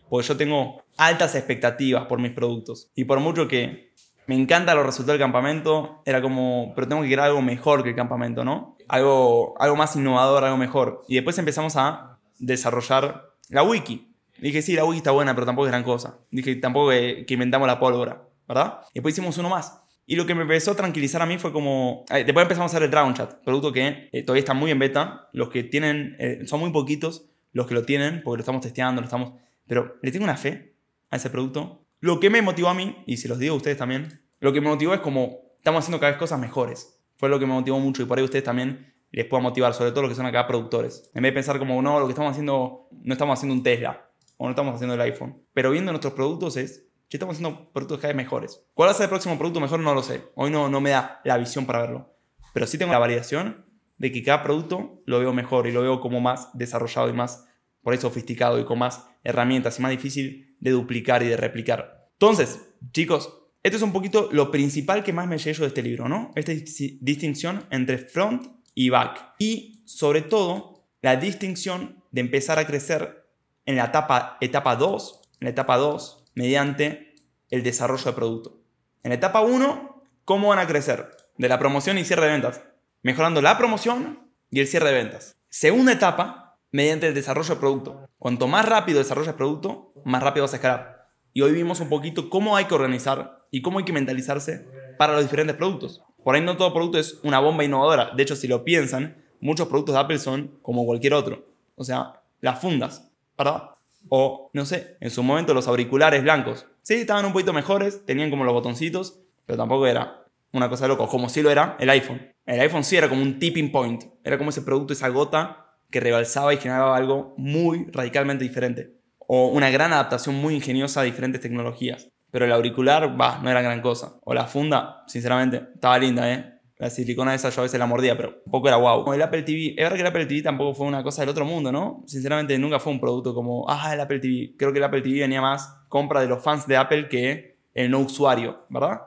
Porque 0.09 0.27
yo 0.27 0.37
tengo 0.37 0.83
altas 0.97 1.35
expectativas 1.35 2.05
por 2.05 2.19
mis 2.19 2.31
productos. 2.31 2.91
Y 2.95 3.05
por 3.05 3.19
mucho 3.19 3.47
que 3.47 3.91
me 4.25 4.35
encantan 4.35 4.75
los 4.77 4.85
resultados 4.85 5.19
del 5.19 5.25
campamento, 5.25 6.01
era 6.05 6.21
como, 6.21 6.73
pero 6.75 6.87
tengo 6.87 7.01
que 7.01 7.09
querer 7.09 7.25
algo 7.25 7.41
mejor 7.41 7.83
que 7.83 7.89
el 7.89 7.95
campamento, 7.95 8.43
¿no? 8.43 8.77
algo, 8.87 9.55
algo 9.59 9.75
más 9.75 9.95
innovador, 9.95 10.43
algo 10.43 10.57
mejor. 10.57 11.03
Y 11.07 11.15
después 11.15 11.37
empezamos 11.37 11.75
a 11.75 12.19
desarrollar 12.39 13.33
la 13.49 13.63
wiki. 13.63 14.13
Dije, 14.39 14.61
sí, 14.61 14.75
la 14.75 14.85
wiki 14.85 14.97
está 14.97 15.11
buena, 15.11 15.33
pero 15.33 15.45
tampoco 15.45 15.67
es 15.67 15.71
gran 15.71 15.83
cosa. 15.83 16.19
Dije, 16.31 16.55
tampoco 16.55 16.89
que, 16.89 17.25
inventamos 17.27 17.67
la 17.67 17.79
pólvora, 17.79 18.27
¿verdad? 18.47 18.81
Y 18.91 18.95
después 18.95 19.15
hicimos 19.15 19.37
uno 19.37 19.49
más. 19.49 19.81
Y 20.05 20.15
lo 20.15 20.25
que 20.25 20.35
me 20.35 20.43
empezó 20.43 20.71
a 20.71 20.75
tranquilizar 20.75 21.21
a 21.21 21.25
mí 21.25 21.37
fue 21.37 21.51
como... 21.51 22.05
Después 22.09 22.43
empezamos 22.43 22.71
a 22.71 22.77
hacer 22.77 22.83
el 22.83 22.91
Dragon 22.91 23.13
Chat, 23.13 23.43
producto 23.43 23.73
que 23.73 24.09
eh, 24.11 24.23
todavía 24.23 24.39
está 24.39 24.53
muy 24.53 24.71
en 24.71 24.79
beta. 24.79 25.27
Los 25.33 25.49
que 25.49 25.63
tienen... 25.63 26.15
Eh, 26.19 26.41
son 26.45 26.61
muy 26.61 26.71
poquitos 26.71 27.25
los 27.51 27.67
que 27.67 27.73
lo 27.73 27.83
tienen, 27.83 28.21
porque 28.23 28.37
lo 28.37 28.41
estamos 28.41 28.61
testeando, 28.61 29.01
lo 29.01 29.05
estamos... 29.05 29.33
Pero 29.67 29.97
le 30.01 30.11
tengo 30.11 30.23
una 30.23 30.37
fe 30.37 30.75
a 31.09 31.17
ese 31.17 31.29
producto. 31.29 31.85
Lo 31.99 32.19
que 32.19 32.29
me 32.29 32.41
motivó 32.41 32.69
a 32.69 32.73
mí, 32.73 33.03
y 33.05 33.17
si 33.17 33.27
los 33.27 33.39
digo 33.39 33.53
a 33.53 33.57
ustedes 33.57 33.77
también, 33.77 34.21
lo 34.39 34.53
que 34.53 34.61
me 34.61 34.69
motivó 34.69 34.93
es 34.93 35.01
como 35.01 35.53
estamos 35.57 35.83
haciendo 35.83 35.99
cada 35.99 36.11
vez 36.11 36.19
cosas 36.19 36.39
mejores. 36.39 37.01
Fue 37.17 37.29
lo 37.29 37.39
que 37.39 37.45
me 37.45 37.53
motivó 37.53 37.79
mucho 37.79 38.03
y 38.03 38.05
por 38.05 38.17
ahí 38.17 38.23
ustedes 38.23 38.43
también 38.43 38.93
les 39.11 39.25
pueda 39.25 39.41
motivar, 39.41 39.73
sobre 39.73 39.91
todo 39.91 40.03
los 40.03 40.11
que 40.11 40.15
son 40.15 40.25
acá 40.25 40.47
productores. 40.47 41.09
En 41.13 41.23
vez 41.23 41.31
de 41.31 41.33
pensar 41.33 41.59
como, 41.59 41.81
no, 41.81 41.99
lo 41.99 42.05
que 42.05 42.11
estamos 42.11 42.31
haciendo, 42.31 42.87
no 42.91 43.13
estamos 43.13 43.37
haciendo 43.37 43.55
un 43.55 43.63
Tesla 43.63 44.09
o 44.37 44.45
no 44.45 44.51
estamos 44.51 44.75
haciendo 44.75 44.93
el 44.93 45.01
iPhone. 45.01 45.43
Pero 45.53 45.71
viendo 45.71 45.91
nuestros 45.91 46.13
productos 46.13 46.57
es, 46.57 46.87
que 47.09 47.17
estamos 47.17 47.35
haciendo 47.35 47.71
productos 47.71 47.99
cada 47.99 48.09
vez 48.09 48.17
mejores. 48.17 48.65
¿Cuál 48.73 48.87
va 48.87 48.91
a 48.91 48.95
ser 48.95 49.05
el 49.05 49.09
próximo 49.09 49.37
producto 49.37 49.59
mejor? 49.59 49.79
No 49.79 49.93
lo 49.93 50.03
sé. 50.03 50.23
Hoy 50.35 50.51
no, 50.51 50.69
no 50.69 50.81
me 50.81 50.89
da 50.89 51.21
la 51.23 51.37
visión 51.37 51.65
para 51.65 51.79
verlo. 51.79 52.13
Pero 52.53 52.67
sí 52.67 52.77
tengo 52.77 52.91
la 52.91 52.99
variación 52.99 53.65
de 53.97 54.11
que 54.11 54.23
cada 54.23 54.43
producto 54.43 55.01
lo 55.05 55.19
veo 55.19 55.33
mejor 55.33 55.67
y 55.67 55.71
lo 55.71 55.81
veo 55.81 56.01
como 56.01 56.19
más 56.19 56.49
desarrollado 56.53 57.09
y 57.09 57.13
más 57.13 57.47
por 57.81 57.93
ahí 57.93 57.99
sofisticado 57.99 58.59
y 58.59 58.65
con 58.65 58.79
más 58.79 59.05
herramientas 59.27 59.77
y 59.77 59.81
más 59.81 59.91
difícil 59.91 60.55
de 60.59 60.71
duplicar 60.71 61.21
y 61.21 61.27
de 61.27 61.37
replicar. 61.37 62.07
Entonces, 62.13 62.61
chicos, 62.93 63.33
esto 63.61 63.77
es 63.77 63.83
un 63.83 63.91
poquito 63.91 64.29
lo 64.31 64.49
principal 64.49 65.03
que 65.03 65.11
más 65.11 65.27
me 65.27 65.37
llevo 65.37 65.61
de 65.61 65.67
este 65.67 65.83
libro, 65.83 66.07
¿no? 66.07 66.31
Esta 66.35 66.53
distinción 66.53 67.65
entre 67.69 67.97
front 67.97 68.47
y 68.73 68.89
back. 68.89 69.35
Y 69.37 69.81
sobre 69.85 70.21
todo, 70.21 70.85
la 71.01 71.17
distinción 71.17 72.01
de 72.11 72.21
empezar 72.21 72.57
a 72.57 72.65
crecer 72.65 73.25
en 73.65 73.75
la 73.75 73.85
etapa, 73.85 74.37
etapa 74.39 74.77
2, 74.77 75.21
en 75.41 75.45
la 75.45 75.49
etapa 75.49 75.75
2, 75.75 76.31
mediante 76.35 77.15
el 77.49 77.63
desarrollo 77.63 78.05
de 78.05 78.13
producto. 78.13 78.61
En 79.03 79.11
etapa 79.11 79.41
1, 79.41 80.03
¿cómo 80.23 80.49
van 80.49 80.59
a 80.59 80.67
crecer? 80.67 81.09
De 81.37 81.49
la 81.49 81.59
promoción 81.59 81.97
y 81.97 82.05
cierre 82.05 82.27
de 82.27 82.31
ventas. 82.31 82.61
Mejorando 83.03 83.41
la 83.41 83.57
promoción 83.57 84.31
y 84.49 84.61
el 84.61 84.67
cierre 84.67 84.91
de 84.91 84.95
ventas. 84.95 85.35
Segunda 85.49 85.91
etapa, 85.91 86.46
mediante 86.71 87.07
el 87.07 87.13
desarrollo 87.13 87.55
de 87.55 87.59
producto. 87.59 88.09
Cuanto 88.19 88.47
más 88.47 88.67
rápido 88.67 88.99
desarrollas 88.99 89.35
producto, 89.35 89.93
más 90.05 90.23
rápido 90.23 90.43
vas 90.43 90.53
a 90.53 90.57
escalar. 90.57 91.07
Y 91.33 91.41
hoy 91.41 91.51
vimos 91.51 91.79
un 91.79 91.89
poquito 91.89 92.29
cómo 92.29 92.55
hay 92.55 92.65
que 92.65 92.75
organizar 92.75 93.45
y 93.51 93.61
cómo 93.61 93.79
hay 93.79 93.85
que 93.85 93.93
mentalizarse 93.93 94.67
para 94.97 95.13
los 95.13 95.23
diferentes 95.23 95.55
productos. 95.55 96.03
Por 96.23 96.35
ahí 96.35 96.41
no 96.41 96.57
todo 96.57 96.73
producto 96.73 96.97
es 96.97 97.19
una 97.23 97.39
bomba 97.39 97.63
innovadora. 97.63 98.11
De 98.15 98.23
hecho, 98.23 98.35
si 98.35 98.47
lo 98.47 98.63
piensan, 98.63 99.23
muchos 99.39 99.67
productos 99.67 99.95
de 99.95 100.01
Apple 100.01 100.19
son 100.19 100.59
como 100.61 100.85
cualquier 100.85 101.13
otro. 101.13 101.45
O 101.75 101.83
sea, 101.83 102.21
las 102.41 102.59
fundas, 102.59 103.09
¿verdad? 103.37 103.69
O, 104.09 104.49
no 104.53 104.65
sé, 104.65 104.97
en 104.99 105.11
su 105.11 105.23
momento 105.23 105.53
los 105.53 105.67
auriculares 105.67 106.23
blancos. 106.23 106.65
Sí, 106.81 106.95
estaban 106.95 107.25
un 107.25 107.33
poquito 107.33 107.53
mejores, 107.53 108.05
tenían 108.05 108.29
como 108.29 108.43
los 108.43 108.53
botoncitos, 108.53 109.19
pero 109.45 109.57
tampoco 109.57 109.87
era 109.87 110.25
una 110.53 110.69
cosa 110.69 110.85
de 110.85 110.89
loco. 110.89 111.07
Como 111.07 111.29
si 111.29 111.41
lo 111.41 111.51
era 111.51 111.77
el 111.79 111.89
iPhone. 111.89 112.33
El 112.45 112.59
iPhone 112.61 112.83
sí 112.83 112.95
era 112.95 113.09
como 113.09 113.21
un 113.21 113.39
tipping 113.39 113.71
point. 113.71 114.03
Era 114.23 114.37
como 114.37 114.49
ese 114.49 114.61
producto, 114.61 114.93
esa 114.93 115.09
gota 115.09 115.66
que 115.89 115.99
rebalsaba 115.99 116.53
y 116.53 116.57
generaba 116.57 116.95
algo 116.95 117.33
muy 117.37 117.87
radicalmente 117.91 118.43
diferente. 118.43 118.93
O 119.19 119.47
una 119.47 119.69
gran 119.69 119.93
adaptación 119.93 120.35
muy 120.35 120.55
ingeniosa 120.55 121.01
a 121.01 121.03
diferentes 121.03 121.41
tecnologías. 121.41 122.09
Pero 122.31 122.45
el 122.45 122.51
auricular, 122.51 123.19
va, 123.19 123.39
no 123.41 123.49
era 123.49 123.61
gran 123.61 123.81
cosa. 123.81 124.19
O 124.23 124.33
la 124.33 124.45
funda, 124.45 125.03
sinceramente, 125.07 125.63
estaba 125.73 125.97
linda, 125.97 126.31
¿eh? 126.31 126.57
La 126.77 126.91
silicona 126.91 127.33
esa 127.33 127.49
yo 127.49 127.61
a 127.61 127.63
veces 127.63 127.79
la 127.79 127.87
mordía, 127.87 128.15
pero 128.15 128.43
poco 128.43 128.67
era 128.67 128.77
guau. 128.77 129.11
El 129.11 129.21
Apple 129.21 129.41
TV, 129.41 129.69
es 129.69 129.77
verdad 129.77 129.95
que 129.95 130.01
el 130.01 130.07
Apple 130.07 130.25
TV 130.27 130.41
tampoco 130.43 130.75
fue 130.75 130.85
una 130.85 131.01
cosa 131.01 131.23
del 131.23 131.29
otro 131.29 131.43
mundo, 131.43 131.71
¿no? 131.71 132.03
Sinceramente 132.05 132.57
nunca 132.59 132.79
fue 132.79 132.93
un 132.93 132.99
producto 132.99 133.33
como, 133.33 133.65
ah, 133.67 133.93
el 133.93 133.99
Apple 133.99 134.19
TV. 134.19 134.53
Creo 134.57 134.71
que 134.71 134.77
el 134.77 134.83
Apple 134.83 135.01
TV 135.01 135.21
venía 135.21 135.41
más 135.41 135.75
compra 135.89 136.21
de 136.21 136.27
los 136.27 136.43
fans 136.43 136.67
de 136.67 136.77
Apple 136.77 137.07
que 137.09 137.57
el 137.73 137.89
no 137.89 137.99
usuario, 137.99 138.65
¿verdad? 138.69 139.01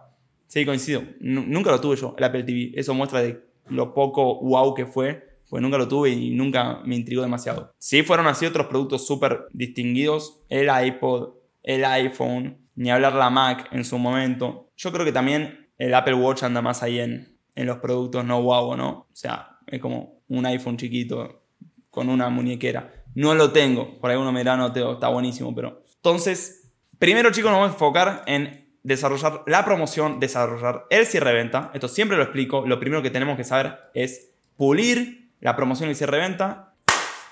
Sí, 0.48 0.66
coincido. 0.66 1.02
nunca 1.20 1.70
lo 1.70 1.80
tuve 1.80 1.94
yo, 1.94 2.14
el 2.18 2.24
Apple 2.24 2.42
TV. 2.42 2.72
Eso 2.74 2.92
muestra 2.92 3.22
de 3.22 3.40
lo 3.68 3.94
poco 3.94 4.40
wow 4.40 4.74
que 4.74 4.86
fue, 4.86 5.29
pues 5.50 5.60
nunca 5.60 5.76
lo 5.76 5.88
tuve 5.88 6.10
y 6.10 6.30
nunca 6.30 6.80
me 6.84 6.94
intrigó 6.94 7.22
demasiado. 7.22 7.74
Sí 7.76 8.04
fueron 8.04 8.28
así 8.28 8.46
otros 8.46 8.68
productos 8.68 9.04
súper 9.04 9.46
distinguidos, 9.52 10.40
el 10.48 10.70
iPod, 10.86 11.34
el 11.64 11.84
iPhone, 11.84 12.68
ni 12.76 12.90
hablar 12.90 13.14
la 13.14 13.30
Mac 13.30 13.68
en 13.72 13.84
su 13.84 13.98
momento. 13.98 14.70
Yo 14.76 14.92
creo 14.92 15.04
que 15.04 15.12
también 15.12 15.68
el 15.76 15.92
Apple 15.92 16.14
Watch 16.14 16.44
anda 16.44 16.62
más 16.62 16.84
ahí 16.84 17.00
en, 17.00 17.36
los 17.56 17.78
productos 17.78 18.24
no 18.24 18.40
guau, 18.40 18.74
¿no? 18.74 18.90
O 18.90 19.08
sea, 19.12 19.58
es 19.66 19.80
como 19.80 20.22
un 20.28 20.46
iPhone 20.46 20.78
chiquito 20.78 21.42
con 21.90 22.08
una 22.08 22.30
muñequera. 22.30 23.04
No 23.14 23.34
lo 23.34 23.50
tengo, 23.50 23.98
por 24.00 24.10
ahí 24.10 24.16
uno 24.16 24.32
me 24.32 24.40
dirá, 24.40 24.56
no, 24.56 24.72
tengo, 24.72 24.94
está 24.94 25.08
buenísimo, 25.08 25.54
pero... 25.54 25.82
Entonces, 25.96 26.72
primero 26.98 27.32
chicos 27.32 27.50
nos 27.50 27.60
vamos 27.60 27.70
a 27.70 27.74
enfocar 27.74 28.22
en 28.26 28.70
desarrollar 28.82 29.42
la 29.46 29.64
promoción, 29.64 30.20
desarrollar 30.20 30.86
el 30.88 31.04
cierre 31.06 31.30
de 31.30 31.36
venta. 31.36 31.70
Esto 31.74 31.88
siempre 31.88 32.16
lo 32.16 32.22
explico. 32.22 32.64
Lo 32.66 32.80
primero 32.80 33.02
que 33.02 33.10
tenemos 33.10 33.36
que 33.36 33.44
saber 33.44 33.78
es 33.92 34.30
pulir 34.56 35.19
la 35.40 35.56
promoción 35.56 35.88
y 35.88 35.90
el 35.90 35.96
cierre 35.96 36.18
de 36.18 36.22
venta. 36.22 36.74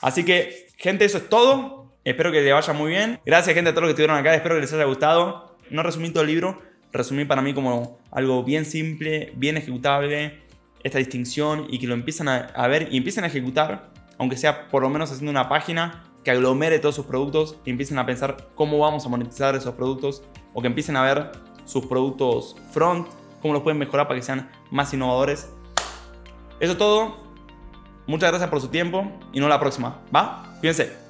Así 0.01 0.25
que, 0.25 0.69
gente, 0.77 1.05
eso 1.05 1.19
es 1.19 1.29
todo. 1.29 1.93
Espero 2.05 2.33
que 2.33 2.41
les 2.41 2.53
vaya 2.53 2.73
muy 2.73 2.91
bien. 2.91 3.21
Gracias, 3.27 3.55
gente, 3.55 3.71
a 3.71 3.73
todos 3.73 3.83
los 3.83 3.89
que 3.89 4.03
estuvieron 4.03 4.17
acá. 4.17 4.35
Espero 4.35 4.55
que 4.55 4.63
les 4.63 4.73
haya 4.73 4.85
gustado. 4.85 5.57
No 5.71 5.83
resumí 5.83 6.11
todo 6.11 6.23
el 6.23 6.29
libro, 6.29 6.63
resumí 6.93 7.25
para 7.25 7.43
mí 7.43 7.53
como 7.53 7.99
algo 8.11 8.43
bien 8.43 8.65
simple, 8.65 9.33
bien 9.37 9.57
ejecutable, 9.57 10.41
esta 10.83 10.99
distinción 10.99 11.67
y 11.69 11.79
que 11.79 11.87
lo 11.87 11.95
empiezan 11.95 12.29
a, 12.29 12.67
ver 12.69 12.89
y 12.91 12.97
empiecen 12.97 13.25
a 13.25 13.27
ejecutar, 13.27 13.93
aunque 14.17 14.37
sea 14.37 14.69
por 14.69 14.83
lo 14.83 14.89
menos 14.89 15.11
haciendo 15.11 15.31
una 15.31 15.49
página 15.49 16.05
que 16.25 16.31
aglomere 16.31 16.79
todos 16.79 16.95
sus 16.95 17.07
productos 17.07 17.59
y 17.65 17.71
empiecen 17.71 17.99
a 17.99 18.07
pensar 18.07 18.49
cómo 18.55 18.79
vamos 18.79 19.05
a 19.05 19.09
monetizar 19.09 19.55
esos 19.55 19.75
productos 19.75 20.23
o 20.55 20.63
que 20.63 20.69
empiecen 20.69 20.97
a 20.97 21.03
ver 21.03 21.33
sus 21.65 21.87
productos 21.87 22.57
front, 22.71 23.09
cómo 23.43 23.55
los 23.55 23.63
pueden 23.63 23.79
mejorar 23.79 24.09
para 24.09 24.19
que 24.19 24.25
sean 24.25 24.51
más 24.71 24.93
innovadores. 24.95 25.51
Eso 26.61 26.73
es 26.73 26.79
todo. 26.79 27.28
Muchas 28.09 28.31
gracias 28.31 28.51
por 28.51 28.61
su 28.61 28.69
tiempo 28.69 29.07
y 29.33 29.39
no 29.39 29.49
la 29.49 29.61
próxima. 29.61 29.99
¿Va? 30.15 30.57
Fíjense. 30.61 31.08